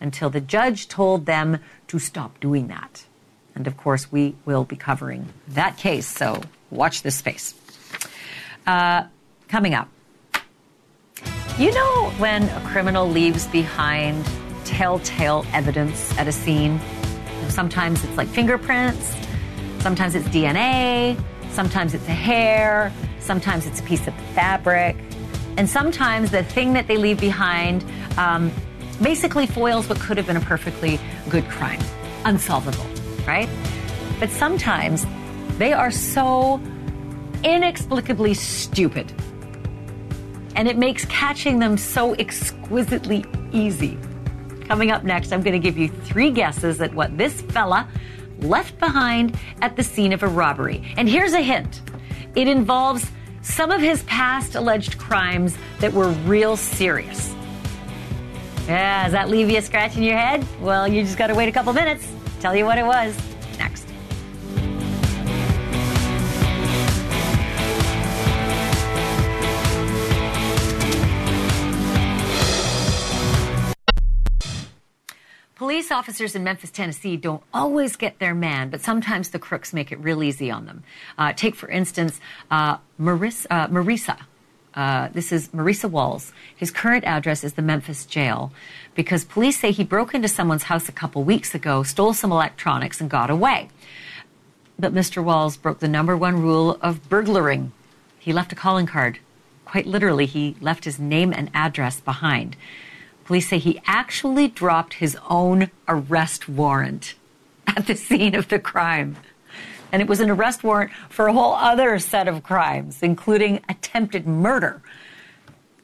until 0.00 0.30
the 0.30 0.40
judge 0.40 0.88
told 0.88 1.26
them 1.26 1.58
to 1.88 1.98
stop 1.98 2.40
doing 2.40 2.68
that. 2.68 3.04
And 3.54 3.66
of 3.66 3.76
course, 3.76 4.10
we 4.10 4.34
will 4.44 4.64
be 4.64 4.76
covering 4.76 5.28
that 5.48 5.76
case, 5.76 6.06
so 6.06 6.42
watch 6.70 7.02
this 7.02 7.16
space. 7.16 7.54
Uh, 8.66 9.04
coming 9.48 9.74
up, 9.74 9.88
you 11.58 11.72
know 11.72 12.10
when 12.18 12.44
a 12.44 12.60
criminal 12.66 13.08
leaves 13.08 13.46
behind 13.48 14.24
telltale 14.64 15.44
evidence 15.52 16.16
at 16.18 16.26
a 16.26 16.32
scene? 16.32 16.80
Sometimes 17.48 18.02
it's 18.02 18.16
like 18.16 18.28
fingerprints, 18.28 19.14
sometimes 19.80 20.14
it's 20.14 20.26
DNA, 20.28 21.22
sometimes 21.50 21.92
it's 21.92 22.08
a 22.08 22.12
hair, 22.12 22.92
sometimes 23.22 23.66
it's 23.66 23.80
a 23.80 23.84
piece 23.84 24.06
of 24.06 24.14
fabric, 24.34 24.96
and 25.56 25.68
sometimes 25.68 26.30
the 26.30 26.42
thing 26.42 26.72
that 26.72 26.88
they 26.88 26.96
leave 26.96 27.20
behind 27.20 27.84
um, 28.16 28.50
basically 29.02 29.46
foils 29.46 29.88
what 29.88 29.98
could 30.00 30.16
have 30.16 30.26
been 30.26 30.36
a 30.36 30.40
perfectly 30.40 30.98
good 31.28 31.44
crime, 31.48 31.80
unsolvable, 32.24 32.86
right? 33.26 33.48
But 34.18 34.30
sometimes 34.30 35.06
they 35.58 35.72
are 35.72 35.90
so 35.90 36.60
inexplicably 37.44 38.34
stupid. 38.34 39.12
And 40.54 40.68
it 40.68 40.76
makes 40.76 41.04
catching 41.06 41.58
them 41.58 41.76
so 41.76 42.14
exquisitely 42.14 43.24
easy. 43.52 43.98
Coming 44.66 44.90
up 44.90 45.02
next, 45.02 45.32
I'm 45.32 45.42
going 45.42 45.54
to 45.54 45.58
give 45.58 45.76
you 45.76 45.88
three 45.88 46.30
guesses 46.30 46.80
at 46.80 46.94
what 46.94 47.16
this 47.18 47.40
fella 47.40 47.88
left 48.38 48.78
behind 48.78 49.38
at 49.60 49.76
the 49.76 49.82
scene 49.82 50.12
of 50.12 50.22
a 50.22 50.28
robbery. 50.28 50.82
And 50.96 51.08
here's 51.08 51.32
a 51.32 51.40
hint 51.40 51.80
it 52.34 52.48
involves 52.48 53.10
some 53.42 53.70
of 53.70 53.80
his 53.80 54.02
past 54.04 54.54
alleged 54.54 54.98
crimes 54.98 55.56
that 55.80 55.92
were 55.92 56.08
real 56.26 56.56
serious. 56.56 57.34
Yeah, 58.66 59.04
does 59.04 59.12
that 59.12 59.28
leave 59.28 59.50
you 59.50 59.60
scratching 59.60 60.02
your 60.02 60.16
head? 60.16 60.46
Well, 60.60 60.86
you 60.86 61.02
just 61.02 61.18
got 61.18 61.26
to 61.28 61.34
wait 61.34 61.48
a 61.48 61.52
couple 61.52 61.72
minutes. 61.72 62.06
Tell 62.40 62.54
you 62.54 62.64
what 62.64 62.78
it 62.78 62.86
was 62.86 63.31
Police 75.72 75.90
officers 75.90 76.34
in 76.34 76.44
Memphis, 76.44 76.70
Tennessee 76.70 77.16
don't 77.16 77.42
always 77.54 77.96
get 77.96 78.18
their 78.18 78.34
man, 78.34 78.68
but 78.68 78.82
sometimes 78.82 79.30
the 79.30 79.38
crooks 79.38 79.72
make 79.72 79.90
it 79.90 79.98
real 80.00 80.22
easy 80.22 80.50
on 80.50 80.66
them. 80.66 80.84
Uh, 81.16 81.32
take, 81.32 81.54
for 81.54 81.66
instance, 81.70 82.20
uh, 82.50 82.76
Marissa. 83.00 83.46
Uh. 83.48 84.78
Uh, 84.78 85.08
this 85.14 85.32
is 85.32 85.48
Marisa 85.48 85.88
Walls. 85.88 86.34
His 86.54 86.70
current 86.70 87.04
address 87.04 87.42
is 87.42 87.54
the 87.54 87.62
Memphis 87.62 88.04
jail 88.04 88.52
because 88.94 89.24
police 89.24 89.60
say 89.60 89.70
he 89.70 89.82
broke 89.82 90.12
into 90.12 90.28
someone's 90.28 90.64
house 90.64 90.90
a 90.90 90.92
couple 90.92 91.24
weeks 91.24 91.54
ago, 91.54 91.82
stole 91.82 92.12
some 92.12 92.30
electronics, 92.30 93.00
and 93.00 93.08
got 93.08 93.30
away. 93.30 93.70
But 94.78 94.92
Mr. 94.92 95.24
Walls 95.24 95.56
broke 95.56 95.78
the 95.78 95.88
number 95.88 96.14
one 96.14 96.42
rule 96.42 96.76
of 96.82 97.08
burglaring. 97.08 97.72
He 98.18 98.34
left 98.34 98.52
a 98.52 98.56
calling 98.56 98.84
card. 98.84 99.20
Quite 99.64 99.86
literally, 99.86 100.26
he 100.26 100.54
left 100.60 100.84
his 100.84 100.98
name 100.98 101.32
and 101.32 101.50
address 101.54 101.98
behind. 101.98 102.58
Police 103.32 103.48
say 103.48 103.56
he 103.56 103.80
actually 103.86 104.46
dropped 104.46 104.92
his 104.92 105.16
own 105.30 105.70
arrest 105.88 106.50
warrant 106.50 107.14
at 107.66 107.86
the 107.86 107.96
scene 107.96 108.34
of 108.34 108.48
the 108.48 108.58
crime. 108.58 109.16
And 109.90 110.02
it 110.02 110.06
was 110.06 110.20
an 110.20 110.28
arrest 110.28 110.62
warrant 110.62 110.90
for 111.08 111.28
a 111.28 111.32
whole 111.32 111.54
other 111.54 111.98
set 111.98 112.28
of 112.28 112.42
crimes, 112.42 113.02
including 113.02 113.60
attempted 113.70 114.26
murder. 114.26 114.82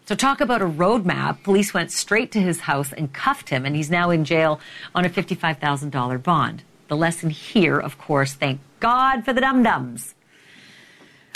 So, 0.04 0.14
talk 0.14 0.42
about 0.42 0.60
a 0.60 0.66
roadmap. 0.66 1.42
Police 1.42 1.72
went 1.72 1.90
straight 1.90 2.30
to 2.32 2.38
his 2.38 2.60
house 2.60 2.92
and 2.92 3.14
cuffed 3.14 3.48
him, 3.48 3.64
and 3.64 3.74
he's 3.74 3.90
now 3.90 4.10
in 4.10 4.26
jail 4.26 4.60
on 4.94 5.06
a 5.06 5.08
$55,000 5.08 6.22
bond. 6.22 6.64
The 6.88 6.98
lesson 6.98 7.30
here, 7.30 7.78
of 7.78 7.96
course, 7.96 8.34
thank 8.34 8.60
God 8.78 9.24
for 9.24 9.32
the 9.32 9.40
dum 9.40 9.62
dums. 9.62 10.14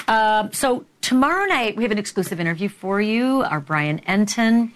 Uh, 0.06 0.50
so, 0.52 0.84
tomorrow 1.00 1.46
night, 1.46 1.74
we 1.74 1.84
have 1.84 1.92
an 1.92 1.96
exclusive 1.96 2.38
interview 2.38 2.68
for 2.68 3.00
you. 3.00 3.44
Our 3.44 3.60
Brian 3.60 4.00
Entin 4.00 4.70